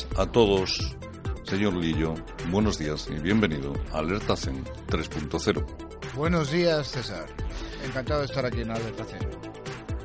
Días 0.00 0.18
a 0.18 0.26
todos, 0.26 0.96
señor 1.44 1.74
Lillo. 1.74 2.14
Buenos 2.50 2.78
días 2.78 3.08
y 3.10 3.20
bienvenido 3.20 3.72
a 3.92 3.98
Alerta 3.98 4.36
Zen 4.36 4.64
3.0. 4.88 5.64
Buenos 6.14 6.50
días, 6.50 6.88
César. 6.88 7.26
Encantado 7.84 8.20
de 8.20 8.26
estar 8.26 8.44
aquí 8.46 8.60
en 8.60 8.70
Alerta 8.70 9.04
Zen. 9.04 9.20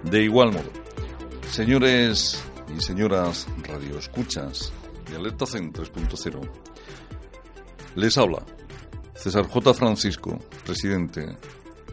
De 0.04 0.24
igual 0.24 0.52
modo, 0.52 0.70
señores 1.50 2.42
y 2.76 2.82
señoras 2.82 3.48
Radio 3.64 3.98
Escuchas 3.98 4.72
de 5.10 5.18
Alerta 5.18 5.46
Zen 5.46 5.72
3.0, 5.72 6.50
les 7.96 8.18
habla 8.18 8.46
César 9.14 9.48
J. 9.48 9.74
Francisco, 9.74 10.40
presidente 10.66 11.38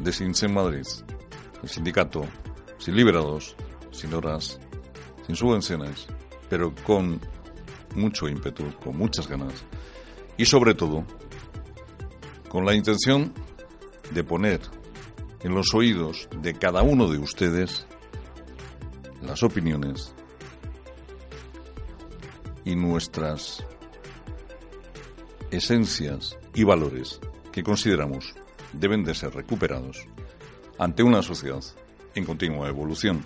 de 0.00 0.12
SINSEN 0.12 0.52
Madrid, 0.52 0.86
el 1.62 1.68
sindicato 1.68 2.22
sin 2.78 2.96
liberados 2.96 3.54
sin 3.90 4.14
horas, 4.14 4.58
sin 5.26 5.36
subvenciones, 5.36 6.06
pero 6.48 6.74
con 6.84 7.20
mucho 7.94 8.28
ímpetu, 8.28 8.64
con 8.82 8.96
muchas 8.96 9.28
ganas 9.28 9.64
y 10.36 10.44
sobre 10.44 10.74
todo 10.74 11.04
con 12.48 12.64
la 12.64 12.74
intención 12.74 13.32
de 14.12 14.24
poner 14.24 14.60
en 15.42 15.54
los 15.54 15.74
oídos 15.74 16.28
de 16.40 16.54
cada 16.54 16.82
uno 16.82 17.08
de 17.08 17.18
ustedes 17.18 17.86
las 19.22 19.42
opiniones 19.42 20.14
y 22.64 22.76
nuestras 22.76 23.64
esencias 25.50 26.36
y 26.54 26.64
valores 26.64 27.20
que 27.50 27.62
consideramos 27.62 28.34
deben 28.72 29.04
de 29.04 29.14
ser 29.14 29.34
recuperados 29.34 30.06
ante 30.78 31.02
una 31.02 31.22
sociedad 31.22 31.62
en 32.14 32.24
continua 32.24 32.68
evolución. 32.68 33.22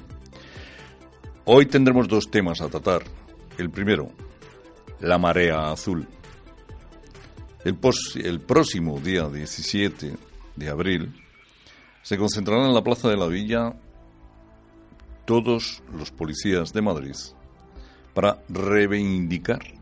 Hoy 1.44 1.66
tendremos 1.66 2.09
dos 2.09 2.31
temas 2.31 2.60
a 2.60 2.69
tratar. 2.69 3.04
El 3.56 3.71
primero, 3.71 4.10
la 5.01 5.19
marea 5.19 5.71
azul. 5.71 6.07
El, 7.65 8.41
próximo 8.41 9.01
día 9.01 9.29
17 9.29 10.17
de 10.55 10.69
abril 10.69 11.12
se 12.03 12.17
concentrarán 12.17 12.67
en 12.69 12.75
la 12.75 12.84
Plaza 12.84 13.09
de 13.09 13.17
la 13.17 13.27
Villa 13.27 13.75
todos 15.25 15.83
los 15.93 16.12
policías 16.12 16.73
de 16.73 16.83
Madrid 16.83 17.17
para 18.15 18.41
reivindicar 18.49 19.75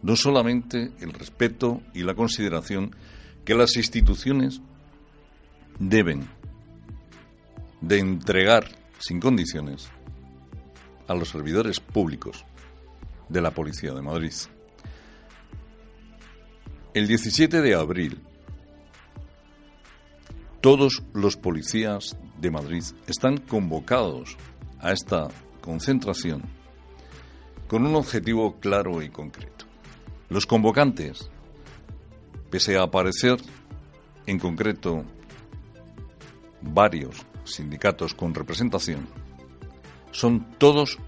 no 0.00 0.16
solamente 0.16 0.92
el 1.00 1.12
respeto 1.12 1.82
y 1.92 2.02
la 2.02 2.14
consideración 2.14 2.96
que 3.44 3.54
las 3.54 3.76
instituciones 3.76 4.62
deben 5.78 6.26
de 7.82 7.98
entregar 7.98 8.64
sin 8.98 9.20
condiciones 9.20 9.90
a 11.06 11.14
los 11.14 11.28
servidores 11.28 11.80
públicos 11.80 12.46
de 13.28 13.40
la 13.40 13.50
Policía 13.50 13.92
de 13.92 14.02
Madrid. 14.02 14.32
El 16.94 17.08
17 17.08 17.62
de 17.62 17.74
abril, 17.74 18.20
todos 20.60 21.02
los 21.12 21.36
policías 21.36 22.16
de 22.38 22.50
Madrid 22.50 22.84
están 23.06 23.38
convocados 23.38 24.36
a 24.78 24.92
esta 24.92 25.28
concentración 25.60 26.42
con 27.66 27.86
un 27.86 27.94
objetivo 27.94 28.60
claro 28.60 29.02
y 29.02 29.08
concreto. 29.08 29.64
Los 30.28 30.44
convocantes, 30.44 31.30
pese 32.50 32.76
a 32.76 32.82
aparecer 32.82 33.38
en 34.26 34.38
concreto 34.38 35.04
varios 36.60 37.24
sindicatos 37.44 38.14
con 38.14 38.34
representación, 38.34 39.08
son 40.10 40.46
todos 40.58 40.98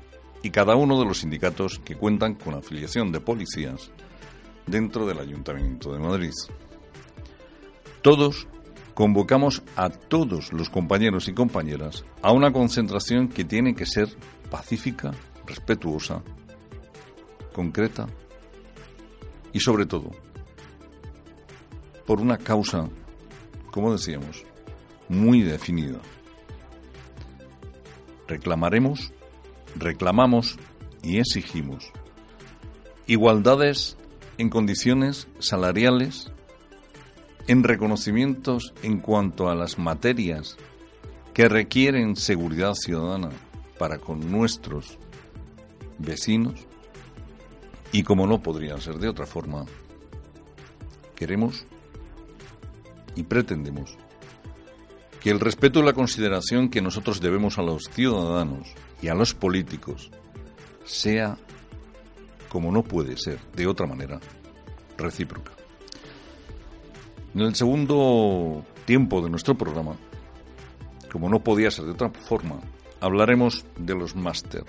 y 0.45 0.51
cada 0.51 0.77
uno 0.77 0.99
de 0.99 1.07
los 1.07 1.21
sindicatos 1.21 1.81
que 1.85 1.97
cuentan 1.97 2.35
con 2.35 2.55
afiliación 2.55 3.11
de 3.11 3.21
policías 3.21 3.91
dentro 4.67 5.07
del 5.07 5.19
Ayuntamiento 5.19 5.93
de 5.93 5.99
Madrid. 5.99 6.33
Todos 8.03 8.47
convocamos 8.93 9.63
a 9.75 9.89
todos 9.89 10.53
los 10.53 10.69
compañeros 10.69 11.29
y 11.29 11.33
compañeras 11.33 12.05
a 12.23 12.33
una 12.33 12.53
concentración 12.53 13.29
que 13.29 13.45
tiene 13.45 13.75
que 13.75 13.87
ser 13.87 14.09
pacífica, 14.51 15.13
respetuosa, 15.47 16.23
concreta 17.55 18.07
y 19.53 19.61
sobre 19.61 19.87
todo 19.87 20.11
por 22.07 22.21
una 22.21 22.37
causa, 22.37 22.89
como 23.71 23.93
decíamos, 23.93 24.45
muy 25.09 25.41
definida 25.41 26.01
reclamaremos, 28.27 29.13
reclamamos 29.75 30.59
y 31.03 31.19
exigimos. 31.19 31.91
Igualdades 33.07 33.97
en 34.39 34.49
condiciones 34.49 35.29
salariales, 35.39 36.31
en 37.47 37.63
reconocimientos 37.63 38.73
en 38.83 39.01
cuanto 39.01 39.49
a 39.49 39.55
las 39.55 39.79
materias 39.79 40.57
que 41.35 41.49
requieren 41.49 42.17
seguridad 42.17 42.75
ciudadana 42.75 43.31
para 43.79 43.99
con 43.99 44.31
nuestros 44.31 44.99
vecinos 45.99 46.55
y 47.93 48.03
como 48.03 48.27
no 48.27 48.43
podría 48.43 48.81
ser 48.81 48.99
de 48.99 49.09
otra 49.09 49.27
forma, 49.27 49.67
queremos 51.15 51.67
y 53.15 53.25
pretendemos 53.25 53.97
que 55.21 55.31
el 55.31 55.41
respeto 55.41 55.81
y 55.81 55.85
la 55.85 55.93
consideración 55.93 56.69
que 56.69 56.83
nosotros 56.83 57.21
debemos 57.21 57.59
a 57.59 57.63
los 57.63 57.85
ciudadanos 57.85 58.69
y 59.05 59.09
a 59.09 59.15
los 59.15 59.35
políticos 59.35 60.11
sea, 60.87 61.37
como 62.49 62.73
no 62.73 62.83
puede 62.83 63.19
ser 63.19 63.39
de 63.55 63.67
otra 63.67 63.87
manera, 63.87 64.19
recíproca. 64.97 65.53
En 67.35 67.43
el 67.43 67.55
segundo 67.55 68.65
tiempo 68.87 69.21
de 69.21 69.29
nuestro 69.29 69.59
programa, 69.59 69.95
como 71.13 71.29
no 71.29 71.45
podía 71.45 71.71
ser 71.71 71.85
de 71.85 71.91
otra 71.91 72.09
forma, 72.09 72.61
hablaremos 72.99 73.67
de 73.79 73.95
los 73.95 74.17
máster, 74.17 74.65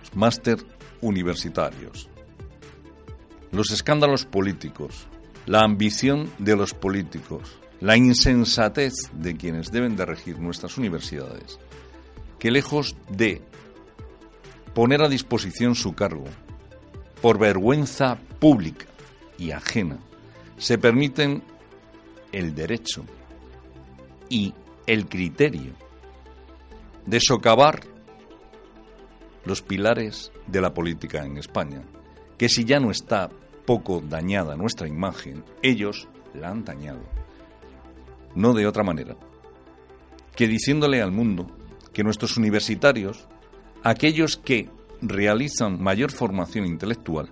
los 0.00 0.16
máster 0.16 0.58
universitarios, 1.00 2.08
los 3.52 3.70
escándalos 3.70 4.24
políticos, 4.24 5.06
la 5.46 5.60
ambición 5.60 6.28
de 6.38 6.56
los 6.56 6.74
políticos, 6.74 7.56
la 7.78 7.96
insensatez 7.96 8.94
de 9.12 9.36
quienes 9.36 9.70
deben 9.70 9.94
de 9.94 10.06
regir 10.06 10.40
nuestras 10.40 10.76
universidades, 10.76 11.60
que 12.40 12.50
lejos 12.50 12.96
de 13.08 13.42
poner 14.74 15.02
a 15.02 15.08
disposición 15.08 15.76
su 15.76 15.94
cargo 15.94 16.24
por 17.22 17.38
vergüenza 17.38 18.18
pública 18.40 18.86
y 19.38 19.52
ajena, 19.52 19.98
se 20.56 20.78
permiten 20.78 21.42
el 22.32 22.54
derecho 22.54 23.04
y 24.28 24.54
el 24.86 25.06
criterio 25.06 25.72
de 27.06 27.20
socavar 27.20 27.82
los 29.44 29.62
pilares 29.62 30.32
de 30.46 30.60
la 30.60 30.72
política 30.72 31.24
en 31.24 31.36
España, 31.36 31.82
que 32.38 32.48
si 32.48 32.64
ya 32.64 32.80
no 32.80 32.90
está 32.90 33.28
poco 33.66 34.00
dañada 34.00 34.56
nuestra 34.56 34.88
imagen, 34.88 35.44
ellos 35.62 36.08
la 36.34 36.48
han 36.48 36.64
dañado. 36.64 37.02
No 38.34 38.54
de 38.54 38.66
otra 38.66 38.82
manera 38.82 39.16
que 40.34 40.48
diciéndole 40.48 41.02
al 41.02 41.12
mundo 41.12 41.46
que 41.92 42.04
nuestros 42.04 42.36
universitarios, 42.36 43.26
aquellos 43.82 44.36
que 44.36 44.68
realizan 45.02 45.82
mayor 45.82 46.12
formación 46.12 46.66
intelectual, 46.66 47.30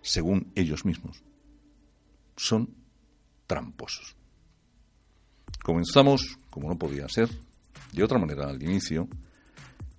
según 0.00 0.50
ellos 0.54 0.84
mismos, 0.84 1.22
son 2.36 2.74
tramposos. 3.46 4.16
Comenzamos, 5.62 6.38
como 6.50 6.68
no 6.68 6.78
podía 6.78 7.08
ser, 7.08 7.28
de 7.92 8.02
otra 8.02 8.18
manera 8.18 8.48
al 8.48 8.62
inicio, 8.62 9.08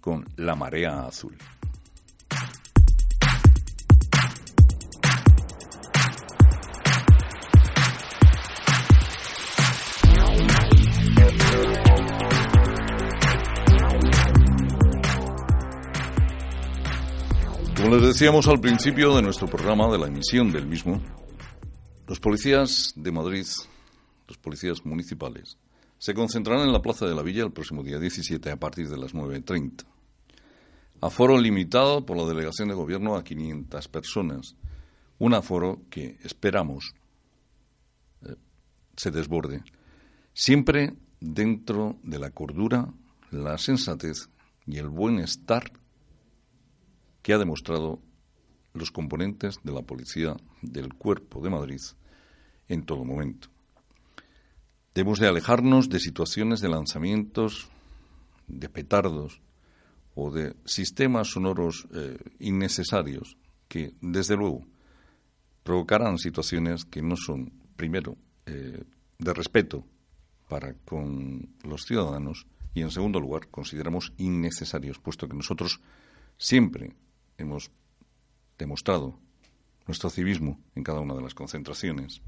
con 0.01 0.27
la 0.35 0.55
marea 0.55 1.05
azul. 1.05 1.37
Les 17.93 18.01
decíamos 18.01 18.47
al 18.47 18.59
principio 18.59 19.15
de 19.15 19.21
nuestro 19.21 19.45
programa, 19.45 19.87
de 19.91 19.99
la 19.99 20.07
emisión 20.07 20.51
del 20.51 20.65
mismo, 20.65 20.99
los 22.07 22.19
policías 22.19 22.91
de 22.95 23.11
Madrid, 23.11 23.45
los 24.27 24.37
policías 24.39 24.83
municipales, 24.83 25.59
se 25.99 26.15
concentrarán 26.15 26.65
en 26.65 26.73
la 26.73 26.81
Plaza 26.81 27.05
de 27.05 27.13
la 27.13 27.21
Villa 27.21 27.43
el 27.43 27.51
próximo 27.51 27.83
día 27.83 27.99
17 27.99 28.49
a 28.49 28.55
partir 28.55 28.89
de 28.89 28.97
las 28.97 29.13
9.30. 29.13 29.85
Aforo 31.01 31.37
limitado 31.37 32.03
por 32.03 32.17
la 32.17 32.25
delegación 32.25 32.69
de 32.69 32.73
gobierno 32.73 33.15
a 33.15 33.23
500 33.23 33.87
personas. 33.89 34.55
Un 35.19 35.35
aforo 35.35 35.81
que 35.91 36.17
esperamos 36.23 36.95
eh, 38.25 38.33
se 38.97 39.11
desborde. 39.11 39.61
Siempre 40.33 40.95
dentro 41.19 41.97
de 42.01 42.17
la 42.17 42.31
cordura, 42.31 42.91
la 43.29 43.59
sensatez 43.59 44.29
y 44.65 44.79
el 44.79 44.89
buen 44.89 45.19
estar 45.19 45.71
que 47.23 47.33
ha 47.33 47.39
demostrado 47.39 47.99
los 48.73 48.91
componentes 48.91 49.59
de 49.63 49.71
la 49.71 49.81
policía 49.81 50.35
del 50.61 50.93
cuerpo 50.93 51.41
de 51.41 51.49
Madrid 51.49 51.81
en 52.67 52.83
todo 52.85 53.03
momento. 53.05 53.47
Debemos 54.93 55.19
de 55.19 55.27
alejarnos 55.27 55.89
de 55.89 55.99
situaciones 55.99 56.61
de 56.61 56.69
lanzamientos 56.69 57.69
de 58.47 58.69
petardos 58.69 59.41
o 60.15 60.29
de 60.29 60.55
sistemas 60.65 61.29
sonoros 61.29 61.87
eh, 61.95 62.17
innecesarios 62.39 63.37
que, 63.67 63.93
desde 64.01 64.35
luego, 64.35 64.65
provocarán 65.63 66.19
situaciones 66.19 66.85
que 66.85 67.01
no 67.01 67.15
son, 67.15 67.51
primero, 67.75 68.17
eh, 68.45 68.83
de 69.17 69.33
respeto 69.33 69.85
para 70.47 70.73
con 70.85 71.55
los 71.63 71.85
ciudadanos 71.85 72.45
y, 72.75 72.81
en 72.81 72.91
segundo 72.91 73.19
lugar, 73.19 73.47
consideramos 73.49 74.13
innecesarios, 74.17 74.99
puesto 74.99 75.27
que 75.27 75.35
nosotros 75.35 75.79
siempre 76.37 76.93
hemos 77.37 77.71
demostrado 78.57 79.19
nuestro 79.87 80.09
civismo 80.09 80.59
en 80.75 80.83
cada 80.83 80.99
una 80.99 81.15
de 81.15 81.21
las 81.21 81.33
concentraciones. 81.33 82.21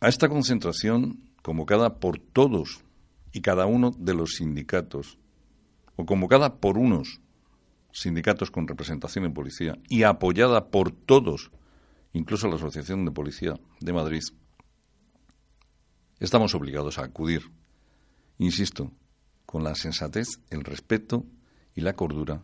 A 0.00 0.08
esta 0.08 0.28
concentración, 0.28 1.30
convocada 1.42 1.98
por 1.98 2.18
todos 2.18 2.84
y 3.32 3.40
cada 3.40 3.66
uno 3.66 3.90
de 3.98 4.14
los 4.14 4.36
sindicatos, 4.36 5.18
o 5.96 6.06
convocada 6.06 6.56
por 6.56 6.78
unos 6.78 7.20
sindicatos 7.92 8.50
con 8.50 8.66
representación 8.66 9.24
en 9.24 9.34
policía 9.34 9.78
y 9.88 10.02
apoyada 10.02 10.68
por 10.68 10.90
todos, 10.90 11.50
incluso 12.12 12.48
la 12.48 12.56
Asociación 12.56 13.04
de 13.04 13.12
Policía 13.12 13.58
de 13.80 13.92
Madrid, 13.92 14.22
estamos 16.18 16.54
obligados 16.54 16.98
a 16.98 17.04
acudir, 17.04 17.50
insisto, 18.38 18.90
con 19.46 19.62
la 19.62 19.74
sensatez, 19.74 20.40
el 20.50 20.64
respeto 20.64 21.24
y 21.74 21.82
la 21.82 21.94
cordura 21.94 22.42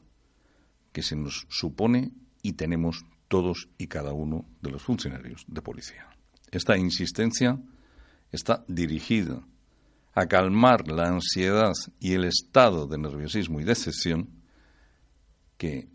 que 0.93 1.03
se 1.03 1.17
nos 1.17 1.47
supone 1.49 2.13
y 2.43 2.55
tenemos 2.55 3.05
todos 3.29 3.69
y 3.79 3.87
cada 3.87 4.13
uno 4.13 4.45
de 4.61 4.71
los 4.71 4.83
funcionarios 4.83 5.45
de 5.47 5.63
policía. 5.63 6.09
Esta 6.51 6.77
insistencia 6.77 7.59
está 8.33 8.65
dirigida 8.67 9.43
a 10.15 10.27
calmar 10.27 10.89
la 10.89 11.09
ansiedad 11.09 11.73
y 12.01 12.15
el 12.15 12.25
estado 12.25 12.87
de 12.87 12.99
nerviosismo 12.99 13.61
y 13.61 13.65
decepción 13.65 14.29
que 15.57 15.89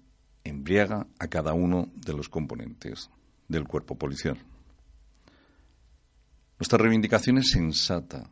embriaga 0.43 1.07
a 1.19 1.27
cada 1.27 1.53
uno 1.53 1.91
de 1.95 2.13
los 2.13 2.29
componentes 2.29 3.09
del 3.47 3.65
cuerpo 3.65 3.97
policial. 3.97 4.37
Nuestra 6.59 6.77
reivindicación 6.77 7.37
es 7.39 7.49
sensata 7.49 8.29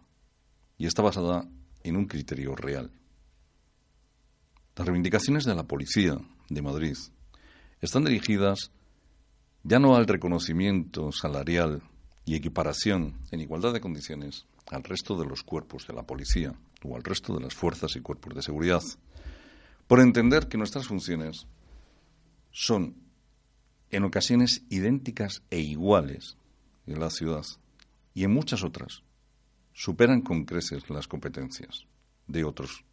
y 0.77 0.85
está 0.85 1.01
basada 1.01 1.45
en 1.83 1.97
un 1.97 2.05
criterio 2.05 2.55
real. 2.55 2.91
Las 4.75 4.87
reivindicaciones 4.87 5.43
de 5.43 5.55
la 5.55 5.63
policía 5.63 6.17
de 6.49 6.61
Madrid 6.61 6.97
están 7.81 8.05
dirigidas 8.05 8.71
ya 9.63 9.79
no 9.79 9.95
al 9.95 10.07
reconocimiento 10.07 11.11
salarial 11.11 11.81
y 12.25 12.35
equiparación 12.35 13.17
en 13.31 13.41
igualdad 13.41 13.73
de 13.73 13.81
condiciones 13.81 14.45
al 14.67 14.83
resto 14.83 15.17
de 15.17 15.25
los 15.25 15.43
cuerpos 15.43 15.87
de 15.87 15.93
la 15.93 16.03
policía 16.03 16.53
o 16.83 16.95
al 16.95 17.03
resto 17.03 17.33
de 17.33 17.41
las 17.41 17.53
fuerzas 17.53 17.95
y 17.95 18.01
cuerpos 18.01 18.35
de 18.35 18.41
seguridad, 18.41 18.81
por 19.87 19.99
entender 19.99 20.47
que 20.47 20.57
nuestras 20.57 20.87
funciones 20.87 21.47
son 22.51 22.95
en 23.89 24.03
ocasiones 24.03 24.63
idénticas 24.69 25.43
e 25.49 25.59
iguales 25.59 26.37
en 26.87 26.99
la 26.99 27.09
ciudad 27.09 27.45
y 28.13 28.23
en 28.23 28.33
muchas 28.33 28.63
otras 28.63 29.03
superan 29.73 30.21
con 30.21 30.45
creces 30.45 30.89
las 30.89 31.07
competencias 31.07 31.85
de 32.27 32.43
otros 32.43 32.85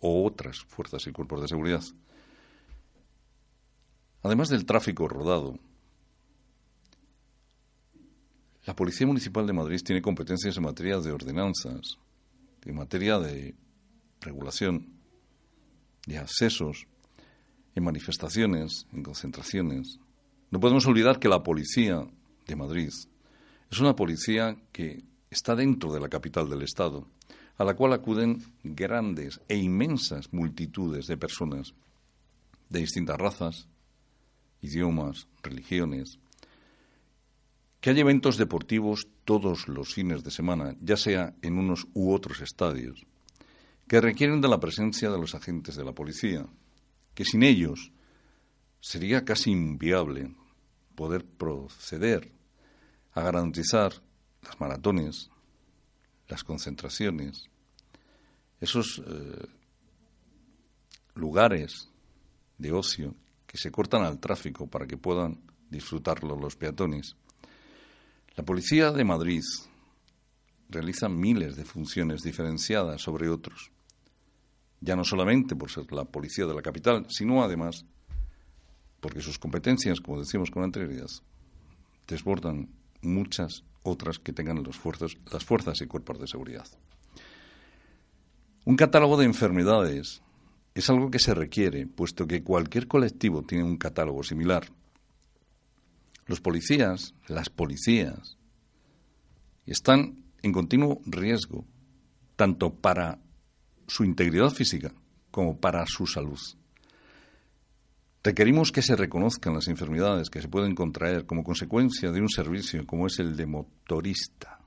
o 0.00 0.24
otras 0.24 0.58
fuerzas 0.68 1.06
y 1.06 1.12
cuerpos 1.12 1.42
de 1.42 1.48
seguridad. 1.48 1.82
Además 4.22 4.48
del 4.48 4.66
tráfico 4.66 5.08
rodado, 5.08 5.58
la 8.66 8.76
Policía 8.76 9.06
Municipal 9.06 9.46
de 9.46 9.52
Madrid 9.52 9.80
tiene 9.84 10.02
competencias 10.02 10.56
en 10.56 10.64
materia 10.64 10.98
de 10.98 11.12
ordenanzas, 11.12 11.98
en 12.64 12.74
materia 12.74 13.18
de 13.18 13.54
regulación, 14.20 14.86
de 16.06 16.18
accesos, 16.18 16.86
en 17.74 17.84
manifestaciones, 17.84 18.86
en 18.92 19.02
concentraciones. 19.02 19.98
No 20.50 20.60
podemos 20.60 20.84
olvidar 20.86 21.18
que 21.18 21.28
la 21.28 21.42
Policía 21.42 22.06
de 22.46 22.56
Madrid 22.56 22.90
es 23.70 23.80
una 23.80 23.94
policía 23.94 24.56
que 24.72 25.02
está 25.30 25.54
dentro 25.54 25.92
de 25.92 26.00
la 26.00 26.08
capital 26.08 26.48
del 26.48 26.62
Estado 26.62 27.06
a 27.58 27.64
la 27.64 27.74
cual 27.74 27.92
acuden 27.92 28.40
grandes 28.62 29.40
e 29.48 29.56
inmensas 29.56 30.32
multitudes 30.32 31.06
de 31.06 31.16
personas 31.16 31.74
de 32.68 32.80
distintas 32.80 33.18
razas, 33.18 33.68
idiomas, 34.60 35.28
religiones, 35.42 36.18
que 37.80 37.90
hay 37.90 38.00
eventos 38.00 38.36
deportivos 38.36 39.06
todos 39.24 39.68
los 39.68 39.94
fines 39.94 40.24
de 40.24 40.30
semana, 40.30 40.76
ya 40.80 40.96
sea 40.96 41.34
en 41.42 41.58
unos 41.58 41.86
u 41.94 42.12
otros 42.12 42.40
estadios, 42.40 43.06
que 43.86 44.00
requieren 44.00 44.40
de 44.40 44.48
la 44.48 44.60
presencia 44.60 45.10
de 45.10 45.18
los 45.18 45.34
agentes 45.34 45.76
de 45.76 45.84
la 45.84 45.92
policía, 45.92 46.46
que 47.14 47.24
sin 47.24 47.42
ellos 47.42 47.92
sería 48.80 49.24
casi 49.24 49.50
inviable 49.50 50.34
poder 50.94 51.24
proceder 51.24 52.30
a 53.12 53.22
garantizar 53.22 53.92
las 54.42 54.60
maratones, 54.60 55.30
las 56.28 56.44
concentraciones, 56.44 57.48
esos 58.60 59.02
eh, 59.06 59.46
lugares 61.14 61.88
de 62.58 62.72
ocio 62.72 63.14
que 63.48 63.56
se 63.56 63.72
cortan 63.72 64.02
al 64.02 64.20
tráfico 64.20 64.68
para 64.68 64.86
que 64.86 64.98
puedan 64.98 65.40
disfrutarlo 65.70 66.36
los 66.36 66.54
peatones. 66.54 67.16
La 68.36 68.44
Policía 68.44 68.92
de 68.92 69.04
Madrid 69.04 69.42
realiza 70.68 71.08
miles 71.08 71.56
de 71.56 71.64
funciones 71.64 72.22
diferenciadas 72.22 73.00
sobre 73.00 73.30
otros, 73.30 73.72
ya 74.80 74.94
no 74.94 75.02
solamente 75.02 75.56
por 75.56 75.70
ser 75.70 75.90
la 75.92 76.04
policía 76.04 76.44
de 76.44 76.54
la 76.54 76.62
capital, 76.62 77.06
sino 77.08 77.42
además 77.42 77.86
porque 79.00 79.22
sus 79.22 79.38
competencias, 79.38 80.00
como 80.00 80.20
decimos 80.20 80.50
con 80.50 80.62
anterioridad, 80.62 81.08
desbordan 82.06 82.68
muchas 83.00 83.64
otras 83.82 84.18
que 84.18 84.32
tengan 84.32 84.62
las 84.62 84.76
fuerzas 84.76 85.80
y 85.80 85.86
cuerpos 85.86 86.20
de 86.20 86.26
seguridad. 86.26 86.66
Un 88.66 88.76
catálogo 88.76 89.16
de 89.16 89.24
enfermedades 89.24 90.20
es 90.78 90.90
algo 90.90 91.10
que 91.10 91.18
se 91.18 91.34
requiere, 91.34 91.86
puesto 91.86 92.26
que 92.26 92.42
cualquier 92.42 92.86
colectivo 92.86 93.42
tiene 93.42 93.64
un 93.64 93.76
catálogo 93.76 94.22
similar. 94.22 94.68
Los 96.26 96.40
policías, 96.40 97.14
las 97.26 97.50
policías, 97.50 98.36
están 99.66 100.24
en 100.42 100.52
continuo 100.52 101.00
riesgo, 101.06 101.64
tanto 102.36 102.74
para 102.74 103.18
su 103.86 104.04
integridad 104.04 104.50
física 104.50 104.92
como 105.30 105.58
para 105.58 105.84
su 105.86 106.06
salud. 106.06 106.38
Requerimos 108.22 108.72
que 108.72 108.82
se 108.82 108.94
reconozcan 108.94 109.54
las 109.54 109.68
enfermedades 109.68 110.30
que 110.30 110.42
se 110.42 110.48
pueden 110.48 110.74
contraer 110.74 111.24
como 111.24 111.44
consecuencia 111.44 112.12
de 112.12 112.20
un 112.20 112.28
servicio 112.28 112.86
como 112.86 113.06
es 113.06 113.18
el 113.18 113.36
de 113.36 113.46
motorista. 113.46 114.60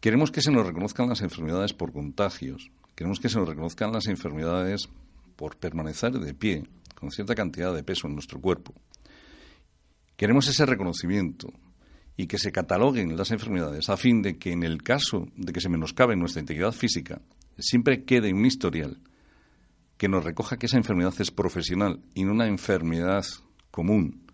Queremos 0.00 0.30
que 0.30 0.42
se 0.42 0.50
nos 0.50 0.66
reconozcan 0.66 1.08
las 1.08 1.22
enfermedades 1.22 1.72
por 1.72 1.92
contagios. 1.92 2.70
Queremos 2.94 3.20
que 3.20 3.28
se 3.28 3.38
nos 3.38 3.48
reconozcan 3.48 3.92
las 3.92 4.06
enfermedades 4.06 4.88
por 5.36 5.56
permanecer 5.56 6.12
de 6.12 6.34
pie 6.34 6.64
con 6.94 7.10
cierta 7.10 7.34
cantidad 7.34 7.74
de 7.74 7.82
peso 7.82 8.06
en 8.06 8.14
nuestro 8.14 8.40
cuerpo. 8.40 8.74
Queremos 10.16 10.46
ese 10.48 10.66
reconocimiento 10.66 11.48
y 12.16 12.26
que 12.26 12.38
se 12.38 12.52
cataloguen 12.52 13.16
las 13.16 13.30
enfermedades 13.30 13.88
a 13.88 13.96
fin 13.96 14.22
de 14.22 14.38
que 14.38 14.52
en 14.52 14.62
el 14.62 14.82
caso 14.82 15.26
de 15.36 15.52
que 15.52 15.60
se 15.60 15.68
menoscabe 15.68 16.14
nuestra 16.16 16.40
integridad 16.40 16.72
física, 16.72 17.20
siempre 17.58 18.04
quede 18.04 18.32
un 18.32 18.44
historial 18.44 19.00
que 19.96 20.08
nos 20.08 20.24
recoja 20.24 20.56
que 20.56 20.66
esa 20.66 20.76
enfermedad 20.76 21.14
es 21.18 21.30
profesional 21.30 22.00
y 22.14 22.24
no 22.24 22.32
una 22.32 22.46
enfermedad 22.46 23.24
común, 23.70 24.26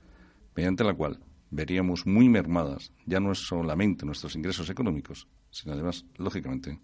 mediante 0.57 0.85
la 0.85 0.95
cual 0.95 1.21
veríamos 1.51 2.07
muy 2.07 2.29
mermadas 2.29 2.93
ya 3.07 3.21
no 3.21 3.35
solamente 3.35 4.05
nuestros 4.05 4.35
ingresos 4.35 4.69
económicos, 4.71 5.27
sino 5.51 5.73
además, 5.73 6.05
lógicamente, 6.17 6.79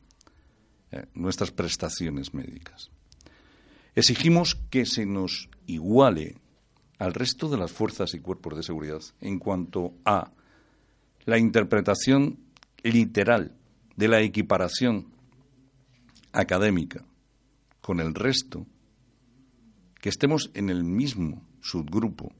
eh, 0.95 1.07
nuestras 1.15 1.51
prestaciones 1.51 2.35
médicas. 2.35 2.91
Exigimos 3.95 4.55
que 4.71 4.87
se 4.87 5.07
nos 5.07 5.49
iguale 5.67 6.37
al 6.99 7.15
resto 7.15 7.49
de 7.49 7.57
las 7.57 7.73
fuerzas 7.73 8.15
y 8.15 8.21
cuerpos 8.21 8.57
de 8.57 8.63
seguridad 8.63 9.01
en 9.21 9.39
cuanto 9.39 9.95
a 10.05 10.31
la 11.25 11.39
interpretación 11.39 12.39
literal 12.83 13.53
de 13.97 14.09
la 14.09 14.21
equiparación 14.21 15.07
académica 16.33 17.05
con 17.81 18.01
el 18.01 18.15
resto 18.15 18.67
que 20.01 20.09
estemos 20.09 20.51
en 20.55 20.71
el 20.71 20.85
mismo 20.85 21.43
subgrupo 21.61 22.33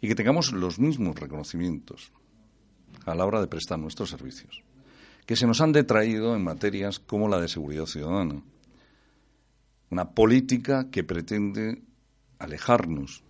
y 0.00 0.08
que 0.08 0.14
tengamos 0.14 0.52
los 0.52 0.78
mismos 0.78 1.18
reconocimientos 1.18 2.12
a 3.06 3.14
la 3.14 3.24
hora 3.24 3.40
de 3.40 3.46
prestar 3.46 3.78
nuestros 3.78 4.10
servicios, 4.10 4.62
que 5.26 5.36
se 5.36 5.46
nos 5.46 5.60
han 5.60 5.72
detraído 5.72 6.34
en 6.34 6.44
materias 6.44 6.98
como 7.00 7.28
la 7.28 7.40
de 7.40 7.48
seguridad 7.48 7.86
ciudadana. 7.86 8.42
Una 9.90 10.10
política 10.10 10.90
que 10.90 11.04
pretende 11.04 11.82
alejarnos 12.38 13.22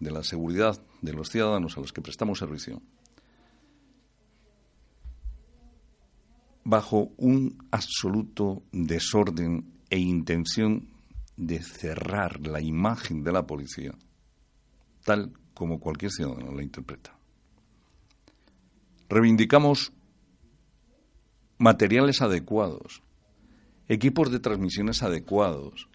de 0.00 0.10
la 0.10 0.22
seguridad 0.22 0.80
de 1.02 1.12
los 1.12 1.30
ciudadanos 1.30 1.76
a 1.76 1.80
los 1.80 1.92
que 1.92 2.02
prestamos 2.02 2.38
servicio 2.38 2.82
bajo 6.64 7.12
un 7.18 7.58
absoluto 7.70 8.62
desorden 8.72 9.70
e 9.90 9.98
intención 9.98 10.88
de 11.36 11.62
cerrar 11.62 12.46
la 12.46 12.60
imagen 12.60 13.22
de 13.22 13.32
la 13.32 13.46
policía, 13.46 13.92
tal 15.04 15.32
como 15.52 15.78
cualquier 15.78 16.10
ciudadano 16.10 16.52
la 16.52 16.62
interpreta. 16.62 17.14
Reivindicamos 19.08 19.92
materiales 21.58 22.20
adecuados, 22.22 23.02
equipos 23.88 24.30
de 24.30 24.40
transmisiones 24.40 25.02
adecuados, 25.02 25.88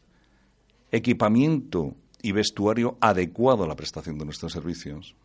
equipamiento 0.91 1.95
y 2.21 2.31
vestuario 2.31 2.97
adecuado 3.01 3.63
a 3.63 3.67
la 3.67 3.75
prestación 3.75 4.17
de 4.17 4.25
nuestros 4.25 4.53
servicios. 4.53 5.15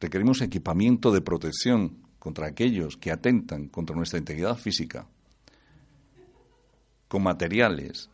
Requerimos 0.00 0.40
equipamiento 0.42 1.12
de 1.12 1.20
protección 1.20 1.98
contra 2.18 2.46
aquellos 2.46 2.96
que 2.96 3.10
atentan 3.10 3.68
contra 3.68 3.96
nuestra 3.96 4.18
integridad 4.18 4.56
física, 4.56 5.06
con 7.08 7.22
materiales 7.22 8.10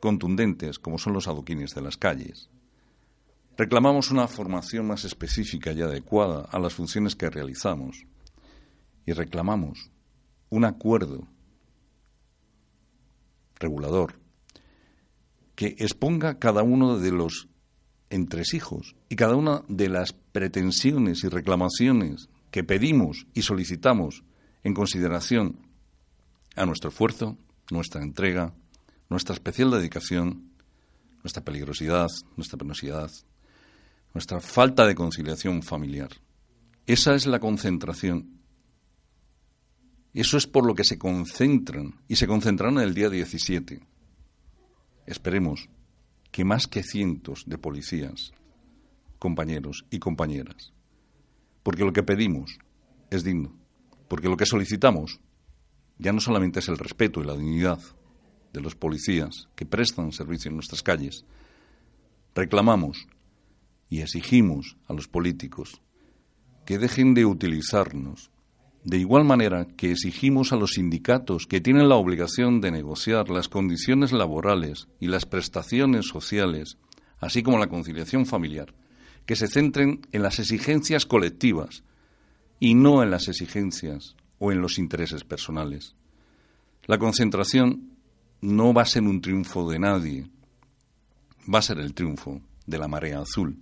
contundentes 0.00 0.78
como 0.78 0.98
son 0.98 1.12
los 1.12 1.28
adoquines 1.28 1.74
de 1.74 1.82
las 1.82 1.96
calles. 1.96 2.48
Reclamamos 3.56 4.10
una 4.10 4.28
formación 4.28 4.86
más 4.86 5.04
específica 5.04 5.72
y 5.72 5.82
adecuada 5.82 6.42
a 6.50 6.58
las 6.60 6.74
funciones 6.74 7.16
que 7.16 7.28
realizamos 7.28 8.04
y 9.04 9.12
reclamamos 9.12 9.90
un 10.50 10.64
acuerdo 10.64 11.26
regulador 13.58 14.14
que 15.54 15.74
exponga 15.78 16.38
cada 16.38 16.62
uno 16.62 16.98
de 16.98 17.10
los 17.10 17.48
entresijos 18.10 18.94
y 19.08 19.16
cada 19.16 19.34
una 19.34 19.62
de 19.68 19.88
las 19.88 20.12
pretensiones 20.12 21.24
y 21.24 21.28
reclamaciones 21.28 22.28
que 22.50 22.64
pedimos 22.64 23.26
y 23.34 23.42
solicitamos 23.42 24.22
en 24.64 24.74
consideración 24.74 25.58
a 26.56 26.64
nuestro 26.64 26.90
esfuerzo, 26.90 27.36
nuestra 27.70 28.02
entrega, 28.02 28.54
nuestra 29.08 29.34
especial 29.34 29.70
dedicación, 29.70 30.52
nuestra 31.22 31.44
peligrosidad, 31.44 32.08
nuestra 32.36 32.58
penosidad, 32.58 33.10
nuestra 34.14 34.40
falta 34.40 34.86
de 34.86 34.94
conciliación 34.94 35.62
familiar. 35.62 36.10
Esa 36.86 37.14
es 37.14 37.26
la 37.26 37.38
concentración. 37.38 38.37
Eso 40.18 40.36
es 40.36 40.48
por 40.48 40.66
lo 40.66 40.74
que 40.74 40.82
se 40.82 40.98
concentran 40.98 41.94
y 42.08 42.16
se 42.16 42.26
concentraron 42.26 42.80
el 42.80 42.92
día 42.92 43.08
17. 43.08 43.78
Esperemos 45.06 45.68
que 46.32 46.44
más 46.44 46.66
que 46.66 46.82
cientos 46.82 47.44
de 47.46 47.56
policías, 47.56 48.32
compañeros 49.20 49.86
y 49.92 50.00
compañeras, 50.00 50.72
porque 51.62 51.84
lo 51.84 51.92
que 51.92 52.02
pedimos 52.02 52.58
es 53.10 53.22
digno, 53.22 53.56
porque 54.08 54.28
lo 54.28 54.36
que 54.36 54.44
solicitamos 54.44 55.20
ya 55.98 56.12
no 56.12 56.18
solamente 56.18 56.58
es 56.58 56.68
el 56.68 56.78
respeto 56.78 57.22
y 57.22 57.24
la 57.24 57.36
dignidad, 57.36 57.78
de 58.52 58.60
los 58.60 58.74
policías 58.74 59.48
que 59.54 59.66
prestan 59.66 60.10
servicio 60.10 60.48
en 60.48 60.56
nuestras 60.56 60.82
calles, 60.82 61.26
reclamamos 62.34 63.06
y 63.88 64.00
exigimos 64.00 64.76
a 64.88 64.94
los 64.94 65.06
políticos 65.06 65.80
que 66.66 66.78
dejen 66.78 67.14
de 67.14 67.24
utilizarnos, 67.24 68.32
de 68.88 68.96
igual 68.96 69.22
manera 69.22 69.66
que 69.76 69.90
exigimos 69.90 70.50
a 70.50 70.56
los 70.56 70.70
sindicatos 70.70 71.46
que 71.46 71.60
tienen 71.60 71.90
la 71.90 71.96
obligación 71.96 72.62
de 72.62 72.70
negociar 72.70 73.28
las 73.28 73.50
condiciones 73.50 74.12
laborales 74.12 74.88
y 74.98 75.08
las 75.08 75.26
prestaciones 75.26 76.06
sociales, 76.06 76.78
así 77.20 77.42
como 77.42 77.58
la 77.58 77.66
conciliación 77.66 78.24
familiar, 78.24 78.72
que 79.26 79.36
se 79.36 79.46
centren 79.46 80.00
en 80.10 80.22
las 80.22 80.38
exigencias 80.38 81.04
colectivas 81.04 81.84
y 82.60 82.72
no 82.72 83.02
en 83.02 83.10
las 83.10 83.28
exigencias 83.28 84.16
o 84.38 84.52
en 84.52 84.62
los 84.62 84.78
intereses 84.78 85.22
personales. 85.22 85.94
La 86.86 86.96
concentración 86.96 87.90
no 88.40 88.72
va 88.72 88.82
a 88.82 88.86
ser 88.86 89.02
un 89.02 89.20
triunfo 89.20 89.68
de 89.70 89.78
nadie, 89.80 90.30
va 91.52 91.58
a 91.58 91.62
ser 91.62 91.78
el 91.78 91.92
triunfo 91.92 92.40
de 92.64 92.78
la 92.78 92.88
marea 92.88 93.20
azul, 93.20 93.58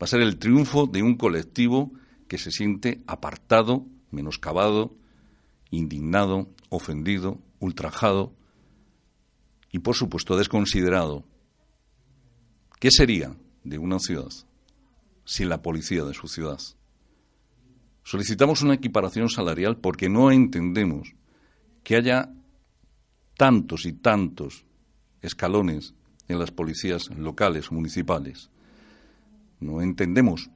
va 0.00 0.04
a 0.04 0.06
ser 0.06 0.22
el 0.22 0.38
triunfo 0.38 0.86
de 0.86 1.02
un 1.02 1.18
colectivo 1.18 1.92
que 2.28 2.38
se 2.38 2.50
siente 2.50 3.02
apartado, 3.06 3.84
menoscabado, 4.10 4.94
indignado, 5.70 6.48
ofendido, 6.68 7.38
ultrajado 7.58 8.32
y, 9.70 9.80
por 9.80 9.94
supuesto, 9.94 10.36
desconsiderado. 10.36 11.24
¿Qué 12.78 12.90
sería 12.90 13.36
de 13.62 13.78
una 13.78 13.98
ciudad 13.98 14.30
sin 15.24 15.48
la 15.48 15.62
policía 15.62 16.04
de 16.04 16.14
su 16.14 16.28
ciudad? 16.28 16.58
Solicitamos 18.02 18.62
una 18.62 18.74
equiparación 18.74 19.28
salarial 19.28 19.76
porque 19.76 20.08
no 20.08 20.30
entendemos 20.30 21.14
que 21.84 21.96
haya 21.96 22.32
tantos 23.36 23.86
y 23.86 23.92
tantos 23.92 24.64
escalones 25.22 25.94
en 26.28 26.38
las 26.38 26.50
policías 26.50 27.10
locales, 27.16 27.70
municipales. 27.70 28.50
No 29.60 29.82
entendemos 29.82 30.50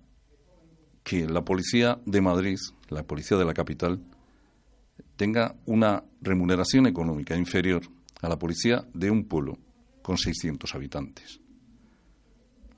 que 1.02 1.28
la 1.28 1.44
policía 1.44 2.00
de 2.06 2.20
Madrid, 2.20 2.58
la 2.94 3.02
policía 3.02 3.36
de 3.36 3.44
la 3.44 3.54
capital, 3.54 4.00
tenga 5.16 5.56
una 5.66 6.04
remuneración 6.20 6.86
económica 6.86 7.36
inferior 7.36 7.82
a 8.22 8.28
la 8.28 8.38
policía 8.38 8.86
de 8.94 9.10
un 9.10 9.24
pueblo 9.24 9.58
con 10.02 10.16
600 10.16 10.74
habitantes. 10.74 11.40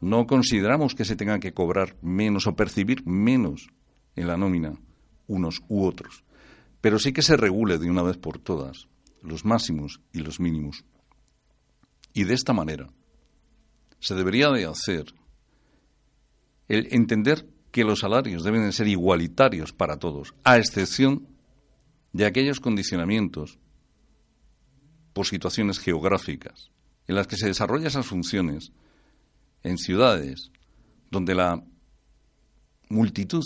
No 0.00 0.26
consideramos 0.26 0.94
que 0.94 1.04
se 1.04 1.16
tenga 1.16 1.38
que 1.38 1.54
cobrar 1.54 1.96
menos 2.02 2.46
o 2.46 2.56
percibir 2.56 3.06
menos 3.06 3.68
en 4.14 4.26
la 4.26 4.36
nómina 4.36 4.78
unos 5.26 5.62
u 5.68 5.84
otros, 5.84 6.24
pero 6.80 6.98
sí 6.98 7.12
que 7.12 7.22
se 7.22 7.36
regule 7.36 7.78
de 7.78 7.90
una 7.90 8.02
vez 8.02 8.16
por 8.16 8.38
todas 8.38 8.88
los 9.22 9.44
máximos 9.44 10.00
y 10.12 10.20
los 10.20 10.38
mínimos. 10.40 10.84
Y 12.12 12.24
de 12.24 12.34
esta 12.34 12.52
manera 12.52 12.88
se 13.98 14.14
debería 14.14 14.50
de 14.50 14.66
hacer 14.66 15.06
el 16.68 16.88
entender 16.92 17.48
que 17.76 17.84
los 17.84 17.98
salarios 17.98 18.42
deben 18.42 18.64
de 18.64 18.72
ser 18.72 18.88
igualitarios 18.88 19.74
para 19.74 19.98
todos, 19.98 20.32
a 20.44 20.56
excepción 20.56 21.28
de 22.14 22.24
aquellos 22.24 22.58
condicionamientos 22.58 23.58
por 25.12 25.26
situaciones 25.26 25.78
geográficas 25.78 26.70
en 27.06 27.16
las 27.16 27.26
que 27.26 27.36
se 27.36 27.48
desarrollan 27.48 27.88
esas 27.88 28.06
funciones, 28.06 28.72
en 29.62 29.76
ciudades 29.76 30.52
donde 31.10 31.34
la 31.34 31.62
multitud 32.88 33.44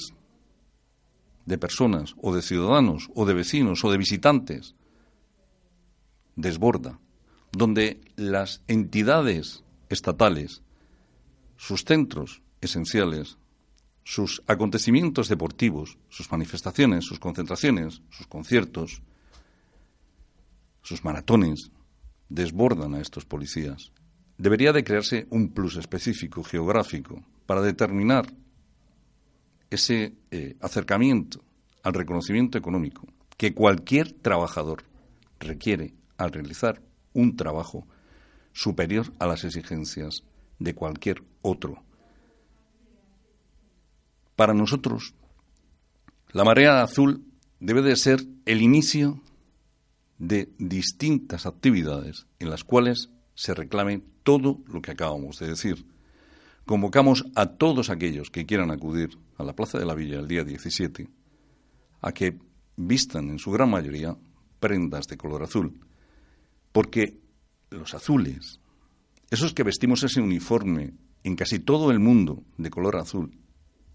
de 1.45 1.59
personas 1.59 2.15
o 2.23 2.33
de 2.33 2.43
ciudadanos 2.43 3.11
o 3.17 3.27
de 3.27 3.35
vecinos 3.35 3.85
o 3.85 3.91
de 3.91 3.99
visitantes 3.99 4.77
desborda, 6.37 7.01
donde 7.51 8.01
las 8.15 8.63
entidades 8.69 9.65
estatales, 9.89 10.63
sus 11.57 11.85
centros 11.85 12.43
esenciales, 12.61 13.40
sus 14.11 14.43
acontecimientos 14.49 15.29
deportivos, 15.29 15.97
sus 16.09 16.33
manifestaciones, 16.33 17.05
sus 17.05 17.21
concentraciones, 17.21 18.03
sus 18.11 18.27
conciertos, 18.27 19.03
sus 20.83 21.05
maratones, 21.05 21.71
desbordan 22.29 22.95
a 22.95 23.01
estos 23.01 23.25
policías. 23.25 23.93
Debería 24.37 24.73
de 24.73 24.83
crearse 24.83 25.29
un 25.31 25.51
plus 25.51 25.77
específico 25.77 26.43
geográfico 26.43 27.23
para 27.47 27.63
determinar 27.63 28.27
ese 29.71 30.17
eh, 30.33 30.57
acercamiento 30.61 31.45
al 31.85 31.95
reconocimiento 31.95 32.59
económico 32.59 33.07
que 33.37 33.55
cualquier 33.55 34.11
trabajador 34.11 34.83
requiere 35.39 35.95
al 36.17 36.33
realizar 36.33 36.83
un 37.13 37.37
trabajo 37.37 37.87
superior 38.55 39.13
a 39.21 39.29
las 39.29 39.45
exigencias 39.45 40.25
de 40.59 40.75
cualquier 40.75 41.23
otro. 41.43 41.85
Para 44.41 44.55
nosotros, 44.55 45.13
la 46.33 46.45
marea 46.45 46.83
azul 46.83 47.27
debe 47.59 47.83
de 47.83 47.95
ser 47.95 48.25
el 48.47 48.63
inicio 48.63 49.21
de 50.17 50.51
distintas 50.57 51.45
actividades 51.45 52.27
en 52.39 52.49
las 52.49 52.65
cuales 52.65 53.11
se 53.35 53.53
reclame 53.53 54.03
todo 54.23 54.63
lo 54.67 54.81
que 54.81 54.93
acabamos 54.93 55.39
de 55.41 55.49
decir. 55.49 55.85
Convocamos 56.65 57.27
a 57.35 57.49
todos 57.59 57.91
aquellos 57.91 58.31
que 58.31 58.47
quieran 58.47 58.71
acudir 58.71 59.19
a 59.37 59.45
la 59.45 59.53
Plaza 59.53 59.79
de 59.79 59.85
la 59.85 59.95
Villa 59.95 60.19
el 60.19 60.27
día 60.27 60.43
17 60.43 61.07
a 62.01 62.13
que 62.13 62.39
vistan 62.77 63.29
en 63.29 63.39
su 63.39 63.51
gran 63.51 63.69
mayoría 63.69 64.17
prendas 64.59 65.07
de 65.07 65.19
color 65.19 65.43
azul, 65.43 65.79
porque 66.73 67.21
los 67.69 67.93
azules, 67.93 68.59
esos 69.31 69.53
que 69.53 69.65
vestimos 69.65 70.03
ese 70.03 70.23
uniforme 70.23 70.95
en 71.25 71.37
casi 71.37 71.59
todo 71.59 71.91
el 71.91 72.01
mundo 72.01 72.43
de 72.57 72.71
color 72.71 72.97
azul, 72.97 73.37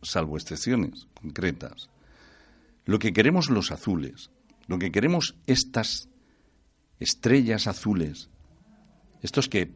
salvo 0.05 0.37
excepciones 0.37 1.07
concretas, 1.13 1.89
lo 2.85 2.99
que 2.99 3.13
queremos 3.13 3.49
los 3.49 3.71
azules, 3.71 4.29
lo 4.67 4.79
que 4.79 4.91
queremos 4.91 5.35
estas 5.47 6.07
estrellas 6.99 7.67
azules, 7.67 8.29
estos 9.21 9.49
que 9.49 9.71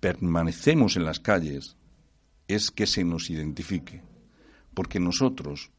permanecemos 0.00 0.96
en 0.96 1.04
las 1.04 1.20
calles, 1.20 1.76
es 2.46 2.70
que 2.70 2.86
se 2.86 3.04
nos 3.04 3.30
identifique, 3.30 4.02
porque 4.74 5.00
nosotros 5.00 5.70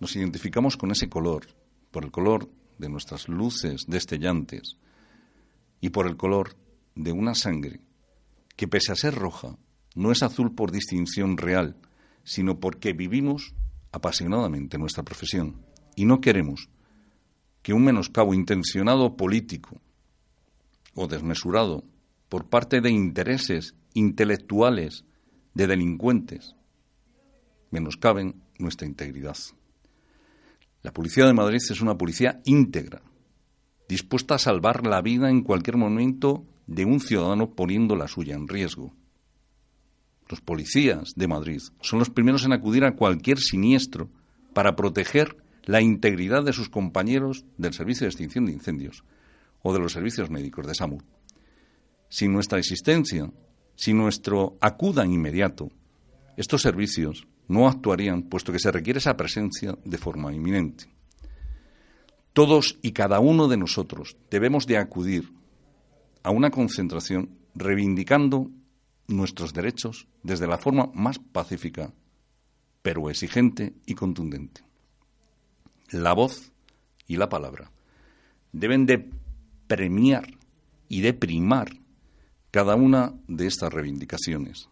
nos 0.00 0.16
identificamos 0.16 0.76
con 0.76 0.90
ese 0.90 1.08
color, 1.08 1.46
por 1.90 2.04
el 2.04 2.10
color 2.10 2.48
de 2.78 2.88
nuestras 2.88 3.28
luces 3.28 3.86
destellantes 3.86 4.76
y 5.80 5.90
por 5.90 6.06
el 6.06 6.16
color 6.16 6.56
de 6.94 7.12
una 7.12 7.34
sangre 7.34 7.80
que 8.56 8.68
pese 8.68 8.92
a 8.92 8.96
ser 8.96 9.14
roja, 9.14 9.56
no 9.94 10.12
es 10.12 10.22
azul 10.22 10.54
por 10.54 10.70
distinción 10.70 11.36
real, 11.36 11.76
sino 12.24 12.58
porque 12.58 12.92
vivimos 12.92 13.54
apasionadamente 13.92 14.78
nuestra 14.78 15.04
profesión 15.04 15.62
y 15.94 16.04
no 16.04 16.20
queremos 16.20 16.68
que 17.62 17.72
un 17.72 17.84
menoscabo 17.84 18.34
intencionado 18.34 19.16
político 19.16 19.80
o 20.94 21.06
desmesurado 21.06 21.84
por 22.28 22.46
parte 22.48 22.80
de 22.80 22.90
intereses 22.90 23.74
intelectuales 23.94 25.04
de 25.54 25.66
delincuentes 25.66 26.56
menoscaben 27.70 28.42
nuestra 28.58 28.86
integridad. 28.86 29.36
La 30.82 30.92
Policía 30.92 31.26
de 31.26 31.32
Madrid 31.32 31.60
es 31.70 31.80
una 31.80 31.96
policía 31.96 32.40
íntegra, 32.44 33.02
dispuesta 33.88 34.34
a 34.34 34.38
salvar 34.38 34.86
la 34.86 35.00
vida 35.00 35.30
en 35.30 35.42
cualquier 35.42 35.76
momento 35.76 36.44
de 36.66 36.84
un 36.84 37.00
ciudadano 37.00 37.54
poniendo 37.54 37.96
la 37.96 38.08
suya 38.08 38.34
en 38.34 38.48
riesgo. 38.48 38.94
Los 40.28 40.40
policías 40.40 41.12
de 41.16 41.28
Madrid 41.28 41.60
son 41.80 41.98
los 41.98 42.10
primeros 42.10 42.44
en 42.44 42.52
acudir 42.52 42.84
a 42.84 42.96
cualquier 42.96 43.38
siniestro 43.38 44.08
para 44.52 44.76
proteger 44.76 45.36
la 45.64 45.80
integridad 45.80 46.44
de 46.44 46.52
sus 46.52 46.68
compañeros 46.68 47.44
del 47.58 47.74
Servicio 47.74 48.04
de 48.04 48.10
Extinción 48.10 48.46
de 48.46 48.52
Incendios 48.52 49.04
o 49.62 49.72
de 49.72 49.80
los 49.80 49.92
servicios 49.92 50.30
médicos 50.30 50.66
de 50.66 50.74
SAMU. 50.74 50.98
Sin 52.08 52.32
nuestra 52.32 52.58
existencia, 52.58 53.30
sin 53.76 53.96
nuestro 53.98 54.56
acuda 54.60 55.04
inmediato, 55.06 55.70
estos 56.36 56.62
servicios 56.62 57.26
no 57.48 57.68
actuarían 57.68 58.22
puesto 58.22 58.52
que 58.52 58.58
se 58.58 58.72
requiere 58.72 58.98
esa 58.98 59.16
presencia 59.16 59.76
de 59.84 59.98
forma 59.98 60.32
inminente. 60.32 60.86
Todos 62.32 62.78
y 62.82 62.92
cada 62.92 63.20
uno 63.20 63.48
de 63.48 63.56
nosotros 63.56 64.16
debemos 64.30 64.66
de 64.66 64.78
acudir 64.78 65.32
a 66.22 66.30
una 66.30 66.50
concentración 66.50 67.30
reivindicando 67.54 68.50
nuestros 69.06 69.52
derechos 69.52 70.06
desde 70.22 70.46
la 70.46 70.58
forma 70.58 70.90
más 70.94 71.18
pacífica, 71.18 71.92
pero 72.82 73.10
exigente 73.10 73.74
y 73.86 73.94
contundente. 73.94 74.62
La 75.90 76.12
voz 76.12 76.52
y 77.06 77.16
la 77.16 77.28
palabra 77.28 77.70
deben 78.52 78.86
de 78.86 79.10
premiar 79.66 80.26
y 80.88 81.00
de 81.00 81.12
primar 81.12 81.70
cada 82.50 82.76
una 82.76 83.14
de 83.26 83.46
estas 83.46 83.72
reivindicaciones, 83.72 84.68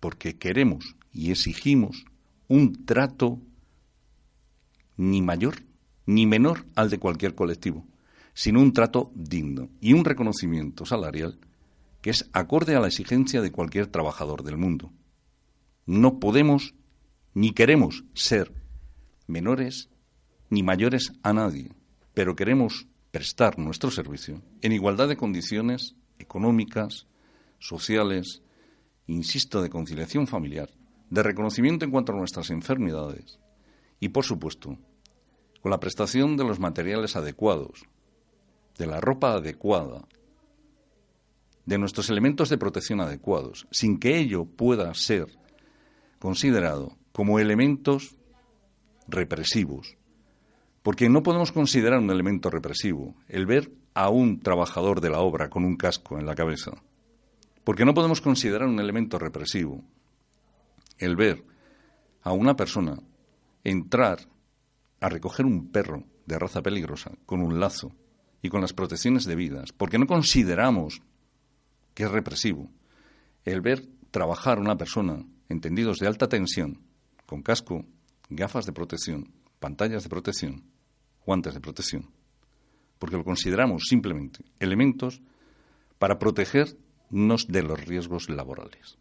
porque 0.00 0.36
queremos 0.36 0.94
y 1.12 1.30
exigimos 1.30 2.04
un 2.48 2.84
trato 2.84 3.40
ni 4.96 5.22
mayor 5.22 5.56
ni 6.06 6.24
menor 6.26 6.64
al 6.76 6.88
de 6.88 6.98
cualquier 6.98 7.34
colectivo, 7.34 7.84
sino 8.32 8.60
un 8.60 8.72
trato 8.72 9.10
digno 9.14 9.68
y 9.80 9.92
un 9.92 10.04
reconocimiento 10.04 10.86
salarial 10.86 11.38
que 12.06 12.10
es 12.10 12.30
acorde 12.32 12.76
a 12.76 12.78
la 12.78 12.86
exigencia 12.86 13.42
de 13.42 13.50
cualquier 13.50 13.88
trabajador 13.88 14.44
del 14.44 14.56
mundo. 14.56 14.92
No 15.86 16.20
podemos 16.20 16.72
ni 17.34 17.50
queremos 17.50 18.04
ser 18.14 18.52
menores 19.26 19.90
ni 20.48 20.62
mayores 20.62 21.10
a 21.24 21.32
nadie, 21.32 21.72
pero 22.14 22.36
queremos 22.36 22.86
prestar 23.10 23.58
nuestro 23.58 23.90
servicio 23.90 24.40
en 24.62 24.70
igualdad 24.70 25.08
de 25.08 25.16
condiciones 25.16 25.96
económicas, 26.20 27.08
sociales, 27.58 28.40
insisto, 29.08 29.60
de 29.60 29.70
conciliación 29.70 30.28
familiar 30.28 30.70
de 31.10 31.24
reconocimiento 31.24 31.84
en 31.84 31.90
cuanto 31.90 32.12
a 32.12 32.16
nuestras 32.16 32.50
enfermedades 32.50 33.40
y, 33.98 34.10
por 34.10 34.22
supuesto, 34.22 34.78
con 35.60 35.72
la 35.72 35.80
prestación 35.80 36.36
de 36.36 36.44
los 36.44 36.60
materiales 36.60 37.16
adecuados, 37.16 37.82
de 38.78 38.86
la 38.86 39.00
ropa 39.00 39.32
adecuada, 39.32 40.06
de 41.66 41.78
nuestros 41.78 42.08
elementos 42.10 42.48
de 42.48 42.58
protección 42.58 43.00
adecuados, 43.00 43.66
sin 43.70 43.98
que 43.98 44.18
ello 44.18 44.44
pueda 44.44 44.92
ser 44.94 45.26
considerado 46.18 46.96
como 47.12 47.38
elementos 47.38 48.16
represivos. 49.08 49.96
Porque 50.82 51.08
no 51.08 51.22
podemos 51.22 51.50
considerar 51.50 51.98
un 51.98 52.10
elemento 52.10 52.48
represivo 52.48 53.16
el 53.28 53.46
ver 53.46 53.72
a 53.94 54.08
un 54.08 54.40
trabajador 54.40 55.00
de 55.00 55.10
la 55.10 55.20
obra 55.20 55.50
con 55.50 55.64
un 55.64 55.76
casco 55.76 56.18
en 56.18 56.26
la 56.26 56.36
cabeza. 56.36 56.70
Porque 57.64 57.84
no 57.84 57.94
podemos 57.94 58.20
considerar 58.20 58.68
un 58.68 58.78
elemento 58.78 59.18
represivo 59.18 59.82
el 60.98 61.16
ver 61.16 61.44
a 62.22 62.32
una 62.32 62.56
persona 62.56 62.98
entrar 63.64 64.20
a 65.00 65.08
recoger 65.08 65.44
un 65.44 65.70
perro 65.70 66.04
de 66.26 66.38
raza 66.38 66.62
peligrosa 66.62 67.12
con 67.26 67.40
un 67.40 67.58
lazo 67.58 67.92
y 68.40 68.48
con 68.48 68.60
las 68.60 68.72
protecciones 68.72 69.24
debidas, 69.24 69.72
porque 69.72 69.98
no 69.98 70.06
consideramos 70.06 71.02
que 71.96 72.04
es 72.04 72.10
represivo 72.10 72.70
el 73.46 73.62
ver 73.62 73.88
trabajar 74.10 74.58
a 74.58 74.60
una 74.60 74.76
persona 74.76 75.24
entendidos 75.48 75.98
de 75.98 76.06
alta 76.06 76.28
tensión, 76.28 76.82
con 77.24 77.42
casco, 77.42 77.86
gafas 78.28 78.66
de 78.66 78.72
protección, 78.72 79.32
pantallas 79.60 80.02
de 80.02 80.10
protección, 80.10 80.62
guantes 81.24 81.54
de 81.54 81.60
protección, 81.60 82.10
porque 82.98 83.16
lo 83.16 83.24
consideramos 83.24 83.84
simplemente 83.88 84.44
elementos 84.60 85.22
para 85.98 86.18
protegernos 86.18 87.46
de 87.48 87.62
los 87.62 87.82
riesgos 87.86 88.28
laborales. 88.28 88.98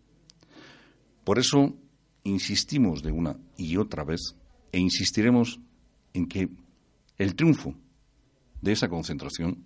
Por 1.25 1.37
eso 1.37 1.75
insistimos 2.23 3.03
de 3.03 3.11
una 3.11 3.37
y 3.57 3.75
otra 3.75 4.05
vez 4.05 4.37
e 4.71 4.79
insistiremos 4.79 5.59
en 6.13 6.27
que 6.27 6.49
el 7.17 7.35
triunfo 7.35 7.75
de 8.61 8.71
esa 8.71 8.87
concentración 8.87 9.65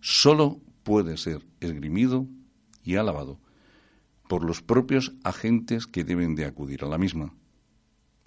solo 0.00 0.62
puede 0.82 1.18
ser 1.18 1.44
esgrimido 1.60 2.26
y 2.84 2.96
alabado 2.96 3.38
por 4.28 4.44
los 4.44 4.62
propios 4.62 5.12
agentes 5.22 5.86
que 5.86 6.04
deben 6.04 6.34
de 6.34 6.44
acudir 6.44 6.84
a 6.84 6.88
la 6.88 6.98
misma. 6.98 7.34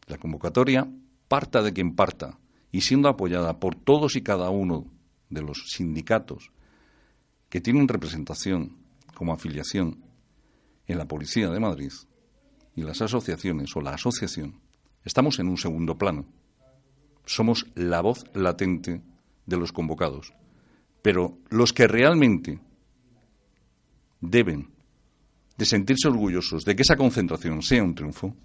La 0.08 0.18
convocatoria 0.18 0.88
parta 1.28 1.62
de 1.62 1.74
quien 1.74 1.96
parta 1.96 2.38
y 2.72 2.82
siendo 2.82 3.10
apoyada 3.10 3.60
por 3.60 3.76
todos 3.76 4.16
y 4.16 4.22
cada 4.22 4.50
uno 4.50 4.86
de 5.30 5.42
los 5.42 5.72
sindicatos 5.72 6.52
que 7.50 7.62
tienen 7.62 7.88
representación 7.88 8.78
como 9.14 9.34
afiliación 9.34 10.04
en 10.86 10.98
la 10.98 11.08
Policía 11.08 11.50
de 11.50 11.60
Madrid 11.60 11.92
y 12.76 12.84
las 12.84 13.02
asociaciones 13.02 13.76
o 13.76 13.82
la 13.82 13.92
asociación 13.92 14.62
estamos 15.04 15.40
en 15.40 15.48
un 15.48 15.58
segundo 15.58 15.98
plano. 15.98 16.26
Somos 17.26 17.66
la 17.76 18.02
voz 18.02 18.26
latente 18.34 19.02
de 19.46 19.58
los 19.58 19.72
convocados. 19.72 20.34
Pero 21.02 21.38
los 21.50 21.74
que 21.74 21.88
realmente 21.88 22.60
deben 24.22 24.70
de 25.58 25.66
sentirse 25.66 26.08
orgullosos 26.08 26.66
de 26.66 26.76
que 26.76 26.84
esa 26.84 26.96
concentración 26.96 27.62
sea 27.62 27.84
un 27.84 27.96
triunfo 27.96 28.36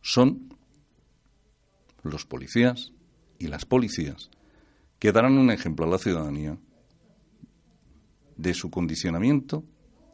son 0.00 0.54
los 2.02 2.24
policías 2.24 2.92
y 3.38 3.48
las 3.48 3.64
policías 3.64 4.30
que 4.98 5.12
darán 5.12 5.36
un 5.38 5.50
ejemplo 5.50 5.84
a 5.84 5.88
la 5.88 5.98
ciudadanía 5.98 6.58
de 8.36 8.54
su 8.54 8.70
condicionamiento, 8.70 9.64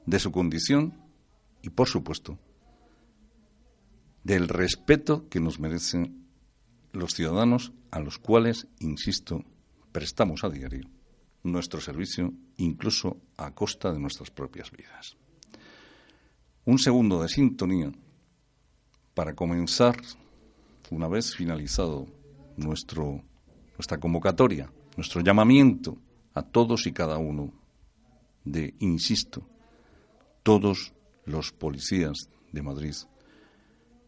de 0.06 0.18
su 0.18 0.32
condición 0.32 0.94
y, 1.60 1.70
por 1.70 1.88
supuesto, 1.88 2.38
del 4.24 4.48
respeto 4.48 5.28
que 5.28 5.40
nos 5.40 5.60
merecen 5.60 6.26
los 6.92 7.14
ciudadanos 7.14 7.72
a 7.90 8.00
los 8.00 8.18
cuales, 8.18 8.66
insisto, 8.80 9.44
prestamos 9.92 10.44
a 10.44 10.50
diario 10.50 10.88
nuestro 11.42 11.80
servicio, 11.80 12.32
incluso 12.56 13.16
a 13.36 13.52
costa 13.52 13.92
de 13.92 13.98
nuestras 13.98 14.30
propias 14.30 14.70
vidas. 14.70 15.16
Un 16.64 16.78
segundo 16.78 17.22
de 17.22 17.28
sintonía 17.28 17.92
para 19.14 19.34
comenzar, 19.34 19.96
una 20.90 21.08
vez 21.08 21.34
finalizado 21.34 22.06
nuestro, 22.56 23.22
nuestra 23.76 23.98
convocatoria, 23.98 24.70
nuestro 24.96 25.20
llamamiento 25.20 25.98
a 26.34 26.42
todos 26.42 26.86
y 26.86 26.92
cada 26.92 27.18
uno 27.18 27.52
de, 28.44 28.74
insisto, 28.78 29.46
todos 30.42 30.92
los 31.24 31.52
policías 31.52 32.28
de 32.52 32.62
Madrid, 32.62 32.94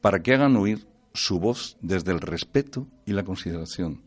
para 0.00 0.22
que 0.22 0.34
hagan 0.34 0.56
oír 0.56 0.86
su 1.12 1.38
voz 1.38 1.76
desde 1.80 2.12
el 2.12 2.20
respeto 2.20 2.86
y 3.06 3.12
la 3.12 3.24
consideración, 3.24 4.02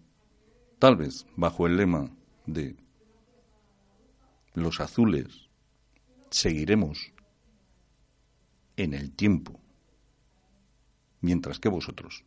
tal 0.80 0.98
vez 0.98 1.26
bajo 1.36 1.68
el 1.68 1.78
lema 1.78 2.12
de 2.46 2.76
los 4.58 4.80
azules 4.80 5.50
seguiremos 6.32 7.14
en 8.76 8.96
el 8.96 9.12
tiempo, 9.12 9.62
mientras 11.22 11.60
que 11.60 11.70
vosotros 11.70 12.26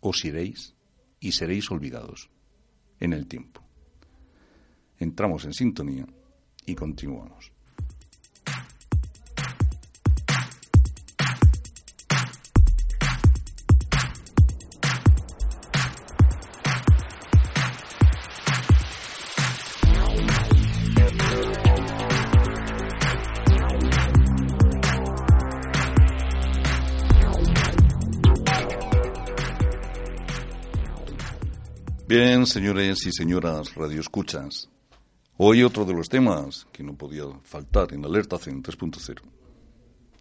os 0.00 0.24
iréis 0.24 0.74
y 1.20 1.30
seréis 1.30 1.70
olvidados 1.70 2.28
en 2.98 3.12
el 3.12 3.28
tiempo. 3.28 3.62
Entramos 4.98 5.44
en 5.44 5.52
sintonía 5.52 6.06
y 6.66 6.74
continuamos. 6.74 7.51
Señores 32.46 33.06
y 33.06 33.12
señoras 33.12 33.74
radioescuchas, 33.76 34.68
hoy 35.36 35.62
otro 35.62 35.84
de 35.84 35.94
los 35.94 36.08
temas 36.08 36.66
que 36.72 36.82
no 36.82 36.96
podía 36.96 37.24
faltar 37.44 37.92
en 37.94 38.04
Alerta 38.04 38.36
CEN 38.36 38.62
3.0 38.62 39.20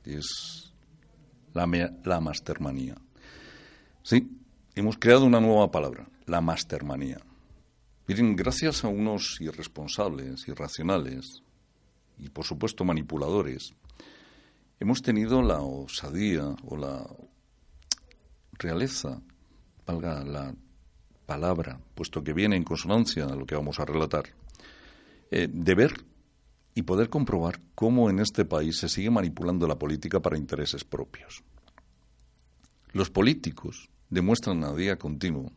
es 0.06 0.72
la, 1.54 1.66
la 2.04 2.20
mastermanía. 2.20 2.96
Sí, 4.04 4.30
hemos 4.76 4.98
creado 4.98 5.26
una 5.26 5.40
nueva 5.40 5.72
palabra, 5.72 6.08
la 6.28 6.42
mastermanía. 6.42 7.20
Miren, 8.08 8.36
gracias 8.36 8.84
a 8.84 8.88
unos 8.88 9.42
irresponsables, 9.42 10.48
irracionales 10.48 11.42
y, 12.20 12.30
por 12.30 12.46
supuesto, 12.46 12.86
manipuladores, 12.86 13.74
hemos 14.80 15.02
tenido 15.02 15.42
la 15.42 15.62
osadía 15.62 16.56
o 16.66 16.78
la 16.78 17.04
realeza, 18.60 19.20
valga 19.88 20.24
la 20.24 20.54
palabra, 21.32 21.80
puesto 21.96 22.22
que 22.26 22.34
viene 22.34 22.58
en 22.58 22.66
consonancia 22.66 23.24
a 23.24 23.36
lo 23.38 23.46
que 23.46 23.56
vamos 23.56 23.80
a 23.80 23.86
relatar, 23.86 24.26
eh, 25.32 25.48
de 25.50 25.76
ver 25.76 25.94
y 26.76 26.82
poder 26.82 27.08
comprobar 27.08 27.62
cómo 27.74 28.10
en 28.10 28.20
este 28.20 28.44
país 28.44 28.76
se 28.76 28.90
sigue 28.90 29.10
manipulando 29.10 29.66
la 29.66 29.80
política 29.80 30.20
para 30.20 30.38
intereses 30.38 30.84
propios. 30.84 31.42
Los 32.92 33.10
políticos 33.10 33.90
demuestran 34.10 34.62
a 34.66 34.74
día 34.74 34.98
continuo, 34.98 35.54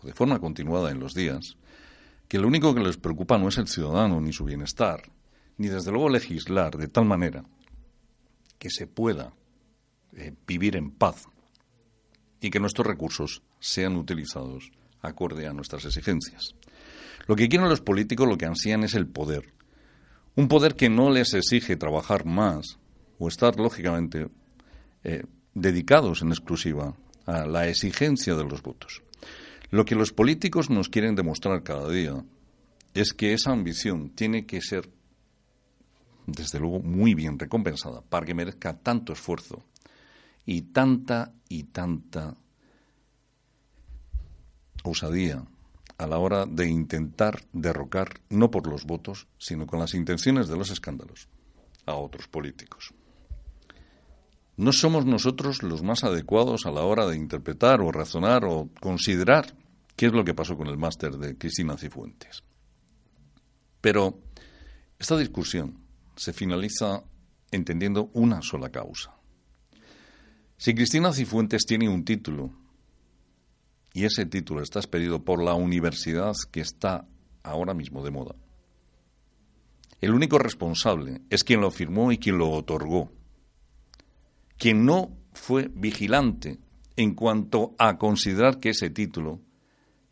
o 0.00 0.06
de 0.06 0.14
forma 0.14 0.38
continuada 0.38 0.92
en 0.92 1.00
los 1.00 1.12
días, 1.12 1.56
que 2.28 2.38
lo 2.38 2.46
único 2.46 2.72
que 2.72 2.84
les 2.84 2.96
preocupa 2.96 3.36
no 3.36 3.48
es 3.48 3.58
el 3.58 3.66
ciudadano 3.66 4.20
ni 4.20 4.32
su 4.32 4.44
bienestar, 4.44 5.02
ni 5.58 5.66
desde 5.66 5.90
luego 5.90 6.08
legislar 6.08 6.76
de 6.76 6.86
tal 6.86 7.04
manera 7.04 7.42
que 8.60 8.70
se 8.70 8.86
pueda 8.86 9.32
eh, 10.12 10.32
vivir 10.46 10.76
en 10.76 10.92
paz 10.92 11.26
y 12.40 12.48
que 12.50 12.60
nuestros 12.60 12.86
recursos 12.86 13.42
sean 13.58 13.96
utilizados 13.96 14.70
acorde 15.02 15.46
a 15.46 15.52
nuestras 15.52 15.84
exigencias. 15.84 16.54
Lo 17.26 17.36
que 17.36 17.48
quieren 17.48 17.68
los 17.68 17.80
políticos, 17.80 18.28
lo 18.28 18.38
que 18.38 18.46
ansían 18.46 18.84
es 18.84 18.94
el 18.94 19.06
poder. 19.06 19.52
Un 20.36 20.48
poder 20.48 20.74
que 20.74 20.88
no 20.88 21.10
les 21.10 21.34
exige 21.34 21.76
trabajar 21.76 22.24
más 22.24 22.78
o 23.18 23.28
estar, 23.28 23.56
lógicamente, 23.56 24.28
eh, 25.04 25.22
dedicados 25.54 26.22
en 26.22 26.28
exclusiva 26.28 26.94
a 27.26 27.46
la 27.46 27.68
exigencia 27.68 28.34
de 28.34 28.44
los 28.44 28.62
votos. 28.62 29.02
Lo 29.70 29.84
que 29.84 29.94
los 29.94 30.12
políticos 30.12 30.70
nos 30.70 30.88
quieren 30.88 31.14
demostrar 31.14 31.62
cada 31.62 31.88
día 31.90 32.24
es 32.94 33.12
que 33.12 33.32
esa 33.32 33.52
ambición 33.52 34.10
tiene 34.10 34.46
que 34.46 34.60
ser, 34.60 34.90
desde 36.26 36.58
luego, 36.58 36.80
muy 36.80 37.14
bien 37.14 37.38
recompensada 37.38 38.02
para 38.02 38.26
que 38.26 38.34
merezca 38.34 38.76
tanto 38.78 39.12
esfuerzo 39.12 39.64
y 40.44 40.62
tanta 40.62 41.32
y 41.48 41.64
tanta 41.64 42.36
osadía 44.82 45.44
a 45.98 46.06
la 46.06 46.18
hora 46.18 46.46
de 46.46 46.68
intentar 46.68 47.44
derrocar, 47.52 48.20
no 48.30 48.50
por 48.50 48.66
los 48.66 48.84
votos, 48.84 49.28
sino 49.38 49.66
con 49.66 49.80
las 49.80 49.94
intenciones 49.94 50.48
de 50.48 50.56
los 50.56 50.70
escándalos, 50.70 51.28
a 51.84 51.94
otros 51.94 52.26
políticos. 52.26 52.94
No 54.56 54.72
somos 54.72 55.06
nosotros 55.06 55.62
los 55.62 55.82
más 55.82 56.04
adecuados 56.04 56.66
a 56.66 56.70
la 56.70 56.82
hora 56.82 57.06
de 57.06 57.16
interpretar 57.16 57.80
o 57.80 57.92
razonar 57.92 58.44
o 58.44 58.68
considerar 58.80 59.54
qué 59.96 60.06
es 60.06 60.12
lo 60.12 60.24
que 60.24 60.34
pasó 60.34 60.56
con 60.56 60.68
el 60.68 60.78
máster 60.78 61.12
de 61.18 61.36
Cristina 61.36 61.76
Cifuentes. 61.76 62.42
Pero 63.80 64.18
esta 64.98 65.16
discusión 65.16 65.78
se 66.16 66.32
finaliza 66.32 67.02
entendiendo 67.50 68.10
una 68.14 68.42
sola 68.42 68.70
causa. 68.70 69.14
Si 70.56 70.74
Cristina 70.74 71.12
Cifuentes 71.12 71.64
tiene 71.66 71.88
un 71.88 72.04
título 72.04 72.59
y 73.92 74.04
ese 74.04 74.26
título 74.26 74.62
está 74.62 74.78
expedido 74.78 75.24
por 75.24 75.42
la 75.42 75.54
universidad 75.54 76.34
que 76.50 76.60
está 76.60 77.06
ahora 77.42 77.74
mismo 77.74 78.04
de 78.04 78.10
moda. 78.10 78.34
El 80.00 80.14
único 80.14 80.38
responsable 80.38 81.20
es 81.28 81.44
quien 81.44 81.60
lo 81.60 81.70
firmó 81.70 82.10
y 82.12 82.18
quien 82.18 82.38
lo 82.38 82.50
otorgó. 82.50 83.10
Quien 84.56 84.86
no 84.86 85.10
fue 85.32 85.70
vigilante 85.74 86.58
en 86.96 87.14
cuanto 87.14 87.74
a 87.78 87.98
considerar 87.98 88.60
que 88.60 88.70
ese 88.70 88.90
título, 88.90 89.40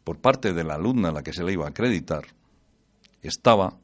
por 0.05 0.21
parte 0.21 0.53
de 0.53 0.64
la 0.64 0.75
alumna 0.75 1.09
a 1.09 1.12
la 1.12 1.23
que 1.23 1.33
se 1.33 1.45
le 1.45 1.53
iba 1.53 1.67
a 1.67 1.71
acreditar, 1.71 2.25
estaba 3.23 3.79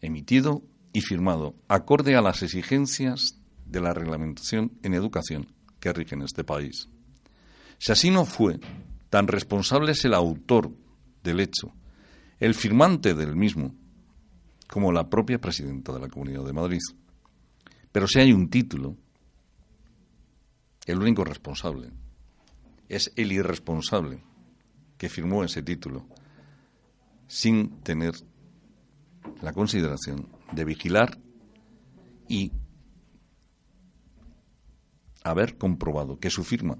emitido 0.00 0.62
y 0.92 1.00
firmado 1.00 1.54
acorde 1.68 2.16
a 2.16 2.22
las 2.22 2.42
exigencias 2.42 3.38
de 3.66 3.80
la 3.80 3.94
reglamentación 3.94 4.72
en 4.82 4.94
educación 4.94 5.52
que 5.80 5.92
rige 5.92 6.14
en 6.14 6.22
este 6.22 6.44
país. 6.44 6.88
Si 7.82 7.90
así 7.90 8.10
no 8.12 8.24
fue, 8.24 8.60
tan 9.10 9.26
responsable 9.26 9.90
es 9.90 10.04
el 10.04 10.14
autor 10.14 10.70
del 11.24 11.40
hecho, 11.40 11.74
el 12.38 12.54
firmante 12.54 13.12
del 13.12 13.34
mismo, 13.34 13.74
como 14.68 14.92
la 14.92 15.10
propia 15.10 15.40
presidenta 15.40 15.92
de 15.92 15.98
la 15.98 16.08
Comunidad 16.08 16.44
de 16.44 16.52
Madrid. 16.52 16.78
Pero 17.90 18.06
si 18.06 18.20
hay 18.20 18.32
un 18.32 18.50
título, 18.50 18.96
el 20.86 21.00
único 21.00 21.24
responsable 21.24 21.90
es 22.88 23.12
el 23.16 23.32
irresponsable 23.32 24.22
que 24.96 25.08
firmó 25.08 25.42
ese 25.42 25.64
título 25.64 26.06
sin 27.26 27.80
tener 27.80 28.14
la 29.40 29.52
consideración 29.52 30.28
de 30.52 30.64
vigilar 30.64 31.18
y 32.28 32.52
haber 35.24 35.58
comprobado 35.58 36.20
que 36.20 36.30
su 36.30 36.44
firma 36.44 36.78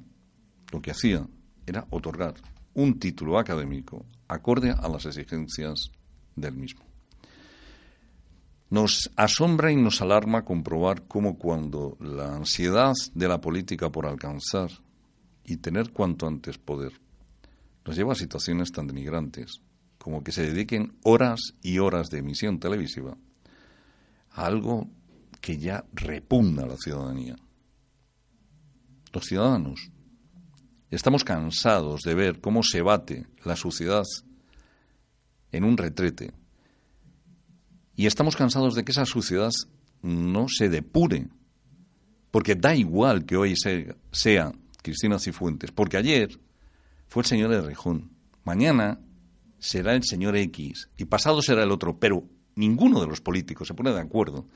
lo 0.73 0.81
que 0.81 0.91
hacía 0.91 1.27
era 1.67 1.87
otorgar 1.91 2.35
un 2.75 2.99
título 2.99 3.39
académico 3.39 4.07
acorde 4.27 4.71
a 4.71 4.89
las 4.89 5.05
exigencias 5.07 5.93
del 6.35 6.55
mismo. 6.55 6.83
Nos 8.71 9.11
asombra 9.17 9.71
y 9.71 9.77
nos 9.77 10.01
alarma 10.01 10.47
comprobar 10.47 11.03
cómo 11.07 11.37
cuando 11.37 11.99
la 12.01 12.35
ansiedad 12.35 12.95
de 13.15 13.29
la 13.29 13.41
política 13.41 13.93
por 13.93 14.07
alcanzar 14.07 14.71
y 15.45 15.59
tener 15.59 15.93
cuanto 15.93 16.27
antes 16.27 16.57
poder 16.57 16.93
nos 17.85 17.97
lleva 17.97 18.13
a 18.13 18.17
situaciones 18.17 18.73
tan 18.73 18.87
denigrantes 18.87 19.61
como 19.99 20.25
que 20.25 20.33
se 20.33 20.47
dediquen 20.47 20.97
horas 21.03 21.55
y 21.63 21.79
horas 21.79 22.09
de 22.09 22.19
emisión 22.19 22.59
televisiva 22.59 23.17
a 24.31 24.47
algo 24.47 24.89
que 25.41 25.59
ya 25.59 25.85
repugna 25.93 26.63
a 26.63 26.67
la 26.67 26.77
ciudadanía. 26.77 27.37
Los 29.13 29.27
ciudadanos 29.27 29.91
estamos 30.97 31.25
cansados 31.25 32.03
de 32.03 32.15
ver 32.15 32.41
cómo 32.41 32.63
se 32.63 32.83
bate 32.83 33.27
la 33.45 33.57
suciedad 33.57 34.05
en 35.51 35.65
un 35.65 35.77
retrete. 35.77 36.33
Y 37.95 38.07
estamos 38.07 38.37
cansados 38.37 38.75
de 38.75 38.85
que 38.85 38.93
esa 38.93 39.07
suciedad 39.07 39.53
no 40.03 40.47
se 40.49 40.69
depure, 40.69 41.29
porque 42.31 42.55
da 42.55 42.75
igual 42.75 43.25
que 43.25 43.37
hoy 43.37 43.55
sea 43.57 44.53
Cristina 44.83 45.19
Cifuentes, 45.19 45.71
porque 45.71 45.97
ayer 45.97 46.39
fue 47.09 47.23
el 47.23 47.27
señor 47.27 47.53
Errejón, 47.53 48.11
mañana 48.45 48.99
será 49.59 49.95
el 49.95 50.03
señor 50.03 50.37
X 50.37 50.89
y 50.97 51.05
pasado 51.05 51.41
será 51.41 51.63
el 51.63 51.71
otro, 51.71 51.99
pero 51.99 52.25
ninguno 52.57 53.01
de 53.01 53.07
los 53.07 53.21
políticos 53.21 53.69
se 53.69 53.75
pone 53.75 53.93
de 53.93 54.01
acuerdo 54.01 54.47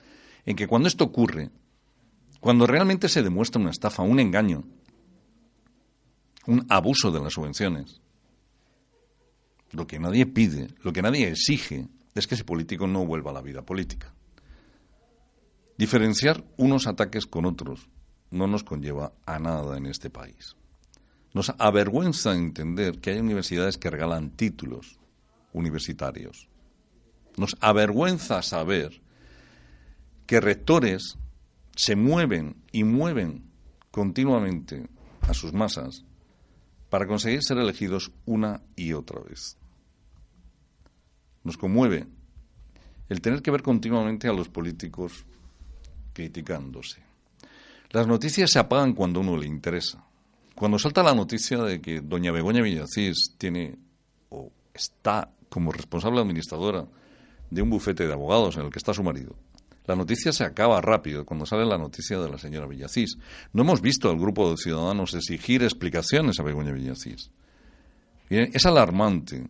en 0.44 0.56
que 0.56 0.66
cuando 0.66 0.88
esto 0.88 1.04
ocurre, 1.04 1.50
cuando 2.40 2.66
realmente 2.66 3.08
se 3.08 3.22
demuestra 3.22 3.60
una 3.60 3.70
estafa, 3.70 4.02
un 4.02 4.20
engaño, 4.20 4.64
un 6.46 6.66
abuso 6.68 7.10
de 7.10 7.20
las 7.20 7.32
subvenciones, 7.32 8.00
lo 9.72 9.86
que 9.86 9.98
nadie 9.98 10.26
pide, 10.26 10.68
lo 10.82 10.92
que 10.92 11.02
nadie 11.02 11.28
exige, 11.28 11.88
es 12.14 12.26
que 12.26 12.34
ese 12.34 12.44
político 12.44 12.86
no 12.86 13.04
vuelva 13.04 13.30
a 13.30 13.34
la 13.34 13.42
vida 13.42 13.62
política. 13.62 14.12
Diferenciar 15.76 16.42
unos 16.56 16.86
ataques 16.86 17.26
con 17.26 17.44
otros 17.44 17.88
no 18.30 18.46
nos 18.46 18.64
conlleva 18.64 19.12
a 19.26 19.38
nada 19.38 19.76
en 19.76 19.86
este 19.86 20.08
país. 20.08 20.56
Nos 21.34 21.52
avergüenza 21.58 22.34
entender 22.34 22.98
que 22.98 23.10
hay 23.10 23.18
universidades 23.18 23.76
que 23.76 23.90
regalan 23.90 24.30
títulos 24.30 24.98
universitarios. 25.52 26.48
Nos 27.36 27.56
avergüenza 27.60 28.40
saber 28.40 29.02
que 30.26 30.40
rectores 30.40 31.18
se 31.74 31.94
mueven 31.94 32.56
y 32.72 32.84
mueven 32.84 33.44
continuamente 33.90 34.88
a 35.20 35.34
sus 35.34 35.52
masas 35.52 36.05
para 36.90 37.06
conseguir 37.06 37.42
ser 37.42 37.58
elegidos 37.58 38.12
una 38.24 38.62
y 38.76 38.92
otra 38.92 39.20
vez 39.20 39.56
nos 41.46 41.56
conmueve 41.56 42.06
el 43.08 43.20
tener 43.20 43.40
que 43.40 43.52
ver 43.52 43.62
continuamente 43.62 44.28
a 44.28 44.32
los 44.32 44.48
políticos 44.48 45.24
criticándose. 46.12 47.00
Las 47.90 48.08
noticias 48.08 48.50
se 48.50 48.58
apagan 48.58 48.94
cuando 48.94 49.20
a 49.20 49.22
uno 49.22 49.36
le 49.36 49.46
interesa. 49.46 50.04
Cuando 50.56 50.78
salta 50.78 51.04
la 51.04 51.14
noticia 51.14 51.58
de 51.58 51.80
que 51.80 52.00
doña 52.00 52.32
Begoña 52.32 52.62
Villacís 52.62 53.34
tiene 53.38 53.78
o 54.28 54.50
está 54.74 55.30
como 55.48 55.70
responsable 55.70 56.20
administradora 56.20 56.84
de 57.48 57.62
un 57.62 57.70
bufete 57.70 58.08
de 58.08 58.12
abogados 58.12 58.56
en 58.56 58.64
el 58.64 58.70
que 58.70 58.78
está 58.78 58.92
su 58.92 59.04
marido, 59.04 59.36
la 59.86 59.94
noticia 59.94 60.32
se 60.32 60.44
acaba 60.44 60.80
rápido 60.80 61.24
cuando 61.24 61.46
sale 61.46 61.64
la 61.64 61.78
noticia 61.78 62.18
de 62.18 62.28
la 62.28 62.38
señora 62.38 62.66
Villacís. 62.66 63.16
No 63.52 63.62
hemos 63.62 63.80
visto 63.80 64.10
al 64.10 64.18
grupo 64.18 64.50
de 64.50 64.56
ciudadanos 64.56 65.14
exigir 65.14 65.62
explicaciones 65.62 66.40
a 66.40 66.42
Begoña 66.42 66.72
Villacís. 66.72 67.30
es 68.28 68.66
alarmante, 68.66 69.48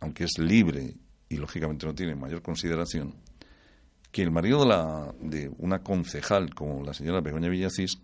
aunque 0.00 0.24
es 0.24 0.38
libre 0.38 0.94
y 1.28 1.36
lógicamente 1.36 1.86
no 1.86 1.94
tiene 1.94 2.14
mayor 2.14 2.40
consideración, 2.40 3.14
que 4.10 4.22
el 4.22 4.30
marido 4.30 4.60
de, 4.60 4.66
la, 4.66 5.14
de 5.20 5.52
una 5.58 5.82
concejal 5.82 6.54
como 6.54 6.82
la 6.82 6.94
señora 6.94 7.20
Begoña 7.20 7.50
Villacís, 7.50 7.98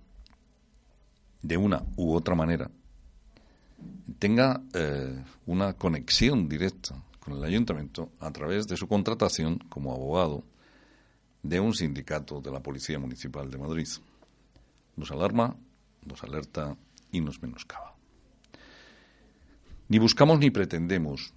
de 1.40 1.56
una 1.56 1.82
u 1.96 2.14
otra 2.14 2.34
manera, 2.34 2.70
tenga 4.18 4.62
eh, 4.74 5.24
una 5.46 5.72
conexión 5.72 6.48
directa 6.48 7.02
con 7.18 7.34
el 7.34 7.44
ayuntamiento 7.44 8.10
a 8.20 8.30
través 8.30 8.66
de 8.66 8.76
su 8.76 8.86
contratación 8.86 9.58
como 9.68 9.92
abogado 9.92 10.44
de 11.42 11.60
un 11.60 11.74
sindicato 11.74 12.40
de 12.40 12.50
la 12.50 12.60
Policía 12.60 12.98
Municipal 12.98 13.50
de 13.50 13.58
Madrid. 13.58 13.88
Nos 14.96 15.10
alarma, 15.10 15.56
nos 16.06 16.22
alerta 16.22 16.76
y 17.10 17.20
nos 17.20 17.42
menoscaba. 17.42 17.94
Ni 19.88 19.98
buscamos 19.98 20.38
ni 20.38 20.50
pretendemos 20.50 21.34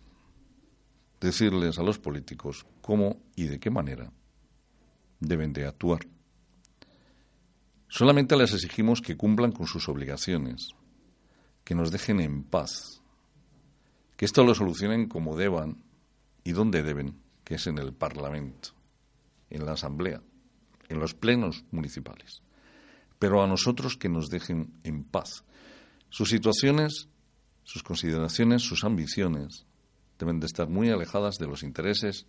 decirles 1.20 1.80
a 1.80 1.84
los 1.84 2.00
políticos 2.00 2.66
cómo 2.82 3.18
y 3.36 3.46
de 3.46 3.60
qué 3.60 3.70
manera 3.70 4.12
deben 5.20 5.54
de 5.54 5.66
actuar. 5.66 6.08
Solamente 7.88 8.36
les 8.36 8.54
exigimos 8.54 9.02
que 9.02 9.18
cumplan 9.18 9.52
con 9.52 9.68
sus 9.68 9.88
obligaciones, 9.90 10.70
que 11.64 11.76
nos 11.76 11.92
dejen 11.92 12.20
en 12.20 12.44
paz, 12.44 13.02
que 14.18 14.26
esto 14.26 14.44
lo 14.44 14.54
solucionen 14.54 15.08
como 15.08 15.36
deban 15.36 15.84
y 16.44 16.52
donde 16.52 16.84
deben, 16.84 17.20
que 17.44 17.56
es 17.56 17.68
en 17.68 17.78
el 17.78 17.94
Parlamento, 17.94 18.75
en 19.56 19.66
la 19.66 19.74
Asamblea, 19.74 20.22
en 20.90 21.00
los 21.00 21.14
plenos 21.14 21.64
municipales. 21.72 22.42
Pero 23.20 23.42
a 23.42 23.48
nosotros 23.48 23.98
que 23.98 24.10
nos 24.10 24.30
dejen 24.30 24.74
en 24.84 25.04
paz. 25.06 25.46
Sus 26.10 26.30
situaciones, 26.30 27.08
sus 27.64 27.82
consideraciones, 27.82 28.62
sus 28.62 28.84
ambiciones, 28.84 29.66
deben 30.20 30.40
de 30.40 30.46
estar 30.46 30.70
muy 30.70 30.90
alejadas 30.90 31.38
de 31.38 31.48
los 31.48 31.64
intereses 31.64 32.28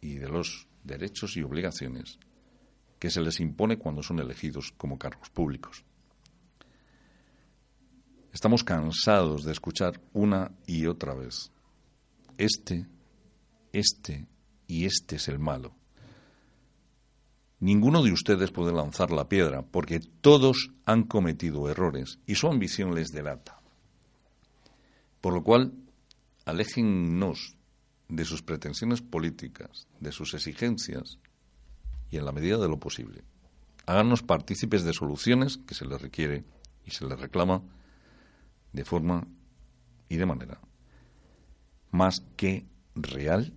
y 0.00 0.16
de 0.16 0.28
los 0.28 0.68
derechos 0.84 1.36
y 1.36 1.42
obligaciones 1.42 2.18
que 2.98 3.10
se 3.10 3.22
les 3.22 3.40
impone 3.40 3.78
cuando 3.78 4.02
son 4.02 4.18
elegidos 4.18 4.72
como 4.76 4.98
cargos 4.98 5.30
públicos. 5.30 5.84
Estamos 8.32 8.62
cansados 8.62 9.44
de 9.44 9.52
escuchar 9.52 10.00
una 10.12 10.52
y 10.66 10.86
otra 10.86 11.14
vez, 11.14 11.50
este, 12.36 12.86
este 13.72 14.28
y 14.66 14.84
este 14.84 15.16
es 15.16 15.28
el 15.28 15.38
malo. 15.38 15.79
Ninguno 17.60 18.02
de 18.02 18.12
ustedes 18.12 18.50
puede 18.50 18.72
lanzar 18.72 19.10
la 19.10 19.28
piedra 19.28 19.62
porque 19.62 20.00
todos 20.00 20.70
han 20.86 21.02
cometido 21.02 21.68
errores 21.68 22.18
y 22.26 22.34
su 22.34 22.48
ambición 22.48 22.94
les 22.94 23.08
delata. 23.08 23.60
Por 25.20 25.34
lo 25.34 25.44
cual 25.44 25.74
aléjennos 26.46 27.56
de 28.08 28.24
sus 28.24 28.42
pretensiones 28.42 29.02
políticas, 29.02 29.86
de 30.00 30.10
sus 30.10 30.32
exigencias 30.32 31.18
y 32.10 32.16
en 32.16 32.24
la 32.24 32.32
medida 32.32 32.56
de 32.56 32.68
lo 32.68 32.78
posible. 32.78 33.22
Háganos 33.84 34.22
partícipes 34.22 34.82
de 34.84 34.94
soluciones 34.94 35.58
que 35.58 35.74
se 35.74 35.84
les 35.84 36.00
requiere 36.00 36.44
y 36.86 36.92
se 36.92 37.04
les 37.06 37.20
reclama 37.20 37.62
de 38.72 38.84
forma 38.84 39.26
y 40.08 40.16
de 40.16 40.26
manera 40.26 40.60
más 41.90 42.22
que 42.36 42.66
real 42.94 43.52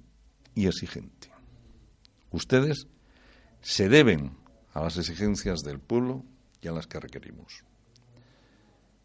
y 0.56 0.68
exigente. 0.68 1.32
Ustedes 2.32 2.88
se 3.64 3.88
deben 3.88 4.36
a 4.74 4.82
las 4.82 4.98
exigencias 4.98 5.64
del 5.64 5.80
pueblo 5.80 6.24
y 6.62 6.68
a 6.68 6.74
las 6.74 6.86
que 6.86 7.00
requerimos. 7.00 7.64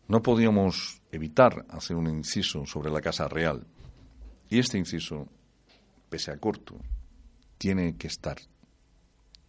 No 0.09 0.21
podíamos 0.21 1.01
evitar 1.13 1.65
hacer 1.69 1.97
un 1.97 2.09
inciso 2.09 2.67
sobre 2.67 2.91
la 2.91 3.01
Casa 3.01 3.29
Real. 3.29 3.67
Y 4.51 4.59
este 4.59 4.77
inciso, 4.77 5.29
pese 6.09 6.33
a 6.33 6.39
corto, 6.39 6.77
tiene 7.57 7.97
que 7.97 8.09
estar 8.09 8.39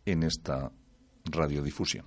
en 0.06 0.24
esta 0.24 0.72
radiodifusión. 1.26 2.06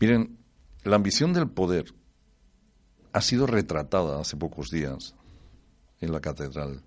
Miren, 0.00 0.38
la 0.84 0.96
ambición 0.96 1.32
del 1.32 1.48
poder 1.48 1.94
ha 3.12 3.20
sido 3.22 3.46
retratada 3.46 4.20
hace 4.20 4.36
pocos 4.36 4.68
días 4.68 5.14
en 6.00 6.12
la 6.12 6.20
catedral 6.20 6.82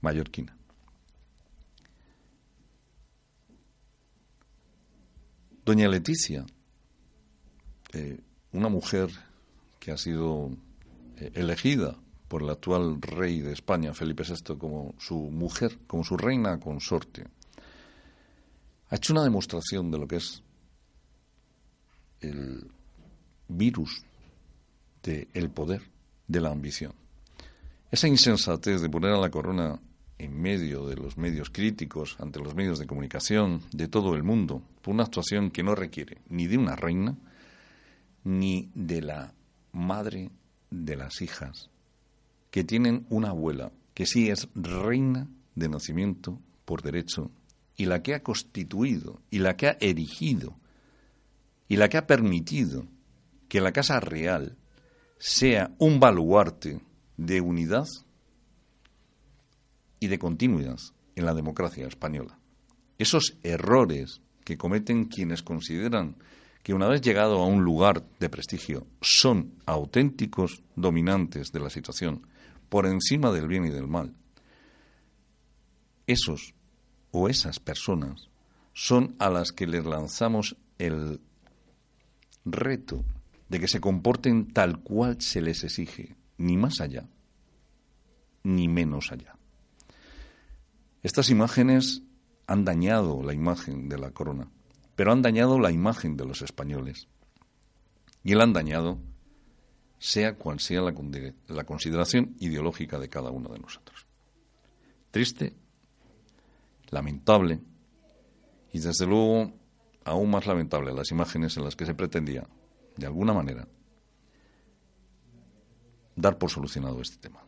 mallorquina. 0.00 0.59
Doña 5.70 5.88
Leticia 5.88 6.44
eh, 7.92 8.18
una 8.50 8.68
mujer 8.68 9.08
que 9.78 9.92
ha 9.92 9.96
sido 9.96 10.50
eh, 11.16 11.30
elegida 11.34 11.96
por 12.26 12.42
el 12.42 12.50
actual 12.50 13.00
rey 13.00 13.40
de 13.40 13.52
España, 13.52 13.94
Felipe 13.94 14.24
VI, 14.24 14.56
como 14.58 14.96
su 14.98 15.14
mujer, 15.14 15.78
como 15.86 16.02
su 16.02 16.16
reina 16.16 16.58
consorte, 16.58 17.24
ha 18.88 18.96
hecho 18.96 19.12
una 19.12 19.22
demostración 19.22 19.92
de 19.92 19.98
lo 19.98 20.08
que 20.08 20.16
es 20.16 20.42
el 22.20 22.68
virus 23.46 24.02
del 25.04 25.50
poder, 25.50 25.82
de 26.26 26.40
la 26.40 26.50
ambición. 26.50 26.94
Esa 27.92 28.08
insensatez 28.08 28.80
de 28.80 28.88
poner 28.88 29.12
a 29.12 29.20
la 29.20 29.30
corona 29.30 29.80
en 30.20 30.40
medio 30.40 30.86
de 30.86 30.96
los 30.96 31.16
medios 31.16 31.50
críticos, 31.50 32.16
ante 32.20 32.40
los 32.40 32.54
medios 32.54 32.78
de 32.78 32.86
comunicación 32.86 33.62
de 33.72 33.88
todo 33.88 34.14
el 34.14 34.22
mundo, 34.22 34.62
por 34.82 34.94
una 34.94 35.04
actuación 35.04 35.50
que 35.50 35.62
no 35.62 35.74
requiere 35.74 36.18
ni 36.28 36.46
de 36.46 36.58
una 36.58 36.76
reina, 36.76 37.16
ni 38.24 38.70
de 38.74 39.00
la 39.00 39.34
madre 39.72 40.30
de 40.70 40.96
las 40.96 41.22
hijas, 41.22 41.70
que 42.50 42.64
tienen 42.64 43.06
una 43.08 43.30
abuela 43.30 43.72
que 43.94 44.06
sí 44.06 44.28
es 44.28 44.48
reina 44.54 45.28
de 45.54 45.68
nacimiento 45.68 46.38
por 46.64 46.82
derecho 46.82 47.30
y 47.76 47.86
la 47.86 48.02
que 48.02 48.14
ha 48.14 48.22
constituido 48.22 49.20
y 49.30 49.38
la 49.38 49.56
que 49.56 49.68
ha 49.68 49.76
erigido 49.80 50.56
y 51.66 51.76
la 51.76 51.88
que 51.88 51.96
ha 51.96 52.06
permitido 52.06 52.86
que 53.48 53.60
la 53.60 53.72
Casa 53.72 54.00
Real 54.00 54.56
sea 55.18 55.70
un 55.78 55.98
baluarte 55.98 56.80
de 57.16 57.40
unidad 57.40 57.86
y 60.00 60.08
de 60.08 60.18
continuidad 60.18 60.80
en 61.14 61.26
la 61.26 61.34
democracia 61.34 61.86
española. 61.86 62.38
Esos 62.98 63.36
errores 63.42 64.20
que 64.44 64.58
cometen 64.58 65.04
quienes 65.04 65.42
consideran 65.42 66.16
que 66.62 66.74
una 66.74 66.88
vez 66.88 67.00
llegado 67.00 67.38
a 67.38 67.46
un 67.46 67.62
lugar 67.62 68.04
de 68.18 68.28
prestigio 68.28 68.86
son 69.00 69.54
auténticos 69.66 70.62
dominantes 70.76 71.52
de 71.52 71.60
la 71.60 71.70
situación 71.70 72.26
por 72.68 72.86
encima 72.86 73.30
del 73.32 73.48
bien 73.48 73.64
y 73.66 73.70
del 73.70 73.86
mal. 73.86 74.14
Esos 76.06 76.54
o 77.10 77.28
esas 77.28 77.60
personas 77.60 78.28
son 78.72 79.14
a 79.18 79.30
las 79.30 79.52
que 79.52 79.66
les 79.66 79.84
lanzamos 79.84 80.56
el 80.78 81.20
reto 82.44 83.04
de 83.48 83.60
que 83.60 83.68
se 83.68 83.80
comporten 83.80 84.52
tal 84.52 84.80
cual 84.80 85.20
se 85.20 85.42
les 85.42 85.64
exige, 85.64 86.16
ni 86.38 86.56
más 86.56 86.80
allá, 86.80 87.08
ni 88.44 88.68
menos 88.68 89.10
allá. 89.10 89.39
Estas 91.02 91.30
imágenes 91.30 92.02
han 92.46 92.64
dañado 92.64 93.22
la 93.22 93.32
imagen 93.32 93.88
de 93.88 93.98
la 93.98 94.10
corona, 94.10 94.50
pero 94.96 95.12
han 95.12 95.22
dañado 95.22 95.58
la 95.58 95.70
imagen 95.70 96.16
de 96.16 96.26
los 96.26 96.42
españoles. 96.42 97.08
Y 98.22 98.34
la 98.34 98.44
han 98.44 98.52
dañado, 98.52 98.98
sea 99.98 100.36
cual 100.36 100.60
sea 100.60 100.82
la, 100.82 101.64
consideración 101.64 102.36
ideológica 102.38 102.98
de 102.98 103.08
cada 103.08 103.30
uno 103.30 103.48
de 103.50 103.60
nosotros. 103.60 104.06
Triste, 105.10 105.54
lamentable, 106.90 107.60
y 108.72 108.78
desde 108.78 109.06
luego 109.06 109.52
aún 110.04 110.30
más 110.30 110.46
lamentable 110.46 110.92
las 110.92 111.10
imágenes 111.10 111.56
en 111.56 111.64
las 111.64 111.76
que 111.76 111.86
se 111.86 111.94
pretendía, 111.94 112.46
de 112.96 113.06
alguna 113.06 113.32
manera, 113.32 113.66
dar 116.16 116.36
por 116.36 116.50
solucionado 116.50 117.00
este 117.00 117.16
tema. 117.16 117.42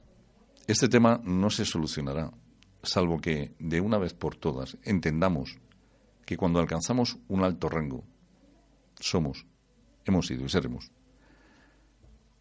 Este 0.66 0.88
tema 0.88 1.20
no 1.22 1.50
se 1.50 1.64
solucionará 1.64 2.32
salvo 2.82 3.20
que, 3.20 3.54
de 3.58 3.80
una 3.80 3.98
vez 3.98 4.14
por 4.14 4.36
todas, 4.36 4.76
entendamos 4.82 5.58
que 6.24 6.36
cuando 6.36 6.60
alcanzamos 6.60 7.18
un 7.28 7.44
alto 7.44 7.68
rango, 7.68 8.04
somos, 8.98 9.46
hemos 10.04 10.26
sido 10.26 10.44
y 10.44 10.48
seremos 10.48 10.90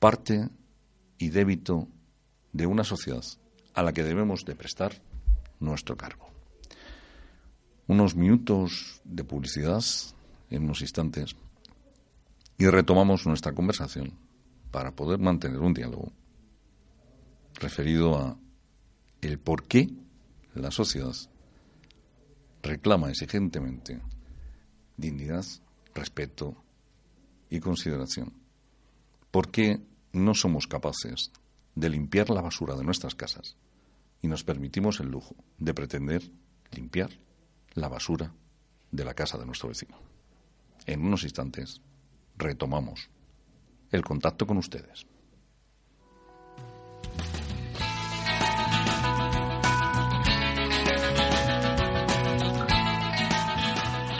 parte 0.01 0.49
y 1.19 1.29
débito 1.29 1.87
de 2.53 2.65
una 2.65 2.83
sociedad 2.83 3.23
a 3.75 3.83
la 3.83 3.93
que 3.93 4.03
debemos 4.03 4.45
de 4.45 4.55
prestar 4.55 4.99
nuestro 5.59 5.95
cargo. 5.95 6.27
Unos 7.85 8.15
minutos 8.15 8.99
de 9.03 9.23
publicidad 9.23 9.83
en 10.49 10.63
unos 10.63 10.81
instantes 10.81 11.35
y 12.57 12.65
retomamos 12.65 13.27
nuestra 13.27 13.53
conversación 13.53 14.13
para 14.71 14.95
poder 14.95 15.19
mantener 15.19 15.59
un 15.59 15.75
diálogo 15.75 16.11
referido 17.59 18.17
a 18.17 18.39
el 19.21 19.37
por 19.37 19.67
qué 19.67 19.87
la 20.53 20.71
sociedad 20.71 21.15
reclama 22.61 23.09
exigentemente 23.09 24.01
dignidad, 24.97 25.45
respeto 25.95 26.55
y 27.49 27.59
consideración. 27.59 28.33
¿Por 29.31 29.49
qué 29.49 29.81
no 30.11 30.33
somos 30.33 30.67
capaces 30.67 31.31
de 31.75 31.89
limpiar 31.89 32.29
la 32.29 32.41
basura 32.41 32.75
de 32.75 32.83
nuestras 32.83 33.15
casas 33.15 33.55
y 34.21 34.27
nos 34.27 34.43
permitimos 34.43 34.99
el 34.99 35.09
lujo 35.09 35.35
de 35.57 35.73
pretender 35.73 36.29
limpiar 36.71 37.09
la 37.73 37.87
basura 37.87 38.33
de 38.91 39.05
la 39.05 39.13
casa 39.13 39.37
de 39.37 39.45
nuestro 39.45 39.69
vecino? 39.69 39.97
En 40.85 41.05
unos 41.05 41.23
instantes 41.23 41.81
retomamos 42.37 43.09
el 43.91 44.03
contacto 44.03 44.45
con 44.45 44.57
ustedes. 44.57 45.05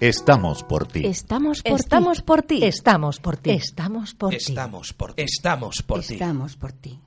Estamos 0.00 0.62
por 0.62 0.86
ti. 0.86 1.06
Estamos 1.06 1.62
por 1.62 1.80
Estamos 1.80 2.18
ti. 2.18 2.24
por 2.24 2.42
ti. 2.42 2.64
Estamos 2.64 3.18
por 3.20 3.36
ti. 3.36 3.50
Estamos 3.50 4.14
por 4.14 4.30
ti. 4.30 4.36
Estamos 4.36 4.92
por 4.92 5.14
ti. 5.14 5.22
Estamos 5.22 5.82
por 5.82 6.00
ti. 6.02 6.12
Estamos 6.14 6.56
por 6.56 6.72
ti. 6.72 7.00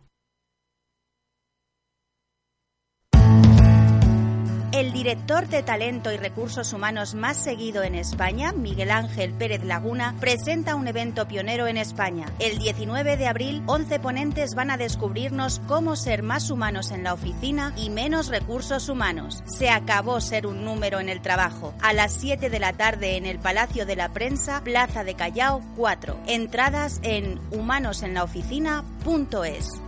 El 4.80 4.94
director 4.94 5.48
de 5.50 5.62
Talento 5.62 6.10
y 6.14 6.16
Recursos 6.16 6.72
Humanos 6.72 7.14
más 7.14 7.36
seguido 7.36 7.84
en 7.84 7.96
España, 7.96 8.54
Miguel 8.54 8.92
Ángel 8.92 9.34
Pérez 9.34 9.66
Laguna, 9.66 10.16
presenta 10.22 10.76
un 10.76 10.88
evento 10.88 11.28
pionero 11.28 11.68
en 11.68 11.76
España. 11.76 12.28
El 12.40 12.60
19 12.60 13.18
de 13.18 13.28
abril, 13.28 13.62
11 13.66 14.00
ponentes 14.00 14.56
van 14.56 14.72
a 14.72 14.78
descubrirnos 14.78 15.60
cómo 15.68 15.98
ser 15.98 16.24
más 16.24 16.50
humanos 16.50 16.92
en 16.92 17.04
la 17.04 17.14
oficina 17.14 17.74
y 17.76 17.90
menos 17.90 18.30
recursos 18.30 18.88
humanos. 18.88 19.44
Se 19.48 19.70
acabó 19.70 20.22
ser 20.22 20.48
un 20.48 20.64
número 20.64 21.02
en 21.02 21.10
el 21.10 21.22
trabajo. 21.22 21.74
A 21.82 21.92
las 21.92 22.14
7 22.14 22.50
de 22.50 22.60
la 22.62 22.72
tarde 22.72 23.18
en 23.18 23.26
el 23.26 23.38
Palacio 23.38 23.86
de 23.86 23.98
la 23.98 24.14
Prensa, 24.14 24.64
Plaza 24.64 25.04
de 25.04 25.16
Callao 25.16 25.62
4. 25.76 26.22
Entradas 26.26 27.02
en 27.04 27.38
humanosenlaoficina.es. 27.52 29.82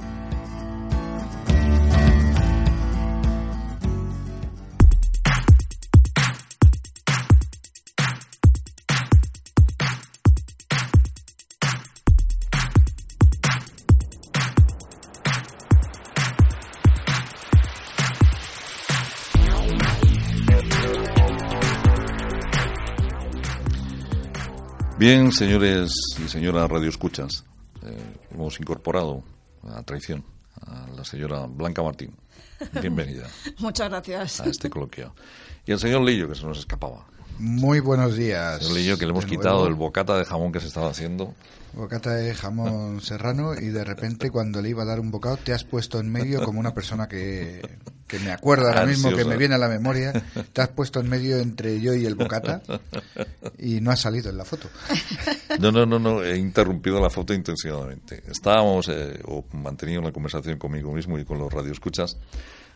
Bien, 25.01 25.31
señores 25.31 25.91
y 26.23 26.29
señoras 26.29 26.69
radioescuchas, 26.69 27.43
eh, 27.83 27.97
hemos 28.35 28.59
incorporado 28.59 29.23
a 29.67 29.81
traición 29.81 30.23
a 30.61 30.85
la 30.95 31.03
señora 31.03 31.47
Blanca 31.47 31.81
Martín. 31.81 32.15
Bienvenida 32.79 33.27
Muchas 33.57 33.89
gracias. 33.89 34.41
a 34.41 34.45
este 34.45 34.69
coloquio. 34.69 35.15
Y 35.65 35.71
el 35.71 35.79
señor 35.79 36.03
Lillo, 36.03 36.29
que 36.29 36.35
se 36.35 36.45
nos 36.45 36.59
escapaba. 36.59 37.07
Muy 37.39 37.79
buenos 37.79 38.15
días. 38.15 38.59
Señor 38.59 38.77
Lillo, 38.77 38.97
que 38.99 39.05
le 39.07 39.11
hemos 39.13 39.23
De 39.23 39.31
quitado 39.31 39.55
nuevo. 39.55 39.69
el 39.69 39.73
bocata 39.73 40.15
de 40.19 40.23
jamón 40.23 40.51
que 40.51 40.59
se 40.59 40.67
estaba 40.67 40.91
haciendo. 40.91 41.33
Bocata 41.73 42.13
de 42.13 42.35
jamón 42.35 43.01
serrano 43.01 43.55
y 43.55 43.69
de 43.69 43.83
repente 43.83 44.29
cuando 44.29 44.61
le 44.61 44.69
iba 44.69 44.83
a 44.83 44.85
dar 44.85 44.99
un 44.99 45.09
bocado 45.09 45.37
te 45.37 45.51
has 45.51 45.63
puesto 45.63 45.99
en 45.99 46.11
medio 46.11 46.43
como 46.43 46.59
una 46.59 46.75
persona 46.75 47.07
que, 47.07 47.59
que 48.11 48.19
me 48.19 48.31
acuerdo 48.31 48.67
ahora 48.67 48.85
mismo, 48.85 49.09
que 49.15 49.23
me 49.25 49.37
viene 49.37 49.55
a 49.55 49.57
la 49.57 49.69
memoria. 49.69 50.11
Te 50.53 50.61
has 50.61 50.67
puesto 50.67 50.99
en 50.99 51.09
medio 51.09 51.37
entre 51.39 51.79
yo 51.79 51.95
y 51.95 52.05
el 52.05 52.15
bocata 52.15 52.61
y 53.57 53.79
no 53.79 53.89
has 53.89 54.01
salido 54.01 54.29
en 54.29 54.37
la 54.37 54.43
foto. 54.45 54.69
No, 55.59 55.71
no, 55.71 55.85
no, 55.85 55.97
no, 55.97 56.21
he 56.23 56.37
interrumpido 56.37 56.99
la 56.99 57.09
foto 57.09 57.33
intencionadamente. 57.33 58.21
Estábamos, 58.29 58.89
eh, 58.89 59.19
o 59.25 59.45
manteniendo 59.53 60.01
una 60.01 60.11
conversación 60.13 60.57
conmigo 60.57 60.91
mismo 60.93 61.17
y 61.17 61.23
con 61.25 61.39
los 61.39 61.51
radioescuchas 61.51 62.17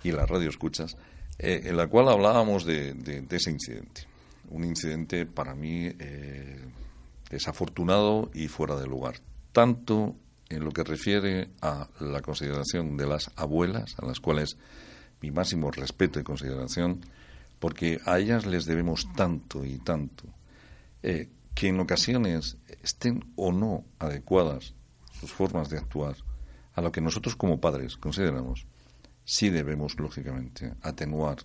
y 0.03 0.11
las 0.11 0.29
radioescuchas, 0.29 0.95
eh, 1.37 1.63
en 1.65 1.75
la 1.77 1.87
cual 1.87 2.07
hablábamos 2.09 2.63
de, 2.65 2.93
de- 2.93 3.21
de 3.21 3.35
ese 3.35 3.51
incidente. 3.51 4.07
Un 4.51 4.63
incidente 4.63 5.25
para 5.25 5.53
mí 5.53 5.91
eh, 5.99 6.61
desafortunado 7.29 8.29
y 8.33 8.47
fuera 8.47 8.75
de 8.75 8.87
lugar. 8.87 9.15
Tanto 9.51 10.15
en 10.49 10.63
lo 10.63 10.71
que 10.71 10.83
refiere 10.83 11.49
a 11.61 11.89
la 11.99 12.21
consideración 12.21 12.97
de 12.97 13.07
las 13.07 13.31
abuelas, 13.35 13.95
a 13.97 14.05
las 14.05 14.19
cuales 14.19 14.57
mi 15.21 15.31
máximo 15.31 15.71
respeto 15.71 16.19
y 16.19 16.23
consideración, 16.23 17.01
porque 17.59 17.99
a 18.05 18.19
ellas 18.19 18.45
les 18.45 18.65
debemos 18.65 19.11
tanto 19.13 19.65
y 19.65 19.77
tanto, 19.79 20.25
eh, 21.03 21.29
que 21.53 21.69
en 21.69 21.79
ocasiones 21.79 22.57
estén 22.83 23.31
o 23.35 23.51
no 23.51 23.85
adecuadas 23.99 24.73
sus 25.19 25.31
formas 25.31 25.69
de 25.69 25.77
actuar 25.77 26.17
a 26.73 26.81
lo 26.81 26.91
que 26.91 27.01
nosotros 27.01 27.35
como 27.35 27.61
padres 27.61 27.95
consideramos, 27.95 28.67
sí 29.23 29.49
debemos, 29.49 29.97
lógicamente, 29.97 30.73
atenuar 30.81 31.37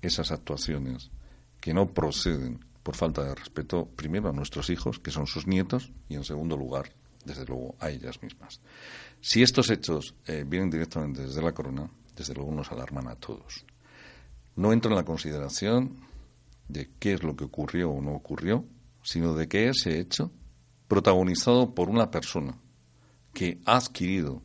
esas 0.00 0.30
actuaciones 0.30 1.10
que 1.60 1.74
no 1.74 1.92
proceden 1.92 2.64
por 2.82 2.96
falta 2.96 3.24
de 3.24 3.34
respeto, 3.34 3.86
primero 3.86 4.30
a 4.30 4.32
nuestros 4.32 4.70
hijos, 4.70 4.98
que 4.98 5.10
son 5.10 5.26
sus 5.26 5.46
nietos, 5.46 5.92
y 6.08 6.14
en 6.14 6.24
segundo 6.24 6.56
lugar, 6.56 6.92
desde 7.24 7.44
luego, 7.44 7.74
a 7.80 7.90
ellas 7.90 8.22
mismas. 8.22 8.60
Si 9.20 9.42
estos 9.42 9.68
hechos 9.70 10.14
eh, 10.26 10.44
vienen 10.46 10.70
directamente 10.70 11.22
desde 11.22 11.42
la 11.42 11.52
corona, 11.52 11.90
desde 12.18 12.34
luego 12.34 12.52
nos 12.52 12.70
alarman 12.72 13.08
a 13.08 13.14
todos. 13.14 13.64
No 14.56 14.72
entro 14.72 14.90
en 14.90 14.96
la 14.96 15.04
consideración 15.04 16.00
de 16.66 16.90
qué 16.98 17.14
es 17.14 17.22
lo 17.22 17.36
que 17.36 17.44
ocurrió 17.44 17.90
o 17.90 18.02
no 18.02 18.12
ocurrió, 18.12 18.64
sino 19.02 19.34
de 19.34 19.48
que 19.48 19.68
ese 19.68 20.00
hecho, 20.00 20.32
protagonizado 20.88 21.74
por 21.74 21.88
una 21.88 22.10
persona 22.10 22.58
que 23.32 23.60
ha 23.64 23.76
adquirido 23.76 24.42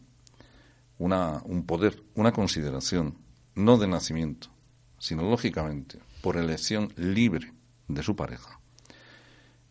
una, 1.00 1.42
un 1.46 1.66
poder, 1.66 2.04
una 2.14 2.32
consideración, 2.32 3.18
no 3.56 3.78
de 3.78 3.88
nacimiento, 3.88 4.50
sino 5.00 5.24
lógicamente 5.24 6.00
por 6.22 6.38
elección 6.38 6.94
libre 6.96 7.52
de 7.88 8.04
su 8.04 8.16
pareja, 8.16 8.60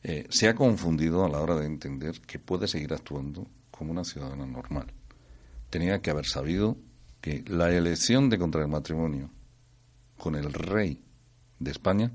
eh, 0.03 0.26
se 0.28 0.48
ha 0.48 0.57
confundido 0.57 1.24
a 1.24 1.28
la 1.28 1.40
hora 1.40 1.55
de 1.55 1.66
entender 1.66 2.20
que 2.22 2.40
puede 2.40 2.66
seguir 2.66 2.92
actuando 2.92 3.46
como 3.70 3.92
una 3.92 4.05
ciudadana 4.05 4.46
normal. 4.46 4.92
Tenía 5.70 6.03
que 6.03 6.11
haber 6.11 6.26
sabido 6.26 6.76
que 7.23 7.43
la 7.49 7.70
elección 7.70 8.29
de 8.29 8.39
contraer 8.39 8.68
matrimonio 8.68 9.31
con 10.18 10.35
el 10.35 10.53
rey 10.53 11.03
de 11.59 11.70
España 11.70 12.12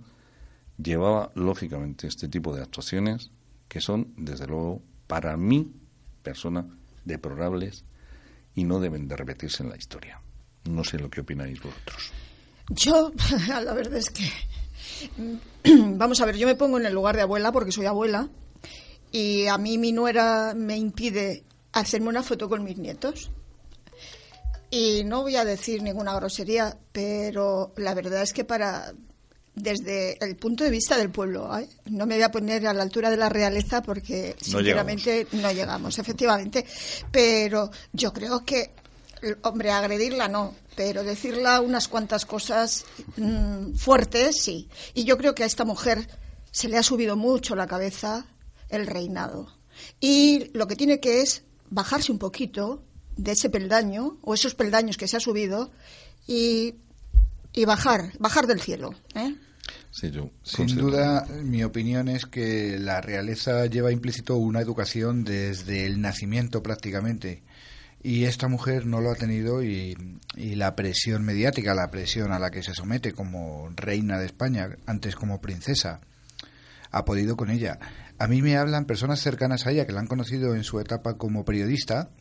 llevaba 0.78 1.32
lógicamente 1.34 2.06
este 2.06 2.28
tipo 2.28 2.56
de 2.56 2.62
actuaciones 2.62 3.32
que 3.68 3.82
son, 3.82 4.14
desde 4.16 4.46
luego, 4.46 4.84
para 5.08 5.36
mí, 5.36 5.74
persona, 6.22 6.68
deplorables 7.04 7.84
y 8.54 8.66
no 8.66 8.80
deben 8.80 9.08
de 9.08 9.16
repetirse 9.16 9.64
en 9.64 9.70
la 9.70 9.78
historia. 9.78 10.22
No 10.66 10.84
sé 10.84 11.00
lo 11.00 11.10
que 11.10 11.22
opináis 11.22 11.60
vosotros. 11.60 12.12
Yo, 12.70 13.12
la 13.48 13.74
verdad 13.74 13.96
es 13.96 14.12
que 14.12 14.30
Vamos 15.64 16.22
a 16.22 16.26
ver, 16.26 16.38
yo 16.38 16.48
me 16.48 16.56
pongo 16.56 16.80
en 16.80 16.86
el 16.86 16.94
lugar 16.94 17.16
de 17.16 17.24
abuela 17.24 17.52
porque 17.52 17.72
soy 17.72 17.86
abuela 17.86 18.30
y 19.12 19.48
a 19.48 19.58
mí 19.58 19.78
mi 19.78 19.92
nuera 19.92 20.54
me 20.56 20.78
impide 20.78 21.44
hacerme 21.72 22.10
una 22.10 22.24
foto 22.24 22.50
con 22.50 22.64
mis 22.64 22.78
nietos. 22.78 23.32
Y 24.70 25.04
no 25.06 25.22
voy 25.22 25.36
a 25.36 25.46
decir 25.46 25.82
ninguna 25.82 26.14
grosería, 26.16 26.78
pero 26.92 27.74
la 27.78 27.94
verdad 27.94 28.22
es 28.22 28.34
que 28.34 28.44
para 28.44 28.94
desde 29.56 30.24
el 30.24 30.36
punto 30.36 30.64
de 30.64 30.70
vista 30.70 30.98
del 30.98 31.10
pueblo, 31.10 31.58
¿eh? 31.58 31.68
no 31.86 32.06
me 32.06 32.16
voy 32.16 32.24
a 32.24 32.32
poner 32.32 32.68
a 32.68 32.74
la 32.74 32.84
altura 32.84 33.10
de 33.10 33.18
la 33.18 33.28
realeza 33.28 33.82
porque 33.82 34.36
sinceramente 34.40 35.26
no 35.32 35.52
llegamos, 35.52 35.98
efectivamente, 35.98 36.64
pero 37.12 37.72
yo 37.92 38.14
creo 38.14 38.46
que 38.46 38.72
hombre, 39.42 39.72
agredirla 39.72 40.28
no, 40.28 40.54
pero 40.76 41.04
decirla 41.04 41.62
unas 41.62 41.88
cuantas 41.88 42.26
cosas 42.26 42.86
mm, 43.18 43.74
fuertes, 43.74 44.42
sí. 44.42 44.70
Y 44.94 45.06
yo 45.06 45.18
creo 45.18 45.34
que 45.34 45.44
a 45.44 45.48
esta 45.48 45.66
mujer 45.66 46.08
se 46.52 46.70
le 46.70 46.78
ha 46.78 46.84
subido 46.84 47.16
mucho 47.16 47.56
la 47.56 47.68
cabeza 47.68 48.26
el 48.70 48.86
reinado. 48.88 49.48
Y 50.00 50.52
lo 50.54 50.68
que 50.68 50.76
tiene 50.76 51.00
que 51.00 51.22
es 51.22 51.44
bajarse 51.70 52.12
un 52.12 52.20
poquito 52.20 52.84
de 53.18 53.32
ese 53.32 53.50
peldaño, 53.50 54.18
o 54.22 54.34
esos 54.34 54.56
peldaños 54.56 54.98
que 54.98 55.08
se 55.08 55.18
ha 55.18 55.20
subido, 55.20 55.72
y, 56.28 56.76
y 57.54 57.66
bajar, 57.66 58.12
bajar 58.20 58.48
del 58.48 58.62
cielo. 58.62 58.94
¿eh? 59.16 59.36
Sin 59.92 60.76
duda, 60.76 61.26
mi 61.44 61.64
opinión 61.64 62.08
es 62.08 62.26
que 62.26 62.78
la 62.80 63.02
realeza 63.02 63.66
lleva 63.66 63.92
implícito 63.92 64.38
una 64.38 64.62
educación 64.62 65.24
desde 65.24 65.86
el 65.86 66.02
nacimiento 66.02 66.62
prácticamente 66.62 67.44
y 68.04 68.26
esta 68.26 68.48
mujer 68.48 68.86
no 68.86 69.02
lo 69.02 69.12
ha 69.12 69.16
tenido 69.16 69.64
y, 69.64 69.98
la 70.36 70.76
presión 70.76 71.24
mediática, 71.24 71.74
la 71.74 71.90
presión 71.90 72.32
a 72.32 72.40
la 72.40 72.52
que 72.52 72.62
se 72.62 72.74
somete 72.74 73.12
como 73.12 73.70
reina 73.76 74.20
de 74.20 74.28
España, 74.28 74.70
antes 74.86 75.16
como 75.16 75.42
princesa, 75.42 76.00
ha 76.92 77.06
podido 77.06 77.36
con 77.36 77.50
ella. 77.50 77.80
A 78.20 78.28
mí 78.28 78.42
me 78.42 78.56
hablan 78.56 78.86
personas 78.86 79.20
cercanas 79.20 79.66
a 79.66 79.72
ella 79.72 79.88
que 79.88 79.94
la 79.94 80.00
han 80.00 80.08
conocido 80.08 80.56
en 80.56 80.64
su 80.64 80.80
etapa 80.80 81.18
como 81.18 81.44
periodista, 81.44 82.12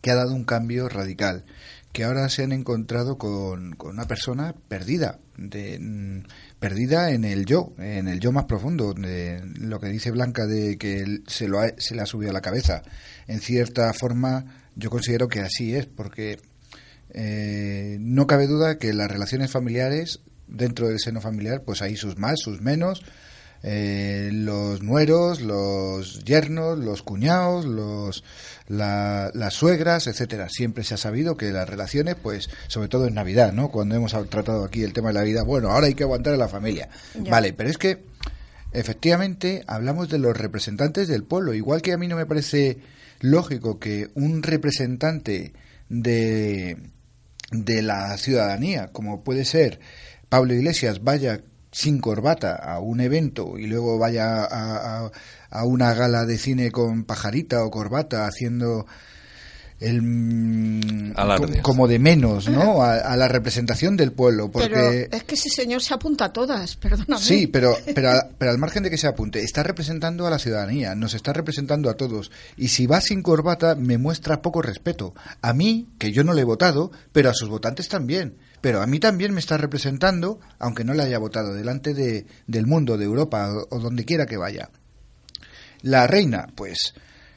que 0.00 0.10
ha 0.10 0.14
dado 0.14 0.34
un 0.34 0.44
cambio 0.44 0.88
radical, 0.88 1.44
que 1.92 2.04
ahora 2.04 2.28
se 2.28 2.42
han 2.42 2.52
encontrado 2.52 3.18
con, 3.18 3.76
una 3.78 4.06
persona 4.06 4.54
perdida, 4.68 5.20
de, 5.36 5.78
mm, 5.78 6.24
perdida 6.58 7.12
en 7.12 7.24
el 7.24 7.46
yo, 7.46 7.72
en 7.78 8.08
el 8.08 8.20
yo 8.20 8.32
más 8.32 8.44
profundo, 8.44 8.94
de 8.94 9.40
lo 9.60 9.78
que 9.78 9.88
dice 9.88 10.10
Blanca 10.10 10.46
de 10.46 10.76
que 10.76 11.20
se, 11.26 11.46
lo 11.46 11.60
se 11.78 11.94
le 11.94 12.02
ha 12.02 12.06
subido 12.06 12.30
a 12.30 12.34
la 12.34 12.40
cabeza. 12.40 12.82
En 13.26 13.40
cierta 13.40 13.92
forma, 13.92 14.44
yo 14.74 14.90
considero 14.90 15.28
que 15.28 15.40
así 15.40 15.74
es, 15.74 15.86
porque 15.86 16.40
eh, 17.10 17.96
no 18.00 18.26
cabe 18.26 18.48
duda 18.48 18.76
que 18.76 18.92
las 18.92 19.08
relaciones 19.08 19.52
familiares, 19.52 20.20
dentro 20.48 20.88
del 20.88 20.98
seno 20.98 21.20
familiar, 21.20 21.62
pues 21.64 21.80
hay 21.80 21.96
sus 21.96 22.18
más, 22.18 22.40
sus 22.40 22.60
menos, 22.60 23.02
eh, 23.66 24.28
los 24.30 24.82
nueros, 24.82 25.40
los 25.40 26.22
yernos, 26.22 26.78
los 26.78 27.02
cuñados, 27.02 27.64
los, 27.64 28.22
las 28.68 29.54
suegras, 29.54 30.06
etcétera. 30.06 30.50
Siempre 30.50 30.84
se 30.84 30.92
ha 30.92 30.98
sabido 30.98 31.38
que 31.38 31.50
las 31.50 31.66
relaciones, 31.66 32.14
pues, 32.22 32.50
sobre 32.68 32.88
todo 32.88 33.06
en 33.06 33.14
Navidad, 33.14 33.54
¿no? 33.54 33.70
Cuando 33.70 33.94
hemos 33.94 34.12
tratado 34.28 34.64
aquí 34.64 34.82
el 34.82 34.92
tema 34.92 35.08
de 35.08 35.14
la 35.14 35.22
vida, 35.22 35.44
bueno, 35.44 35.70
ahora 35.70 35.86
hay 35.86 35.94
que 35.94 36.02
aguantar 36.02 36.34
a 36.34 36.36
la 36.36 36.48
familia. 36.48 36.90
Vale, 37.14 37.54
pero 37.54 37.70
es 37.70 37.78
que 37.78 38.04
efectivamente 38.72 39.64
hablamos 39.66 40.10
de 40.10 40.18
los 40.18 40.36
representantes 40.36 41.08
del 41.08 41.24
pueblo. 41.24 41.54
Igual 41.54 41.80
que 41.80 41.94
a 41.94 41.96
mí 41.96 42.06
no 42.06 42.16
me 42.16 42.26
parece 42.26 42.80
lógico 43.20 43.78
que 43.78 44.10
un 44.14 44.42
representante 44.42 45.54
de, 45.88 46.76
de 47.50 47.80
la 47.80 48.14
ciudadanía, 48.18 48.88
como 48.92 49.24
puede 49.24 49.46
ser 49.46 49.80
Pablo 50.28 50.52
Iglesias, 50.52 51.02
vaya 51.02 51.40
sin 51.74 51.98
corbata 52.00 52.54
a 52.54 52.78
un 52.78 53.00
evento 53.00 53.58
y 53.58 53.66
luego 53.66 53.98
vaya 53.98 54.44
a, 54.44 55.10
a, 55.50 55.64
una 55.64 55.92
gala 55.92 56.24
de 56.24 56.38
cine 56.38 56.70
con 56.70 57.02
pajarita 57.02 57.64
o 57.64 57.70
corbata 57.72 58.28
haciendo 58.28 58.86
el 59.80 60.02
mm, 60.02 61.14
como 61.62 61.88
de 61.88 61.98
menos, 61.98 62.48
¿no? 62.48 62.82
A, 62.82 63.16
la 63.16 63.28
representación 63.28 63.96
del 63.96 64.12
pueblo, 64.12 64.50
porque 64.50 64.68
pero 64.68 65.16
es 65.16 65.24
que 65.24 65.34
ese 65.34 65.50
señor 65.50 65.82
se 65.82 65.94
apunta 65.94 66.26
a 66.26 66.32
todas, 66.32 66.76
perdóname. 66.76 67.22
Sí, 67.22 67.46
pero 67.46 67.76
pero, 67.94 68.10
pero 68.38 68.50
al 68.50 68.58
margen 68.58 68.82
de 68.82 68.90
que 68.90 68.98
se 68.98 69.06
apunte, 69.06 69.40
está 69.40 69.62
representando 69.62 70.26
a 70.26 70.30
la 70.30 70.38
ciudadanía, 70.38 70.94
nos 70.94 71.14
está 71.14 71.32
representando 71.32 71.90
a 71.90 71.94
todos 71.94 72.30
y 72.56 72.68
si 72.68 72.86
va 72.86 73.00
sin 73.00 73.22
corbata 73.22 73.74
me 73.74 73.98
muestra 73.98 74.42
poco 74.42 74.62
respeto. 74.62 75.14
A 75.42 75.52
mí, 75.52 75.88
que 75.98 76.12
yo 76.12 76.24
no 76.24 76.32
le 76.32 76.42
he 76.42 76.44
votado, 76.44 76.90
pero 77.12 77.30
a 77.30 77.34
sus 77.34 77.48
votantes 77.48 77.88
también. 77.88 78.36
Pero 78.60 78.80
a 78.80 78.86
mí 78.86 78.98
también 78.98 79.34
me 79.34 79.40
está 79.40 79.58
representando, 79.58 80.40
aunque 80.58 80.84
no 80.84 80.94
le 80.94 81.02
haya 81.02 81.18
votado, 81.18 81.52
delante 81.52 81.92
de, 81.92 82.26
del 82.46 82.66
mundo, 82.66 82.96
de 82.96 83.04
Europa 83.04 83.52
o 83.68 83.78
donde 83.78 84.06
quiera 84.06 84.24
que 84.24 84.38
vaya. 84.38 84.70
La 85.82 86.06
reina, 86.06 86.46
pues 86.54 86.94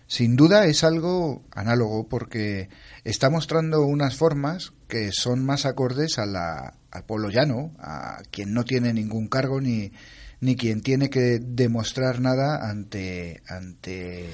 sin 0.08 0.36
duda 0.38 0.66
es 0.66 0.84
algo 0.84 1.44
análogo 1.52 2.08
porque 2.08 2.70
está 3.04 3.30
mostrando 3.30 3.86
unas 3.86 4.16
formas 4.16 4.72
que 4.88 5.12
son 5.12 5.46
más 5.46 5.66
acordes 5.66 6.18
a 6.18 6.26
la, 6.26 6.76
al 6.92 7.04
pueblo 7.04 7.30
llano, 7.30 7.74
a 7.78 8.22
quien 8.32 8.54
no 8.54 8.64
tiene 8.64 8.94
ningún 8.94 9.28
cargo 9.28 9.60
ni, 9.60 9.92
ni 10.40 10.56
quien 10.56 10.82
tiene 10.82 11.10
que 11.10 11.40
demostrar 11.40 12.22
nada 12.22 12.70
ante, 12.70 13.42
ante 13.48 14.30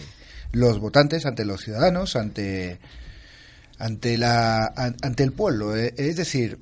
los 0.52 0.80
votantes, 0.80 1.26
ante 1.26 1.44
los 1.44 1.62
ciudadanos, 1.62 2.16
ante, 2.16 2.80
ante, 3.80 4.18
la, 4.18 4.66
ante 4.76 5.24
el 5.24 5.32
pueblo. 5.32 5.76
Eh, 5.76 5.96
es 5.98 6.16
decir, 6.16 6.60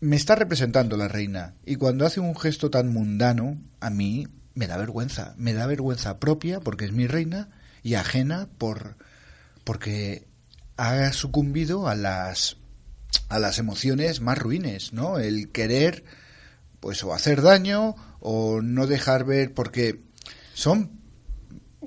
me 0.00 0.16
está 0.16 0.34
representando 0.34 0.96
la 0.96 1.08
reina 1.08 1.54
y 1.64 1.76
cuando 1.76 2.06
hace 2.06 2.20
un 2.20 2.34
gesto 2.34 2.70
tan 2.70 2.92
mundano, 2.92 3.58
a 3.80 3.90
mí 3.90 4.28
me 4.54 4.66
da 4.66 4.78
vergüenza, 4.78 5.34
me 5.36 5.52
da 5.52 5.66
vergüenza 5.66 6.18
propia 6.18 6.60
porque 6.60 6.86
es 6.86 6.92
mi 6.92 7.06
reina 7.06 7.50
y 7.86 7.94
ajena 7.94 8.48
por 8.58 8.96
porque 9.62 10.26
ha 10.76 11.12
sucumbido 11.12 11.86
a 11.86 11.94
las 11.94 12.56
a 13.28 13.38
las 13.38 13.60
emociones 13.60 14.20
más 14.20 14.38
ruines, 14.38 14.92
¿no? 14.92 15.20
El 15.20 15.52
querer 15.52 16.02
pues 16.80 17.04
o 17.04 17.14
hacer 17.14 17.42
daño 17.42 17.94
o 18.18 18.60
no 18.60 18.88
dejar 18.88 19.24
ver 19.24 19.54
porque 19.54 20.02
son 20.52 20.98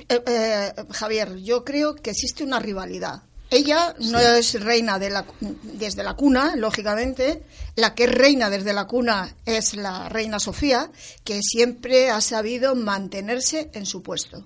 eh, 0.07 0.23
eh, 0.25 0.73
Javier, 0.91 1.35
yo 1.35 1.65
creo 1.65 1.95
que 1.95 2.11
existe 2.11 2.45
una 2.45 2.59
rivalidad. 2.59 3.23
Ella 3.49 3.93
no 3.99 4.19
es 4.19 4.53
reina 4.63 4.99
de 4.99 5.09
la, 5.09 5.25
desde 5.63 6.03
la 6.03 6.13
cuna, 6.13 6.55
lógicamente. 6.55 7.43
La 7.75 7.93
que 7.93 8.05
es 8.05 8.11
reina 8.11 8.49
desde 8.49 8.71
la 8.71 8.87
cuna 8.87 9.35
es 9.45 9.75
la 9.75 10.07
reina 10.07 10.39
Sofía, 10.39 10.91
que 11.25 11.41
siempre 11.41 12.09
ha 12.09 12.21
sabido 12.21 12.73
mantenerse 12.75 13.69
en 13.73 13.85
su 13.85 14.01
puesto. 14.01 14.45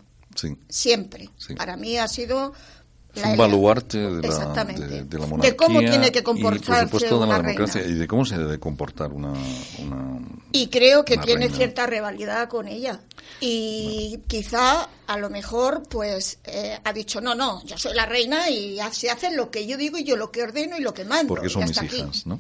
Siempre. 0.70 1.30
Para 1.56 1.78
mí 1.78 1.98
ha 1.98 2.08
sido 2.08 2.54
un 3.16 3.38
baluarte 3.38 4.00
de 4.00 4.28
la, 4.28 4.64
de, 4.66 5.20
la, 5.20 5.28
monarquía 5.28 5.52
de 5.52 5.56
cómo 5.56 5.80
tiene 5.80 6.12
que 6.12 6.24
comportarse 6.24 6.98
y, 6.98 7.10
de 7.10 7.28
la 7.28 7.38
democracia 7.38 7.86
y 7.86 7.94
de 7.94 8.08
cómo 8.08 8.26
se 8.26 8.38
debe 8.38 8.60
comportar 8.60 9.14
una, 9.14 9.34
y 10.52 10.68
creo 10.68 11.06
que 11.06 11.18
tiene 11.18 11.50
cierta 11.50 11.86
rivalidad 11.86 12.50
con 12.50 12.68
ella. 12.68 13.02
Y 13.40 14.20
quizá 14.28 14.90
a 15.06 15.18
lo 15.18 15.30
mejor 15.30 15.84
pues 15.90 16.40
eh, 16.46 16.80
ha 16.84 16.94
dicho 16.94 17.22
no 17.22 17.36
no 17.36 17.64
yo 17.66 17.78
soy 17.78 17.94
la 17.94 18.06
reina 18.06 18.50
y 18.50 18.80
se 18.92 19.10
hace 19.10 19.36
lo 19.36 19.52
que 19.52 19.68
yo 19.68 19.78
digo 19.78 19.98
y 19.98 20.04
yo 20.04 20.16
lo 20.16 20.32
que 20.32 20.44
ordeno 20.44 20.78
y 20.78 20.82
lo 20.82 20.94
que 20.94 21.04
mando 21.04 21.34
porque 21.34 21.50
son 21.50 21.66
mis 21.66 21.82
hijas 21.82 22.26
no 22.26 22.40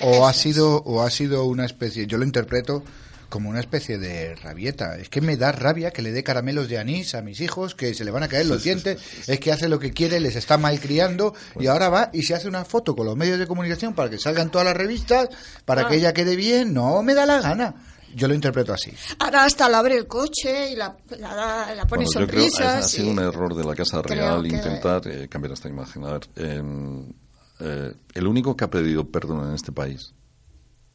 o 0.00 0.26
ha 0.26 0.32
sido 0.32 0.82
o 0.84 1.02
ha 1.02 1.10
sido 1.10 1.44
una 1.44 1.64
especie 1.64 2.06
yo 2.06 2.18
lo 2.18 2.24
interpreto 2.24 2.82
como 3.28 3.50
una 3.50 3.60
especie 3.60 3.98
de 3.98 4.34
rabieta. 4.36 4.96
Es 4.96 5.08
que 5.08 5.20
me 5.20 5.36
da 5.36 5.52
rabia 5.52 5.90
que 5.90 6.02
le 6.02 6.12
dé 6.12 6.22
caramelos 6.22 6.68
de 6.68 6.78
anís 6.78 7.14
a 7.14 7.22
mis 7.22 7.40
hijos, 7.40 7.74
que 7.74 7.94
se 7.94 8.04
le 8.04 8.10
van 8.10 8.22
a 8.22 8.28
caer 8.28 8.46
los 8.46 8.62
dientes, 8.62 9.00
es 9.26 9.40
que 9.40 9.52
hace 9.52 9.68
lo 9.68 9.78
que 9.78 9.92
quiere, 9.92 10.20
les 10.20 10.36
está 10.36 10.58
malcriando 10.58 11.34
y 11.58 11.66
ahora 11.66 11.88
va 11.88 12.10
y 12.12 12.22
se 12.22 12.34
hace 12.34 12.48
una 12.48 12.64
foto 12.64 12.94
con 12.94 13.06
los 13.06 13.16
medios 13.16 13.38
de 13.38 13.46
comunicación 13.46 13.94
para 13.94 14.10
que 14.10 14.18
salgan 14.18 14.50
todas 14.50 14.66
las 14.66 14.76
revistas, 14.76 15.28
para 15.64 15.88
que 15.88 15.94
ah. 15.94 15.98
ella 15.98 16.12
quede 16.12 16.36
bien. 16.36 16.72
No 16.74 17.02
me 17.02 17.14
da 17.14 17.26
la 17.26 17.40
gana. 17.40 17.74
Yo 18.14 18.28
lo 18.28 18.34
interpreto 18.34 18.72
así. 18.72 18.92
Ahora 19.18 19.44
hasta 19.44 19.68
la 19.68 19.78
abre 19.78 19.96
el 19.96 20.06
coche 20.06 20.70
y 20.70 20.76
la, 20.76 20.96
la, 21.18 21.84
pone 21.88 22.04
bueno, 22.04 22.10
sonrisas. 22.10 22.20
Yo 22.20 22.28
creo 22.28 22.48
que 22.48 22.62
ha 22.62 22.82
sido 22.82 23.10
un 23.10 23.18
error 23.18 23.54
de 23.54 23.64
la 23.64 23.74
Casa 23.74 24.02
Real 24.02 24.46
intentar 24.46 25.06
eh, 25.08 25.28
cambiar 25.28 25.52
esta 25.52 25.68
imagen. 25.68 26.04
A 26.04 26.12
ver, 26.12 26.28
em, 26.36 27.12
eh, 27.58 27.92
el 28.14 28.26
único 28.26 28.56
que 28.56 28.64
ha 28.64 28.70
pedido 28.70 29.10
perdón 29.10 29.48
en 29.48 29.54
este 29.54 29.72
país, 29.72 30.14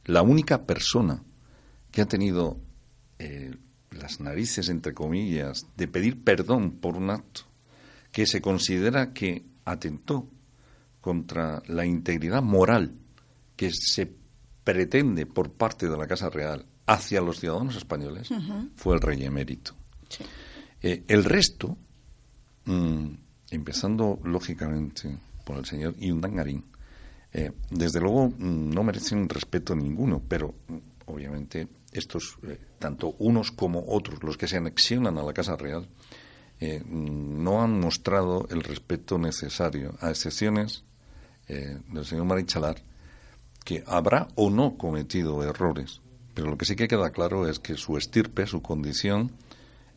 la 0.06 0.22
única 0.22 0.64
persona 0.64 1.22
que 1.92 2.02
ha 2.02 2.06
tenido 2.06 2.58
eh, 3.18 3.56
las 3.92 4.20
narices, 4.20 4.70
entre 4.70 4.94
comillas, 4.94 5.66
de 5.76 5.88
pedir 5.88 6.24
perdón 6.24 6.72
por 6.72 6.96
un 6.96 7.10
acto 7.10 7.42
que 8.12 8.26
se 8.26 8.42
considera 8.42 9.14
que 9.14 9.46
atentó 9.66 10.28
contra 11.02 11.62
la 11.68 11.86
integridad 11.86 12.42
moral 12.42 12.94
que 13.56 13.72
se 13.72 14.12
pretende 14.64 15.26
por 15.26 15.52
parte 15.52 15.90
de 15.90 15.98
la 15.98 16.08
Casa 16.08 16.30
Real 16.30 16.66
hacia 16.86 17.22
los 17.22 17.40
ciudadanos 17.40 17.76
españoles 17.76 18.30
fue 18.76 18.96
el 18.96 19.02
rey 19.02 19.24
emérito. 19.24 19.74
Eh, 20.82 21.04
el 21.08 21.24
resto, 21.24 21.78
mm, 22.66 23.08
empezando 23.52 24.20
lógicamente 24.24 25.18
por 25.46 25.58
el 25.58 25.66
señor 25.66 25.96
Yundangarín, 25.98 26.64
eh, 27.32 27.52
desde 27.70 28.00
luego 28.00 28.30
mm, 28.30 28.70
no 28.70 28.84
merecen 28.84 29.30
respeto 29.30 29.76
ninguno, 29.76 30.22
pero 30.28 30.56
mm, 30.68 30.78
obviamente 31.08 31.68
estos, 31.92 32.38
eh, 32.44 32.60
tanto 32.80 33.16
unos 33.20 33.52
como 33.52 33.84
otros, 33.88 34.24
los 34.24 34.38
que 34.38 34.48
se 34.48 34.58
anexionan 34.58 35.18
a 35.18 35.24
la 35.24 35.34
Casa 35.34 35.56
Real, 35.56 35.88
no 36.90 37.64
han 37.64 37.80
mostrado 37.80 38.46
el 38.50 38.64
respeto 38.64 39.18
necesario, 39.18 39.96
a 40.02 40.10
excepciones 40.10 40.84
del 41.48 42.04
señor 42.04 42.26
Marichalar, 42.26 42.84
que 43.64 43.82
habrá 43.88 44.28
o 44.36 44.50
no 44.50 44.78
cometido 44.78 45.42
errores, 45.42 46.02
pero 46.34 46.50
lo 46.50 46.58
que 46.58 46.66
sí 46.66 46.76
que 46.76 46.88
queda 46.88 47.12
claro 47.12 47.48
es 47.48 47.60
que 47.60 47.76
su 47.76 47.98
estirpe, 47.98 48.46
su 48.46 48.62
condición, 48.62 49.32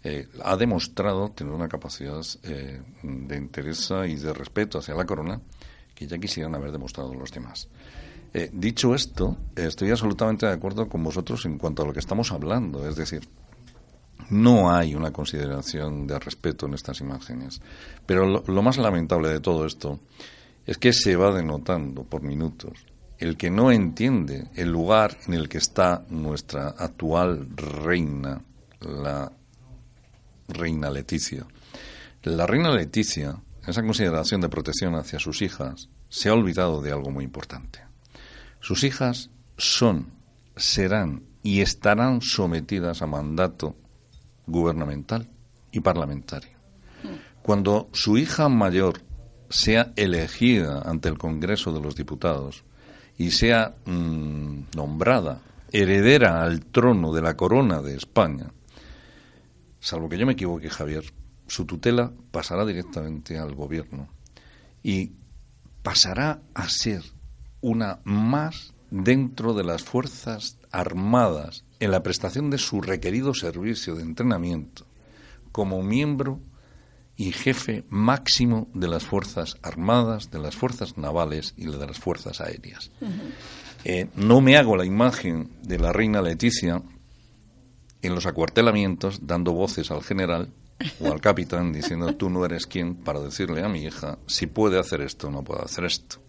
eh, 0.05 0.26
ha 0.43 0.57
demostrado 0.57 1.30
tener 1.30 1.53
una 1.53 1.68
capacidad 1.68 2.20
eh, 2.43 2.82
de 3.03 3.36
interés 3.36 3.93
y 4.09 4.16
de 4.16 4.32
respeto 4.34 4.78
hacia 4.78 4.95
la 4.95 5.07
corona 5.07 5.40
que 5.95 6.09
ya 6.09 6.18
quisieran 6.18 6.55
haber 6.57 6.72
demostrado 6.72 7.14
los 7.14 7.30
demás. 7.30 7.68
Eh, 8.35 8.51
dicho 8.53 8.95
esto, 8.95 9.37
estoy 9.57 9.91
absolutamente 9.91 10.47
de 10.47 10.53
acuerdo 10.53 10.89
con 10.89 11.03
vosotros 11.03 11.45
en 11.45 11.59
cuanto 11.59 11.83
a 11.83 11.87
lo 11.87 11.93
que 11.93 12.01
estamos 12.01 12.33
hablando, 12.33 12.89
es 12.89 12.97
decir, 12.97 13.28
no 14.30 14.74
hay 14.74 14.95
una 14.95 15.12
consideración 15.12 16.07
de 16.07 16.18
respeto 16.18 16.66
en 16.66 16.74
estas 16.74 17.01
imágenes. 17.01 17.61
Pero 18.07 18.43
lo 18.47 18.62
más 18.62 18.78
lamentable 18.78 19.28
de 19.28 19.41
todo 19.41 19.66
esto 19.66 20.01
es 20.64 20.78
que 20.78 20.93
se 20.93 21.16
va 21.16 21.35
denotando 21.35 22.05
por 22.05 22.22
minutos 22.22 22.87
el 23.22 23.37
que 23.37 23.51
no 23.51 23.70
entiende 23.70 24.49
el 24.57 24.68
lugar 24.68 25.16
en 25.28 25.35
el 25.35 25.49
que 25.49 25.59
está 25.59 26.05
nuestra 26.09 26.70
actual 26.70 27.49
reina, 27.57 28.43
la 28.80 29.30
reina 30.49 30.91
Leticia. 30.91 31.47
La 32.24 32.49
reina 32.49 32.74
Leticia, 32.74 33.41
esa 33.64 33.83
consideración 33.83 34.41
de 34.41 34.49
protección 34.49 34.97
hacia 34.97 35.20
sus 35.20 35.41
hijas, 35.41 35.89
se 36.09 36.30
ha 36.30 36.35
olvidado 36.35 36.83
de 36.83 36.91
algo 36.91 37.12
muy 37.12 37.22
importante. 37.22 37.91
Sus 38.63 38.85
hijas 38.85 39.29
son, 39.59 40.13
serán 40.57 41.25
y 41.43 41.63
estarán 41.63 42.23
sometidas 42.23 43.03
a 43.03 43.07
mandato 43.07 43.75
gubernamental 44.47 45.29
y 45.73 45.81
parlamentario. 45.81 46.57
Cuando 47.43 47.89
su 47.93 48.17
hija 48.17 48.49
mayor 48.49 49.01
sea 49.49 49.93
elegida 49.97 50.81
ante 50.83 51.09
el 51.09 51.19
Congreso 51.19 51.73
de 51.73 51.81
los 51.81 51.97
Diputados, 51.97 52.63
y 53.19 53.33
sea 53.33 53.75
mm, 53.85 54.77
nombrada 54.77 55.41
heredera 55.73 56.43
al 56.43 56.65
trono 56.67 57.13
de 57.13 57.23
la 57.23 57.37
corona 57.37 57.83
de 57.83 57.97
España, 57.97 58.53
salvo 59.81 60.09
que 60.09 60.19
yo 60.19 60.25
me 60.25 60.35
equivoque, 60.35 60.71
Javier, 60.71 61.05
su 61.49 61.65
tutela 61.65 62.13
pasará 62.31 62.65
directamente 62.65 63.39
al 63.39 63.57
gobierno 63.57 64.09
y 64.85 65.11
pasará 65.83 66.41
a 66.55 66.69
ser 66.69 67.03
una 67.63 68.01
más 68.05 68.75
dentro 68.91 69.55
de 69.55 69.65
las 69.65 69.83
Fuerzas 69.83 70.59
Armadas 70.71 71.65
en 71.81 71.91
la 71.91 72.03
prestación 72.03 72.51
de 72.51 72.59
su 72.59 72.83
requerido 72.83 73.33
servicio 73.35 73.95
de 73.95 74.03
entrenamiento 74.03 74.87
como 75.51 75.83
miembro 75.83 76.41
y 77.17 77.33
jefe 77.33 77.85
máximo 77.89 78.69
de 78.75 78.89
las 78.89 79.05
Fuerzas 79.05 79.57
Armadas, 79.63 80.31
de 80.31 80.39
las 80.39 80.57
Fuerzas 80.57 80.97
Navales 80.97 81.55
y 81.57 81.67
de 81.67 81.87
las 81.87 81.99
Fuerzas 81.99 82.41
Aéreas. 82.41 82.91
Eh, 83.85 84.09
no 84.17 84.41
me 84.41 84.57
hago 84.57 84.77
la 84.77 84.87
imagen 84.87 85.51
de 85.63 85.79
la 85.79 85.93
reina 85.93 86.23
Leticia 86.23 86.83
en 88.01 88.15
los 88.15 88.27
acuartelamientos 88.27 89.27
dando 89.27 89.53
voces 89.53 89.91
al 89.91 90.03
general 90.03 90.49
o 91.01 91.13
al 91.13 91.21
capitán 91.21 91.73
diciendo 91.73 92.17
tú 92.17 92.29
no 92.29 92.45
eres 92.45 92.67
quien 92.67 92.97
para 92.97 93.21
decirle 93.21 93.63
a 93.63 93.69
mi 93.69 93.85
hija 93.85 94.19
si 94.27 94.47
puede 94.47 94.79
hacer 94.79 95.01
esto 95.01 95.29
o 95.29 95.31
no 95.31 95.45
puede 95.45 95.63
hacer 95.63 95.85
esto. 95.85 96.21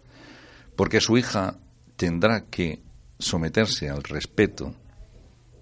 Porque 0.76 1.02
su 1.02 1.18
hija 1.18 1.58
tendrá 1.96 2.46
que 2.46 2.82
someterse 3.20 3.90
al 3.90 4.04
respeto 4.04 4.74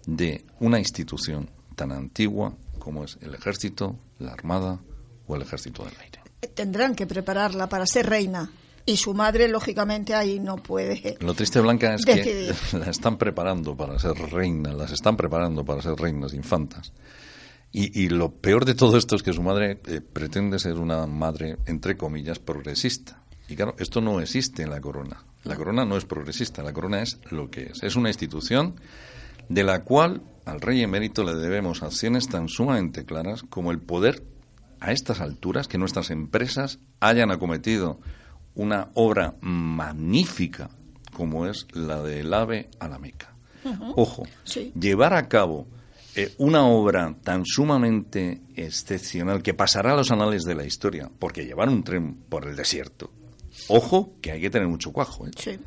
de 0.06 0.46
una 0.60 0.80
institución 0.80 1.50
tan 1.76 1.92
antigua 1.92 2.56
como 2.80 3.04
es 3.04 3.18
el 3.22 3.36
ejército, 3.36 3.96
la 4.20 4.32
armada, 4.34 4.80
el 5.36 5.42
ejército 5.42 5.84
del 5.84 5.94
aire. 6.02 6.20
Tendrán 6.54 6.96
que 6.96 7.06
prepararla 7.08 7.70
para 7.70 7.86
ser 7.86 8.10
reina. 8.10 8.52
Y 8.86 8.98
su 8.98 9.14
madre, 9.14 9.48
lógicamente, 9.48 10.16
ahí 10.16 10.40
no 10.40 10.58
puede. 10.58 11.18
Lo 11.20 11.36
triste, 11.36 11.62
Blanca, 11.62 11.94
es 11.94 12.04
que 12.04 12.54
la 12.78 12.90
están 12.90 13.18
preparando 13.18 13.78
para 13.78 14.00
ser 14.00 14.14
reina, 14.14 14.74
las 14.74 14.92
están 14.92 15.16
preparando 15.16 15.64
para 15.64 15.82
ser 15.82 15.94
reinas, 15.94 16.34
infantas. 16.34 16.92
Y, 17.74 18.10
lo 18.10 18.32
peor 18.34 18.66
de 18.66 18.76
todo 18.76 18.98
esto 18.98 19.16
es 19.16 19.24
que 19.24 19.32
su 19.32 19.42
madre 19.42 19.80
eh, 19.88 20.02
pretende 20.02 20.60
ser 20.60 20.74
una 20.74 21.08
madre, 21.08 21.58
entre 21.68 21.96
comillas, 21.96 22.38
progresista. 22.38 23.21
Y 23.52 23.56
claro, 23.58 23.76
esto 23.80 24.00
no 24.00 24.22
existe 24.22 24.64
en 24.64 24.70
la 24.70 24.80
corona. 24.80 25.26
La 25.44 25.58
corona 25.58 25.84
no 25.84 25.98
es 25.98 26.06
progresista, 26.06 26.64
la 26.64 26.72
corona 26.72 27.02
es 27.02 27.20
lo 27.32 27.50
que 27.50 27.64
es. 27.64 27.84
Es 27.84 27.98
una 27.98 28.08
institución 28.08 28.76
de 29.50 29.64
la 29.66 29.84
cual 29.84 30.22
al 30.46 30.62
rey 30.62 30.82
emérito 30.82 31.26
le 31.26 31.36
debemos 31.36 31.84
acciones 31.84 32.30
tan 32.30 32.48
sumamente 32.48 33.04
claras 33.04 33.44
como 33.44 33.72
el 33.72 33.80
poder 33.80 34.24
a 34.80 34.94
estas 34.94 35.20
alturas 35.20 35.68
que 35.68 35.78
nuestras 35.78 36.12
empresas 36.12 36.80
hayan 37.02 37.30
acometido 37.30 38.00
una 38.56 38.90
obra 38.94 39.36
magnífica 39.42 40.70
como 41.12 41.46
es 41.46 41.68
la 41.74 42.02
del 42.02 42.34
AVE 42.34 42.70
a 42.80 42.88
la 42.88 43.00
Meca. 43.00 43.36
Ojo, 43.96 44.24
llevar 44.80 45.14
a 45.14 45.28
cabo 45.28 45.68
eh, 46.16 46.34
una 46.38 46.66
obra 46.66 47.16
tan 47.22 47.46
sumamente 47.46 48.42
excepcional 48.56 49.44
que 49.44 49.54
pasará 49.54 49.92
a 49.92 49.98
los 49.98 50.10
anales 50.10 50.44
de 50.44 50.56
la 50.56 50.66
historia, 50.66 51.12
porque 51.20 51.46
llevar 51.46 51.70
un 51.70 51.84
tren 51.84 52.16
por 52.28 52.48
el 52.48 52.56
desierto, 52.56 53.12
ojo 53.72 54.14
que 54.22 54.32
hay 54.32 54.42
que 54.42 54.50
tener 54.50 54.68
mucho 54.68 54.92
cuajo. 54.92 55.28
¿eh? 55.28 55.60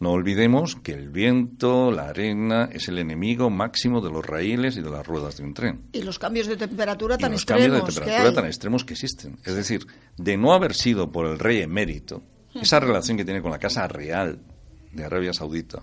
No 0.00 0.12
olvidemos 0.12 0.76
que 0.76 0.92
el 0.92 1.08
viento, 1.08 1.90
la 1.90 2.08
arena, 2.08 2.68
es 2.72 2.88
el 2.88 2.98
enemigo 2.98 3.50
máximo 3.50 4.00
de 4.00 4.10
los 4.10 4.24
raíles 4.24 4.76
y 4.76 4.80
de 4.80 4.90
las 4.90 5.04
ruedas 5.04 5.36
de 5.36 5.42
un 5.42 5.54
tren. 5.54 5.80
Y 5.92 6.02
los 6.02 6.18
cambios 6.20 6.46
de 6.46 6.56
temperatura 6.56 7.18
tan 7.18 7.32
los 7.32 7.42
extremos. 7.42 7.64
cambios 7.64 7.86
de 7.86 8.00
temperatura 8.00 8.34
tan 8.34 8.46
extremos 8.46 8.84
que 8.84 8.94
existen. 8.94 9.38
Es 9.44 9.56
decir, 9.56 9.86
de 10.16 10.36
no 10.36 10.52
haber 10.52 10.74
sido 10.74 11.10
por 11.10 11.26
el 11.26 11.38
rey 11.38 11.62
emérito, 11.62 12.22
esa 12.54 12.78
relación 12.78 13.16
que 13.16 13.24
tiene 13.24 13.42
con 13.42 13.50
la 13.50 13.58
Casa 13.58 13.88
Real 13.88 14.38
de 14.92 15.04
Arabia 15.04 15.32
Saudita, 15.32 15.82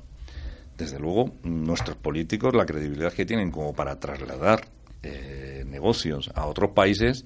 desde 0.78 1.00
luego, 1.00 1.32
nuestros 1.44 1.98
políticos, 1.98 2.54
la 2.54 2.66
credibilidad 2.66 3.14
que 3.14 3.26
tienen 3.26 3.52
como 3.52 3.74
para 3.74 4.00
trasladar 4.00 4.68
eh, 5.04 5.64
negocios 5.68 6.32
a 6.36 6.46
otros 6.46 6.72
países, 6.72 7.26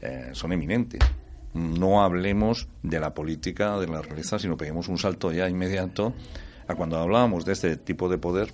eh, 0.00 0.30
son 0.32 0.52
eminentes 0.52 1.00
no 1.54 2.02
hablemos 2.02 2.68
de 2.82 3.00
la 3.00 3.14
política 3.14 3.78
de 3.78 3.88
la 3.88 4.02
realeza, 4.02 4.38
sino 4.38 4.56
peguemos 4.56 4.88
un 4.88 4.98
salto 4.98 5.32
ya 5.32 5.48
inmediato 5.48 6.14
a 6.66 6.74
cuando 6.74 6.98
hablábamos 6.98 7.44
de 7.44 7.52
este 7.52 7.76
tipo 7.76 8.08
de 8.08 8.18
poder, 8.18 8.52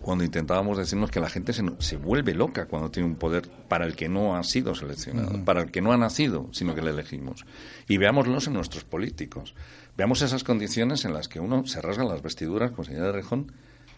cuando 0.00 0.24
intentábamos 0.24 0.78
decirnos 0.78 1.10
que 1.10 1.20
la 1.20 1.28
gente 1.28 1.52
se, 1.52 1.64
se 1.78 1.96
vuelve 1.96 2.34
loca 2.34 2.66
cuando 2.66 2.90
tiene 2.90 3.08
un 3.08 3.16
poder 3.16 3.48
para 3.68 3.84
el 3.84 3.96
que 3.96 4.08
no 4.08 4.36
ha 4.36 4.44
sido 4.44 4.74
seleccionado, 4.74 5.44
para 5.44 5.62
el 5.62 5.70
que 5.70 5.80
no 5.80 5.92
ha 5.92 5.96
nacido, 5.96 6.48
sino 6.52 6.74
que 6.74 6.82
le 6.82 6.90
elegimos. 6.90 7.44
Y 7.88 7.98
veámoslos 7.98 8.46
en 8.46 8.54
nuestros 8.54 8.84
políticos. 8.84 9.54
Veamos 9.96 10.22
esas 10.22 10.44
condiciones 10.44 11.04
en 11.04 11.12
las 11.12 11.26
que 11.26 11.40
uno 11.40 11.66
se 11.66 11.82
rasga 11.82 12.04
las 12.04 12.22
vestiduras, 12.22 12.70
como 12.70 12.84
señora 12.84 13.06
de 13.06 13.12
Rejón, 13.12 13.52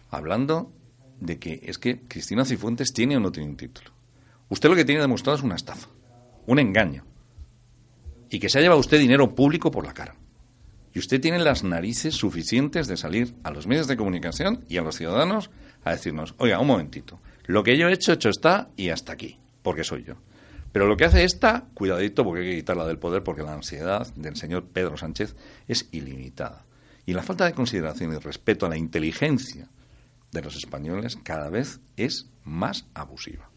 hablando 0.09 0.71
de 1.19 1.37
que 1.37 1.61
es 1.63 1.77
que 1.77 2.01
Cristina 2.07 2.43
Cifuentes 2.43 2.91
tiene 2.93 3.17
o 3.17 3.19
no 3.19 3.31
tiene 3.31 3.49
un 3.49 3.57
título. 3.57 3.91
Usted 4.49 4.67
lo 4.69 4.75
que 4.75 4.83
tiene 4.83 5.01
demostrado 5.01 5.37
es 5.37 5.43
una 5.43 5.55
estafa, 5.55 5.87
un 6.47 6.57
engaño 6.57 7.05
y 8.31 8.39
que 8.39 8.49
se 8.49 8.57
ha 8.57 8.61
llevado 8.61 8.79
usted 8.79 8.97
dinero 8.97 9.35
público 9.35 9.69
por 9.69 9.85
la 9.85 9.93
cara. 9.93 10.15
Y 10.93 10.99
usted 10.99 11.21
tiene 11.21 11.39
las 11.39 11.63
narices 11.63 12.15
suficientes 12.15 12.87
de 12.87 12.97
salir 12.97 13.35
a 13.43 13.51
los 13.51 13.67
medios 13.67 13.87
de 13.87 13.97
comunicación 13.97 14.65
y 14.67 14.77
a 14.77 14.81
los 14.81 14.95
ciudadanos 14.95 15.51
a 15.83 15.91
decirnos, 15.91 16.33
oiga, 16.37 16.59
un 16.59 16.67
momentito, 16.67 17.19
lo 17.45 17.63
que 17.63 17.77
yo 17.77 17.87
he 17.87 17.93
hecho, 17.93 18.13
hecho 18.13 18.29
está 18.29 18.69
y 18.75 18.89
hasta 18.89 19.13
aquí, 19.13 19.37
porque 19.61 19.83
soy 19.83 20.03
yo. 20.03 20.15
Pero 20.71 20.87
lo 20.87 20.95
que 20.95 21.05
hace 21.05 21.25
esta, 21.25 21.65
cuidadito, 21.73 22.23
porque 22.23 22.41
hay 22.41 22.49
que 22.51 22.55
quitarla 22.57 22.87
del 22.87 22.97
poder, 22.97 23.23
porque 23.23 23.43
la 23.43 23.53
ansiedad 23.53 24.07
del 24.15 24.37
señor 24.37 24.65
Pedro 24.71 24.95
Sánchez 24.95 25.35
es 25.67 25.89
ilimitada. 25.91 26.65
Y 27.05 27.13
la 27.13 27.23
falta 27.23 27.45
de 27.45 27.53
consideración 27.53 28.13
y 28.13 28.17
respeto 28.17 28.65
a 28.65 28.69
la 28.69 28.77
inteligencia 28.77 29.67
de 30.31 30.41
los 30.41 30.55
españoles 30.55 31.17
cada 31.21 31.49
vez 31.49 31.81
es 31.97 32.29
más 32.45 32.85
abusiva. 32.93 33.50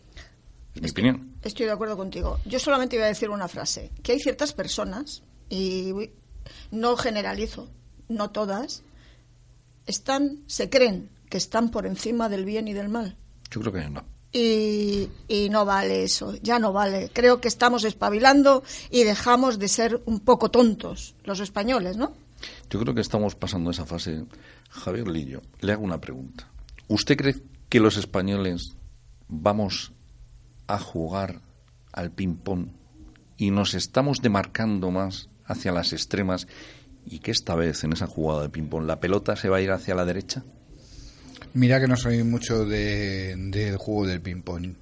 Es 0.74 0.82
mi 0.82 0.90
opinión. 0.90 1.36
Estoy 1.42 1.66
de 1.66 1.72
acuerdo 1.72 1.96
contigo. 1.96 2.40
Yo 2.44 2.58
solamente 2.58 2.96
iba 2.96 3.04
a 3.04 3.08
decir 3.08 3.30
una 3.30 3.48
frase, 3.48 3.90
que 4.02 4.12
hay 4.12 4.20
ciertas 4.20 4.52
personas, 4.52 5.22
y 5.48 5.92
no 6.70 6.96
generalizo, 6.96 7.70
no 8.08 8.30
todas, 8.30 8.82
están, 9.86 10.42
se 10.46 10.70
creen 10.70 11.10
que 11.28 11.38
están 11.38 11.70
por 11.70 11.86
encima 11.86 12.28
del 12.28 12.44
bien 12.44 12.68
y 12.68 12.72
del 12.72 12.88
mal. 12.88 13.16
Yo 13.50 13.60
creo 13.60 13.72
que 13.72 13.88
no. 13.88 14.04
Y, 14.32 15.08
y, 15.28 15.48
no 15.48 15.64
vale 15.64 16.02
eso, 16.02 16.34
ya 16.42 16.58
no 16.58 16.72
vale. 16.72 17.08
Creo 17.12 17.40
que 17.40 17.46
estamos 17.46 17.84
espabilando 17.84 18.64
y 18.90 19.04
dejamos 19.04 19.60
de 19.60 19.68
ser 19.68 20.02
un 20.06 20.18
poco 20.18 20.50
tontos 20.50 21.14
los 21.22 21.38
españoles, 21.38 21.96
¿no? 21.96 22.14
Yo 22.68 22.80
creo 22.80 22.94
que 22.94 23.00
estamos 23.00 23.36
pasando 23.36 23.70
esa 23.70 23.86
fase. 23.86 24.24
Javier 24.70 25.06
Lillo, 25.06 25.40
le 25.60 25.72
hago 25.72 25.84
una 25.84 26.00
pregunta. 26.00 26.50
¿Usted 26.88 27.16
cree 27.16 27.36
que 27.68 27.78
los 27.78 27.96
españoles 27.96 28.74
vamos 29.28 29.92
a 30.66 30.78
jugar 30.78 31.40
al 31.92 32.10
ping-pong 32.10 32.68
y 33.36 33.50
nos 33.50 33.74
estamos 33.74 34.22
demarcando 34.22 34.90
más 34.90 35.28
hacia 35.44 35.72
las 35.72 35.92
extremas 35.92 36.46
y 37.04 37.18
que 37.18 37.30
esta 37.30 37.54
vez 37.54 37.84
en 37.84 37.92
esa 37.92 38.06
jugada 38.06 38.42
de 38.42 38.48
ping-pong 38.48 38.86
la 38.86 39.00
pelota 39.00 39.36
se 39.36 39.48
va 39.48 39.58
a 39.58 39.60
ir 39.60 39.70
hacia 39.70 39.94
la 39.94 40.04
derecha? 40.04 40.44
Mira 41.52 41.80
que 41.80 41.86
no 41.86 41.96
soy 41.96 42.22
mucho 42.24 42.64
del 42.64 43.50
de, 43.50 43.76
juego 43.78 44.06
del 44.06 44.20
ping-pong. 44.20 44.74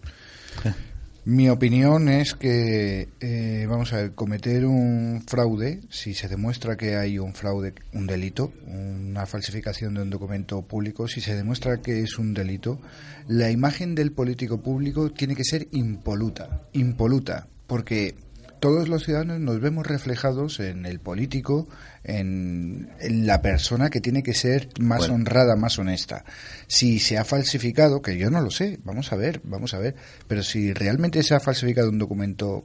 Mi 1.24 1.48
opinión 1.48 2.08
es 2.08 2.34
que, 2.34 3.08
eh, 3.20 3.66
vamos 3.68 3.92
a 3.92 3.98
ver, 3.98 4.12
cometer 4.12 4.66
un 4.66 5.22
fraude, 5.24 5.80
si 5.88 6.14
se 6.14 6.26
demuestra 6.26 6.76
que 6.76 6.96
hay 6.96 7.20
un 7.20 7.32
fraude, 7.32 7.74
un 7.92 8.08
delito, 8.08 8.52
una 8.66 9.24
falsificación 9.24 9.94
de 9.94 10.02
un 10.02 10.10
documento 10.10 10.62
público, 10.62 11.06
si 11.06 11.20
se 11.20 11.36
demuestra 11.36 11.80
que 11.80 12.00
es 12.00 12.18
un 12.18 12.34
delito, 12.34 12.80
la 13.28 13.52
imagen 13.52 13.94
del 13.94 14.10
político 14.10 14.62
público 14.62 15.12
tiene 15.12 15.36
que 15.36 15.44
ser 15.44 15.68
impoluta, 15.70 16.62
impoluta, 16.72 17.46
porque 17.68 18.16
todos 18.62 18.88
los 18.88 19.02
ciudadanos 19.02 19.40
nos 19.40 19.60
vemos 19.60 19.84
reflejados 19.84 20.60
en 20.60 20.86
el 20.86 21.00
político, 21.00 21.66
en, 22.04 22.90
la 23.00 23.42
persona 23.42 23.90
que 23.90 24.00
tiene 24.00 24.22
que 24.22 24.34
ser 24.34 24.68
más 24.78 25.08
honrada, 25.08 25.56
más 25.56 25.80
honesta. 25.80 26.24
Si 26.68 27.00
se 27.00 27.18
ha 27.18 27.24
falsificado, 27.24 28.00
que 28.02 28.16
yo 28.16 28.30
no 28.30 28.40
lo 28.40 28.52
sé, 28.52 28.78
vamos 28.84 29.12
a 29.12 29.16
ver, 29.16 29.40
vamos 29.42 29.74
a 29.74 29.80
ver, 29.80 29.96
pero 30.28 30.44
si 30.44 30.72
realmente 30.72 31.24
se 31.24 31.34
ha 31.34 31.40
falsificado 31.40 31.88
un 31.88 31.98
documento 31.98 32.64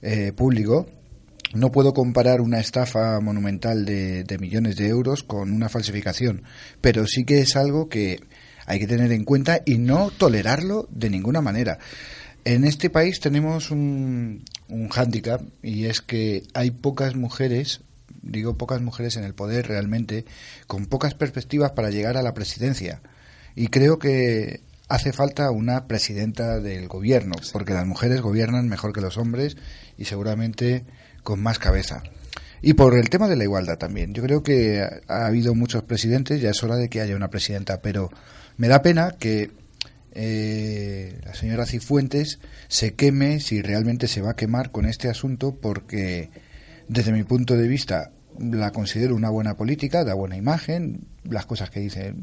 eh, 0.00 0.32
público, 0.32 0.86
no 1.52 1.70
puedo 1.70 1.92
comparar 1.92 2.40
una 2.40 2.58
estafa 2.58 3.20
monumental 3.20 3.84
de, 3.84 4.24
de 4.24 4.38
millones 4.38 4.76
de 4.76 4.88
euros 4.88 5.22
con 5.22 5.52
una 5.52 5.68
falsificación, 5.68 6.44
pero 6.80 7.06
sí 7.06 7.26
que 7.26 7.40
es 7.40 7.56
algo 7.56 7.90
que 7.90 8.20
hay 8.64 8.78
que 8.78 8.86
tener 8.86 9.12
en 9.12 9.24
cuenta 9.24 9.60
y 9.66 9.76
no 9.76 10.10
tolerarlo 10.16 10.88
de 10.90 11.10
ninguna 11.10 11.42
manera. 11.42 11.78
En 12.44 12.64
este 12.64 12.90
país 12.90 13.20
tenemos 13.20 13.70
un, 13.70 14.44
un 14.74 14.88
hándicap 14.88 15.40
y 15.62 15.86
es 15.86 16.00
que 16.00 16.42
hay 16.52 16.70
pocas 16.70 17.14
mujeres, 17.14 17.80
digo 18.22 18.56
pocas 18.56 18.80
mujeres 18.80 19.16
en 19.16 19.24
el 19.24 19.34
poder 19.34 19.68
realmente, 19.68 20.24
con 20.66 20.86
pocas 20.86 21.14
perspectivas 21.14 21.72
para 21.72 21.90
llegar 21.90 22.16
a 22.16 22.22
la 22.22 22.34
presidencia. 22.34 23.00
Y 23.54 23.68
creo 23.68 23.98
que 23.98 24.60
hace 24.88 25.12
falta 25.12 25.50
una 25.50 25.86
presidenta 25.86 26.60
del 26.60 26.88
gobierno, 26.88 27.34
porque 27.52 27.72
las 27.72 27.86
mujeres 27.86 28.20
gobiernan 28.20 28.68
mejor 28.68 28.92
que 28.92 29.00
los 29.00 29.16
hombres 29.16 29.56
y 29.96 30.04
seguramente 30.04 30.84
con 31.22 31.40
más 31.40 31.58
cabeza. 31.58 32.02
Y 32.60 32.74
por 32.74 32.96
el 32.96 33.10
tema 33.10 33.28
de 33.28 33.36
la 33.36 33.44
igualdad 33.44 33.78
también. 33.78 34.14
Yo 34.14 34.22
creo 34.22 34.42
que 34.42 34.82
ha 35.06 35.26
habido 35.26 35.54
muchos 35.54 35.82
presidentes, 35.82 36.40
ya 36.40 36.50
es 36.50 36.62
hora 36.62 36.76
de 36.76 36.88
que 36.88 37.00
haya 37.00 37.14
una 37.14 37.28
presidenta, 37.28 37.80
pero 37.80 38.10
me 38.56 38.68
da 38.68 38.82
pena 38.82 39.16
que 39.18 39.50
eh, 40.14 41.20
la 41.24 41.34
señora 41.34 41.66
Cifuentes 41.66 42.38
se 42.68 42.94
queme 42.94 43.40
si 43.40 43.62
realmente 43.62 44.06
se 44.08 44.20
va 44.20 44.30
a 44.30 44.36
quemar 44.36 44.70
con 44.70 44.86
este 44.86 45.08
asunto 45.08 45.56
porque 45.60 46.30
desde 46.88 47.12
mi 47.12 47.24
punto 47.24 47.56
de 47.56 47.68
vista 47.68 48.12
la 48.38 48.72
considero 48.72 49.14
una 49.14 49.30
buena 49.30 49.56
política, 49.56 50.04
da 50.04 50.14
buena 50.14 50.36
imagen, 50.36 51.06
las 51.24 51.46
cosas 51.46 51.70
que 51.70 51.80
dice 51.80 52.14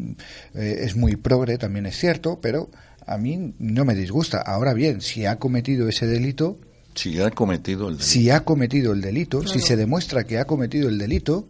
eh, 0.55 0.79
es 0.81 0.95
muy 0.95 1.15
progre, 1.15 1.57
también 1.57 1.85
es 1.85 1.97
cierto, 1.97 2.39
pero 2.41 2.69
a 3.05 3.17
mí 3.17 3.53
no 3.59 3.85
me 3.85 3.95
disgusta. 3.95 4.39
Ahora 4.39 4.73
bien, 4.73 5.01
si 5.01 5.25
ha 5.25 5.37
cometido 5.37 5.87
ese 5.87 6.07
delito... 6.07 6.59
Si 6.95 7.21
ha 7.21 7.31
cometido 7.31 7.87
el 7.87 7.95
delito. 7.95 8.05
Si 8.05 8.29
ha 8.29 8.41
cometido 8.41 8.93
el 8.93 9.01
delito, 9.01 9.47
si 9.47 9.59
se 9.59 9.77
demuestra 9.77 10.25
que 10.25 10.37
ha 10.39 10.45
cometido 10.45 10.89
el 10.89 10.97
delito, 10.97 11.47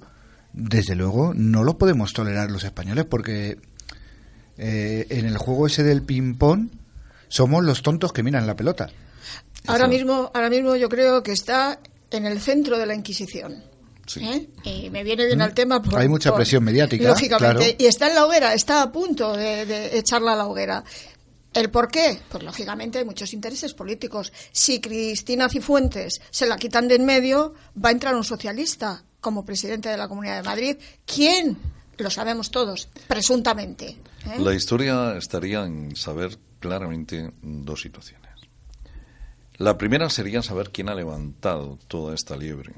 desde 0.53 0.95
luego 0.95 1.33
no 1.33 1.63
lo 1.63 1.77
podemos 1.77 2.13
tolerar 2.13 2.51
los 2.51 2.63
españoles 2.63 3.05
porque 3.05 3.57
eh, 4.57 5.07
en 5.09 5.25
el 5.25 5.37
juego 5.37 5.67
ese 5.67 5.83
del 5.83 6.03
ping-pong 6.03 6.69
somos 7.27 7.63
los 7.63 7.81
tontos 7.81 8.11
que 8.13 8.23
miran 8.23 8.45
la 8.45 8.55
pelota. 8.55 8.89
Ahora 9.67 9.87
mismo, 9.87 10.31
ahora 10.33 10.49
mismo 10.49 10.75
yo 10.75 10.89
creo 10.89 11.23
que 11.23 11.31
está 11.31 11.79
en 12.09 12.25
el 12.25 12.39
centro 12.41 12.77
de 12.77 12.85
la 12.85 12.93
Inquisición. 12.93 13.63
¿Eh? 14.19 14.49
Y 14.63 14.89
me 14.89 15.03
viene 15.03 15.25
bien 15.25 15.41
al 15.41 15.53
tema. 15.53 15.81
Hay 15.95 16.09
mucha 16.09 16.35
presión 16.35 16.63
mediática. 16.63 17.07
Lógicamente. 17.07 17.77
Y 17.79 17.85
está 17.85 18.09
en 18.09 18.15
la 18.15 18.25
hoguera, 18.25 18.53
está 18.53 18.81
a 18.81 18.91
punto 18.91 19.35
de, 19.35 19.97
echarla 19.97 20.33
a 20.33 20.35
la 20.35 20.47
hoguera. 20.47 20.83
¿El 21.53 21.69
por 21.69 21.89
qué? 21.89 22.19
Pues 22.29 22.43
lógicamente 22.43 22.99
hay 22.99 23.05
muchos 23.05 23.33
intereses 23.33 23.73
políticos. 23.73 24.31
Si 24.51 24.79
Cristina 24.79 25.49
Cifuentes 25.49 26.21
se 26.29 26.45
la 26.45 26.57
quitan 26.57 26.87
de 26.87 26.95
en 26.95 27.05
medio, 27.05 27.53
va 27.83 27.89
a 27.89 27.91
entrar 27.91 28.15
un 28.15 28.23
socialista 28.23 29.03
como 29.19 29.45
presidente 29.45 29.89
de 29.89 29.97
la 29.97 30.07
Comunidad 30.07 30.37
de 30.37 30.43
Madrid. 30.43 30.77
¿Quién? 31.05 31.57
Lo 32.01 32.09
sabemos 32.09 32.49
todos, 32.49 32.89
presuntamente. 33.07 33.89
¿Eh? 34.25 34.39
La 34.39 34.55
historia 34.55 35.15
estaría 35.17 35.63
en 35.65 35.95
saber 35.95 36.35
claramente 36.59 37.31
dos 37.43 37.81
situaciones. 37.81 38.31
La 39.57 39.77
primera 39.77 40.09
sería 40.09 40.41
saber 40.41 40.71
quién 40.71 40.89
ha 40.89 40.95
levantado 40.95 41.77
toda 41.87 42.15
esta 42.15 42.35
liebre, 42.35 42.73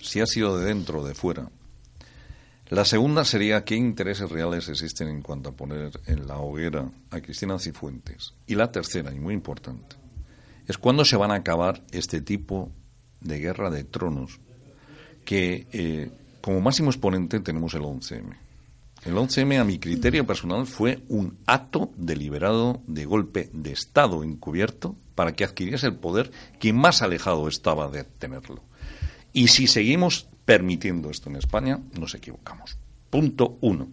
si 0.00 0.20
ha 0.20 0.26
sido 0.26 0.56
de 0.56 0.66
dentro 0.66 1.00
o 1.00 1.04
de 1.04 1.14
fuera. 1.14 1.50
La 2.68 2.84
segunda 2.84 3.24
sería 3.24 3.64
qué 3.64 3.74
intereses 3.74 4.30
reales 4.30 4.68
existen 4.68 5.08
en 5.08 5.22
cuanto 5.22 5.48
a 5.48 5.56
poner 5.56 6.00
en 6.06 6.28
la 6.28 6.36
hoguera 6.36 6.88
a 7.10 7.20
Cristina 7.20 7.58
Cifuentes. 7.58 8.34
Y 8.46 8.54
la 8.54 8.70
tercera, 8.70 9.12
y 9.12 9.18
muy 9.18 9.34
importante, 9.34 9.96
es 10.68 10.78
cuándo 10.78 11.04
se 11.04 11.16
van 11.16 11.32
a 11.32 11.36
acabar 11.36 11.82
este 11.90 12.20
tipo 12.20 12.70
de 13.20 13.40
guerra 13.40 13.70
de 13.70 13.82
tronos 13.82 14.38
que 15.24 15.66
eh, 15.72 16.12
como 16.40 16.60
máximo 16.60 16.90
exponente 16.90 17.40
tenemos 17.40 17.74
el 17.74 17.82
11M. 17.82 18.49
El 19.04 19.14
11M, 19.14 19.58
a 19.58 19.64
mi 19.64 19.78
criterio 19.78 20.26
personal, 20.26 20.66
fue 20.66 21.02
un 21.08 21.38
acto 21.46 21.90
deliberado 21.96 22.82
de 22.86 23.06
golpe 23.06 23.48
de 23.54 23.72
Estado 23.72 24.22
encubierto 24.22 24.94
para 25.14 25.32
que 25.32 25.44
adquiriese 25.44 25.86
el 25.86 25.94
poder 25.94 26.30
quien 26.58 26.76
más 26.76 27.00
alejado 27.00 27.48
estaba 27.48 27.88
de 27.88 28.04
tenerlo. 28.04 28.62
Y 29.32 29.48
si 29.48 29.68
seguimos 29.68 30.28
permitiendo 30.44 31.08
esto 31.08 31.30
en 31.30 31.36
España, 31.36 31.80
nos 31.98 32.14
equivocamos. 32.14 32.76
Punto 33.08 33.56
uno. 33.62 33.88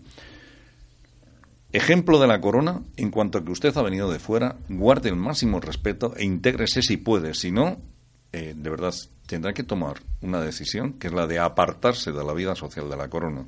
Ejemplo 1.72 2.20
de 2.20 2.28
la 2.28 2.42
corona, 2.42 2.82
en 2.98 3.10
cuanto 3.10 3.38
a 3.38 3.46
que 3.46 3.52
usted 3.52 3.76
ha 3.78 3.82
venido 3.84 4.12
de 4.12 4.20
fuera, 4.20 4.58
guarde 4.68 5.10
el 5.10 5.16
máximo 5.16 5.62
respeto 5.62 6.16
e 6.18 6.26
intégrese 6.26 6.82
si 6.82 6.98
puede. 6.98 7.34
Si 7.34 7.52
no, 7.52 7.78
eh, 8.34 8.54
de 8.58 8.70
verdad, 8.70 8.94
tendrá 9.26 9.54
que 9.54 9.64
tomar 9.64 10.02
una 10.22 10.42
decisión 10.42 10.94
que 10.94 11.08
es 11.08 11.14
la 11.14 11.28
de 11.28 11.40
apartarse 11.40 12.12
de 12.12 12.24
la 12.26 12.34
vida 12.34 12.56
social 12.56 12.90
de 12.90 12.98
la 12.98 13.10
corona 13.10 13.46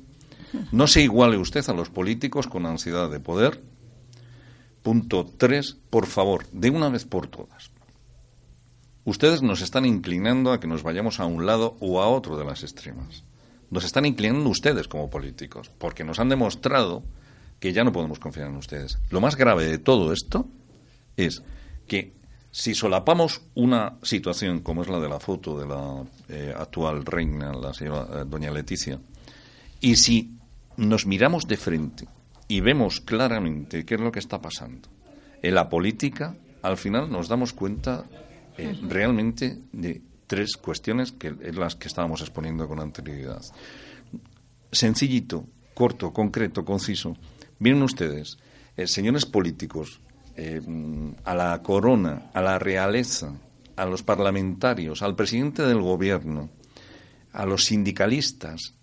no 0.72 0.86
se 0.86 1.02
iguale 1.02 1.36
usted 1.36 1.68
a 1.68 1.74
los 1.74 1.90
políticos 1.90 2.46
con 2.46 2.66
ansiedad 2.66 3.10
de 3.10 3.20
poder. 3.20 3.62
Punto 4.82 5.26
tres, 5.36 5.76
por 5.90 6.06
favor, 6.06 6.46
de 6.52 6.70
una 6.70 6.88
vez 6.88 7.04
por 7.04 7.26
todas. 7.26 7.70
Ustedes 9.04 9.42
nos 9.42 9.60
están 9.60 9.86
inclinando 9.86 10.52
a 10.52 10.60
que 10.60 10.66
nos 10.66 10.82
vayamos 10.82 11.20
a 11.20 11.26
un 11.26 11.46
lado 11.46 11.76
o 11.80 12.00
a 12.00 12.08
otro 12.08 12.36
de 12.36 12.44
las 12.44 12.62
extremas. 12.62 13.24
Nos 13.70 13.84
están 13.84 14.06
inclinando 14.06 14.48
ustedes 14.50 14.88
como 14.88 15.10
políticos, 15.10 15.70
porque 15.78 16.04
nos 16.04 16.18
han 16.18 16.28
demostrado 16.28 17.02
que 17.58 17.72
ya 17.72 17.84
no 17.84 17.92
podemos 17.92 18.18
confiar 18.18 18.48
en 18.48 18.56
ustedes. 18.56 18.98
Lo 19.10 19.20
más 19.20 19.36
grave 19.36 19.66
de 19.66 19.78
todo 19.78 20.12
esto 20.12 20.48
es 21.16 21.42
que 21.86 22.14
si 22.50 22.74
solapamos 22.74 23.42
una 23.54 23.96
situación 24.02 24.60
como 24.60 24.82
es 24.82 24.88
la 24.88 24.98
de 24.98 25.08
la 25.08 25.20
foto 25.20 25.58
de 25.58 25.66
la 25.66 26.04
eh, 26.28 26.54
actual 26.56 27.04
reina, 27.04 27.52
la 27.52 27.72
señora 27.72 28.08
eh, 28.12 28.24
doña 28.26 28.50
Leticia, 28.50 28.98
y 29.80 29.96
si 29.96 30.36
nos 30.76 31.06
miramos 31.06 31.46
de 31.46 31.56
frente 31.56 32.08
y 32.48 32.60
vemos 32.60 33.00
claramente 33.00 33.84
qué 33.84 33.94
es 33.94 34.00
lo 34.00 34.12
que 34.12 34.18
está 34.18 34.40
pasando 34.40 34.88
en 35.42 35.54
la 35.54 35.68
política, 35.68 36.36
al 36.62 36.76
final 36.76 37.10
nos 37.10 37.28
damos 37.28 37.52
cuenta 37.52 38.04
eh, 38.58 38.76
realmente 38.82 39.58
de 39.72 40.02
tres 40.26 40.56
cuestiones 40.56 41.12
que 41.12 41.34
es 41.40 41.56
las 41.56 41.76
que 41.76 41.88
estábamos 41.88 42.20
exponiendo 42.20 42.68
con 42.68 42.80
anterioridad. 42.80 43.42
sencillito, 44.72 45.46
corto, 45.74 46.12
concreto, 46.12 46.64
conciso. 46.64 47.16
Miren 47.58 47.82
ustedes, 47.82 48.38
eh, 48.76 48.86
señores 48.86 49.26
políticos, 49.26 50.00
eh, 50.36 50.60
a 51.24 51.34
la 51.34 51.60
corona, 51.62 52.30
a 52.32 52.40
la 52.40 52.58
realeza, 52.58 53.32
a 53.76 53.86
los 53.86 54.02
parlamentarios, 54.02 55.02
al 55.02 55.16
presidente 55.16 55.62
del 55.62 55.80
gobierno, 55.80 56.50
a 57.32 57.46
los 57.46 57.64
sindicalistas, 57.64 58.74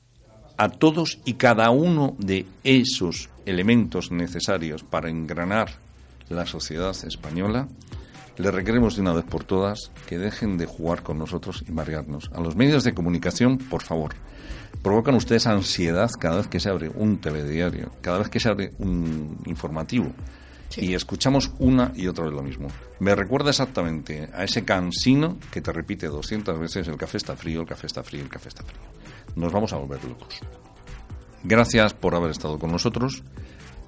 a 0.58 0.70
todos 0.70 1.20
y 1.24 1.36
cada 1.36 1.70
uno 1.70 2.16
de 2.18 2.46
esos 2.64 3.30
elementos 3.46 4.12
necesarios 4.12 4.84
para 4.84 5.10
engranar 5.10 5.70
la 6.30 6.46
sociedad 6.46 6.96
española, 7.06 7.68
le 8.38 8.52
requeremos 8.52 8.96
de 8.96 9.02
una 9.02 9.14
vez 9.14 9.26
por 9.26 9.44
todas 9.44 9.92
que 10.08 10.18
dejen 10.18 10.58
de 10.58 10.66
jugar 10.66 11.02
con 11.04 11.18
nosotros 11.18 11.64
y 11.68 11.72
marearnos. 11.72 12.30
A 12.34 12.42
los 12.42 12.56
medios 12.56 12.84
de 12.84 12.94
comunicación, 12.94 13.58
por 13.58 13.82
favor, 13.82 14.14
provocan 14.84 15.16
ustedes 15.16 15.48
ansiedad 15.48 16.10
cada 16.20 16.38
vez 16.38 16.48
que 16.48 16.60
se 16.60 16.70
abre 16.70 16.90
un 16.90 17.18
telediario, 17.18 17.92
cada 18.02 18.20
vez 18.20 18.30
que 18.30 18.40
se 18.40 18.50
abre 18.50 18.74
un 18.80 19.38
informativo. 19.46 20.12
Y 20.76 20.94
escuchamos 20.94 21.52
una 21.60 21.94
y 21.96 22.08
otra 22.08 22.26
vez 22.26 22.34
lo 22.34 22.44
mismo. 22.44 22.68
Me 23.00 23.16
recuerda 23.16 23.50
exactamente 23.50 24.30
a 24.34 24.44
ese 24.44 24.66
cansino 24.66 25.38
que 25.50 25.62
te 25.62 25.72
repite 25.72 26.08
200 26.08 26.60
veces 26.60 26.88
el 26.88 26.98
café 26.98 27.18
está 27.18 27.36
frío, 27.36 27.62
el 27.62 27.68
café 27.68 27.88
está 27.88 28.04
frío, 28.04 28.22
el 28.22 28.30
café 28.30 28.50
está 28.50 28.64
frío. 28.64 28.82
Nos 29.38 29.54
vamos 29.54 29.72
a 29.72 29.78
volver 29.78 30.04
locos. 30.04 30.40
Gracias 31.44 31.94
por 31.94 32.16
haber 32.16 32.32
estado 32.32 32.58
con 32.58 32.72
nosotros. 32.72 33.24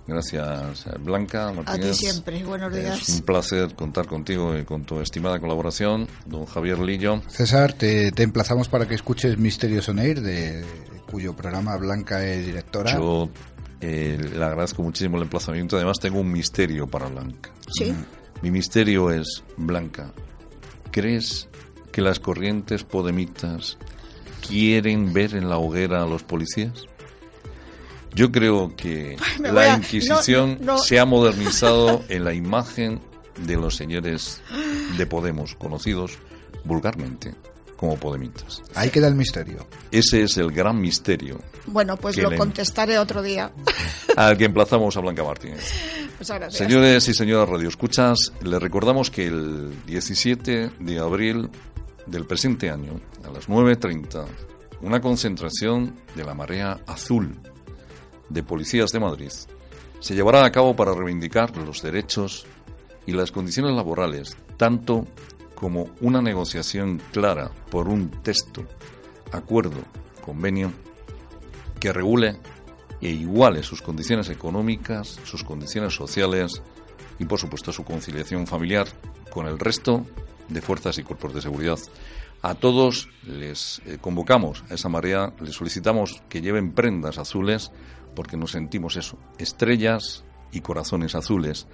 Gracias, 0.06 0.86
Blanca. 1.00 1.52
Martínez. 1.52 1.88
A 1.88 1.92
ti 1.92 1.94
siempre. 1.94 2.44
Buenos 2.44 2.74
días. 2.74 3.02
Es 3.02 3.16
un 3.16 3.22
placer 3.22 3.76
contar 3.76 4.06
contigo 4.06 4.56
y 4.56 4.64
con 4.64 4.84
tu 4.84 5.00
estimada 5.02 5.40
colaboración, 5.40 6.08
don 6.28 6.46
Javier 6.46 6.80
Lillo. 6.80 7.22
César, 7.28 7.74
te, 7.74 8.12
emplazamos 8.22 8.70
para 8.70 8.88
que 8.88 8.94
escuches 8.94 9.38
Misterios 9.40 9.90
on 9.90 10.00
Air, 10.00 10.22
de 10.22 10.64
cuyo 11.10 11.36
programa 11.36 11.76
Blanca 11.78 12.24
es 12.24 12.46
directora. 12.46 12.94
Yo 12.94 13.30
eh, 13.82 14.20
le 14.20 14.44
agradezco 14.44 14.84
muchísimo 14.84 15.18
el 15.18 15.24
emplazamiento. 15.24 15.78
Además, 15.78 16.00
tengo 16.00 16.20
un 16.20 16.32
misterio 16.32 16.88
para 16.88 17.08
Blanca. 17.08 17.52
Sí. 17.76 17.94
Mi 18.44 18.52
misterio 18.52 19.10
es, 19.12 19.44
Blanca, 19.58 20.14
¿crees 20.92 21.50
que 21.92 22.02
las 22.02 22.20
corrientes 22.20 22.84
podemitas 22.84 23.78
quieren 24.46 25.14
ver 25.14 25.36
en 25.36 25.50
la 25.50 25.58
hoguera 25.58 26.04
a 26.04 26.06
los 26.06 26.24
policías? 26.24 26.86
Yo 28.14 28.32
creo 28.32 28.76
que 28.76 29.18
la 29.40 29.76
Inquisición 29.78 30.60
se 30.84 31.00
ha 31.00 31.06
modernizado 31.06 32.04
en 32.10 32.24
la 32.24 32.34
imagen 32.34 33.00
de 33.46 33.56
los 33.56 33.76
señores 33.76 34.42
de 34.98 35.06
Podemos, 35.06 35.56
conocidos 35.56 36.18
vulgarmente 36.66 37.34
como 37.80 37.96
podemitas. 37.96 38.62
Ahí 38.76 38.90
queda 38.90 39.08
el 39.08 39.16
misterio. 39.16 39.66
Ese 39.90 40.24
es 40.24 40.38
el 40.38 40.52
gran 40.52 40.82
misterio. 40.82 41.40
Bueno, 41.66 41.96
pues 41.96 42.18
lo 42.18 42.36
contestaré 42.36 43.00
otro 43.00 43.22
día. 43.22 43.54
Al 44.18 44.38
que 44.38 44.44
emplazamos 44.44 44.98
a 44.98 45.00
Blanca 45.00 45.24
Martínez. 45.24 45.72
Muchas 46.20 46.38
gracias. 46.40 46.58
Señores 46.58 47.08
y 47.08 47.14
señoras 47.14 47.48
radioescuchas, 47.48 48.34
les 48.44 48.62
recordamos 48.62 49.10
que 49.10 49.28
el 49.28 49.86
17 49.86 50.72
de 50.78 51.00
abril 51.00 51.50
del 52.10 52.26
presente 52.26 52.70
año, 52.70 53.00
a 53.24 53.32
las 53.32 53.48
9.30, 53.48 54.26
una 54.82 55.00
concentración 55.00 55.96
de 56.16 56.24
la 56.24 56.34
marea 56.34 56.80
azul 56.88 57.38
de 58.30 58.44
Policías 58.44 58.92
de 58.92 59.00
Madrid 59.00 59.32
se 60.00 60.16
llevará 60.16 60.46
a 60.46 60.52
cabo 60.52 60.76
para 60.76 60.94
reivindicar 60.94 61.56
los 61.58 61.82
derechos 61.82 62.46
y 63.06 63.12
las 63.12 63.32
condiciones 63.32 63.76
laborales, 63.76 64.38
tanto 64.58 65.06
como 65.56 65.90
una 66.00 66.22
negociación 66.22 67.02
clara 67.12 67.52
por 67.70 67.90
un 67.90 68.10
texto, 68.10 68.64
acuerdo, 69.32 69.82
convenio, 70.22 70.72
que 71.80 71.92
regule 71.92 72.40
e 73.02 73.10
iguale 73.10 73.64
sus 73.64 73.82
condiciones 73.82 74.30
económicas, 74.30 75.20
sus 75.24 75.44
condiciones 75.44 75.94
sociales 75.94 76.62
y, 77.18 77.26
por 77.26 77.40
supuesto, 77.40 77.74
su 77.74 77.84
conciliación 77.84 78.48
familiar 78.48 78.88
con 79.32 79.48
el 79.48 79.60
resto 79.60 80.06
de 80.50 80.62
fuerzas 80.62 80.98
y 80.98 81.04
cuerpos 81.04 81.34
de 81.34 81.42
seguridad. 81.42 81.80
A 82.42 82.56
todos 82.56 83.10
les 83.26 83.82
eh, 83.86 83.98
convocamos 84.00 84.64
a 84.70 84.76
esa 84.76 84.90
marea, 84.90 85.34
les 85.42 85.56
solicitamos 85.56 86.22
que 86.30 86.42
lleven 86.42 86.74
prendas 86.74 87.18
azules 87.18 87.72
porque 88.16 88.38
nos 88.38 88.52
sentimos 88.52 88.96
eso, 88.96 89.18
estrellas 89.38 90.24
y 90.52 90.62
corazones 90.62 91.16
azules, 91.16 91.68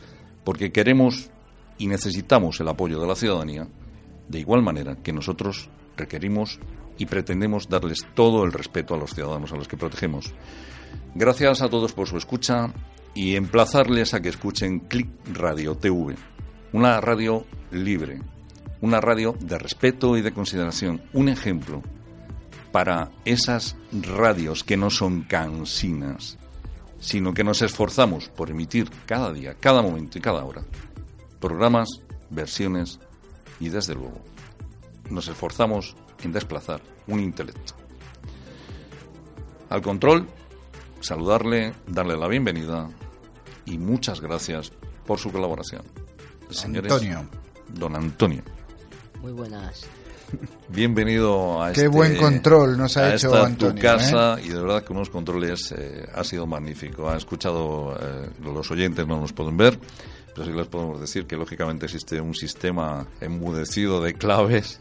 porque 0.43 0.71
queremos 0.71 1.29
y 1.77 1.87
necesitamos 1.87 2.59
el 2.59 2.67
apoyo 2.67 2.99
de 2.99 3.07
la 3.07 3.15
ciudadanía, 3.15 3.67
de 4.27 4.39
igual 4.39 4.61
manera 4.61 4.95
que 4.95 5.13
nosotros 5.13 5.69
requerimos 5.97 6.59
y 6.97 7.05
pretendemos 7.05 7.69
darles 7.69 7.99
todo 8.13 8.43
el 8.43 8.51
respeto 8.51 8.95
a 8.95 8.97
los 8.97 9.13
ciudadanos 9.13 9.51
a 9.51 9.57
los 9.57 9.67
que 9.67 9.77
protegemos. 9.77 10.33
Gracias 11.13 11.61
a 11.61 11.69
todos 11.69 11.93
por 11.93 12.07
su 12.07 12.17
escucha 12.17 12.73
y 13.13 13.35
emplazarles 13.35 14.13
a 14.13 14.21
que 14.21 14.29
escuchen 14.29 14.79
Click 14.79 15.09
Radio 15.33 15.75
TV, 15.75 16.15
una 16.73 16.99
radio 17.01 17.45
libre, 17.71 18.19
una 18.85 19.01
radio 19.01 19.35
de 19.39 19.57
respeto 19.57 20.15
y 20.15 20.21
de 20.21 20.31
consideración, 20.31 21.01
un 21.11 21.27
ejemplo 21.29 21.81
para 22.71 23.11
esas 23.25 23.75
radios 23.91 24.63
que 24.63 24.77
no 24.77 24.89
son 24.89 25.23
cansinas, 25.23 26.37
sino 26.99 27.33
que 27.33 27.43
nos 27.43 27.61
esforzamos 27.61 28.29
por 28.29 28.49
emitir 28.49 28.89
cada 29.05 29.33
día, 29.33 29.55
cada 29.59 29.81
momento 29.81 30.17
y 30.17 30.21
cada 30.21 30.45
hora 30.45 30.63
programas, 31.39 31.89
versiones 32.31 32.99
y 33.59 33.69
desde 33.69 33.93
luego 33.93 34.19
nos 35.09 35.27
esforzamos 35.27 35.95
en 36.23 36.31
desplazar 36.31 36.81
un 37.07 37.19
intelecto. 37.19 37.73
Al 39.69 39.81
control, 39.81 40.27
saludarle, 41.01 41.73
darle 41.87 42.17
la 42.17 42.27
bienvenida 42.27 42.89
y 43.65 43.77
muchas 43.77 44.21
gracias 44.21 44.71
por 45.05 45.19
su 45.19 45.31
colaboración. 45.31 45.83
Señores, 46.49 46.91
Antonio. 46.91 47.29
Don 47.69 47.95
Antonio. 47.95 48.43
Muy 49.25 49.33
buenas. 49.33 49.87
Bienvenido 50.69 51.63
a 51.63 51.71
Qué 51.71 51.87
buen 51.87 52.15
control 52.15 52.77
nos 52.77 52.95
ha 52.95 53.15
hecho 53.15 53.33
Antonio. 53.33 53.73
tu 53.73 53.81
casa 53.81 54.37
¿eh? 54.37 54.43
y 54.45 54.49
de 54.49 54.61
verdad 54.61 54.83
que 54.83 54.93
unos 54.93 55.09
controles 55.09 55.73
eh, 55.75 56.07
ha 56.13 56.23
sido 56.23 56.45
magnífico. 56.45 57.09
Ha 57.09 57.17
escuchado, 57.17 57.97
eh, 57.99 58.29
los 58.43 58.69
oyentes 58.69 59.07
no 59.07 59.19
nos 59.19 59.33
pueden 59.33 59.57
ver, 59.57 59.79
pero 60.35 60.45
sí 60.45 60.53
les 60.53 60.67
podemos 60.67 61.01
decir 61.01 61.25
que 61.25 61.37
lógicamente 61.37 61.87
existe 61.87 62.21
un 62.21 62.35
sistema 62.35 63.07
enmudecido 63.19 63.99
de 63.99 64.13
claves 64.13 64.79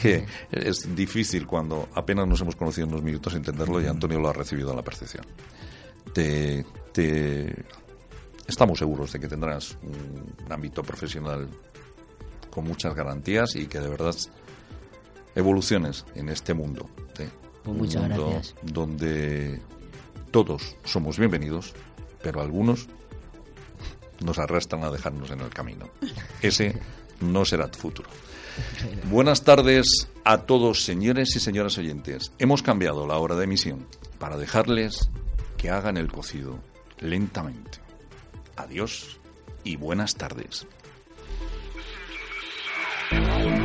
que 0.00 0.24
es 0.52 0.94
difícil 0.94 1.48
cuando 1.48 1.88
apenas 1.92 2.28
nos 2.28 2.40
hemos 2.42 2.54
conocido 2.54 2.86
en 2.86 2.92
unos 2.92 3.02
minutos 3.02 3.34
entenderlo 3.34 3.82
y 3.82 3.88
Antonio 3.88 4.20
lo 4.20 4.28
ha 4.28 4.34
recibido 4.34 4.70
a 4.70 4.76
la 4.76 4.82
percepción. 4.82 5.26
Te, 6.14 6.64
estamos 8.46 8.78
seguros 8.78 9.12
de 9.12 9.18
que 9.18 9.26
tendrás 9.26 9.76
un 9.82 10.52
ámbito 10.52 10.80
profesional 10.84 11.48
con 12.50 12.64
muchas 12.64 12.94
garantías 12.94 13.56
y 13.56 13.66
que 13.66 13.80
de 13.80 13.88
verdad 13.88 14.14
evoluciones 15.34 16.04
en 16.14 16.28
este 16.28 16.54
mundo. 16.54 16.88
Pues 17.64 17.76
muchas 17.76 18.08
gracias. 18.08 18.54
Donde 18.62 19.60
todos 20.30 20.76
somos 20.84 21.18
bienvenidos, 21.18 21.74
pero 22.22 22.40
algunos 22.40 22.88
nos 24.24 24.38
arrastran 24.38 24.84
a 24.84 24.90
dejarnos 24.90 25.30
en 25.30 25.40
el 25.40 25.50
camino. 25.50 25.90
Ese 26.42 26.78
no 27.20 27.44
será 27.44 27.70
tu 27.70 27.78
futuro. 27.78 28.08
Buenas 29.04 29.44
tardes 29.44 30.08
a 30.24 30.38
todos, 30.38 30.84
señores 30.84 31.34
y 31.36 31.40
señoras 31.40 31.78
oyentes. 31.78 32.32
Hemos 32.38 32.62
cambiado 32.62 33.06
la 33.06 33.18
hora 33.18 33.36
de 33.36 33.44
emisión 33.44 33.86
para 34.18 34.36
dejarles 34.36 35.10
que 35.56 35.70
hagan 35.70 35.96
el 35.96 36.10
cocido 36.10 36.58
lentamente. 36.98 37.78
Adiós 38.56 39.20
y 39.64 39.76
buenas 39.76 40.16
tardes. 40.16 40.66
Oh, 43.12 43.59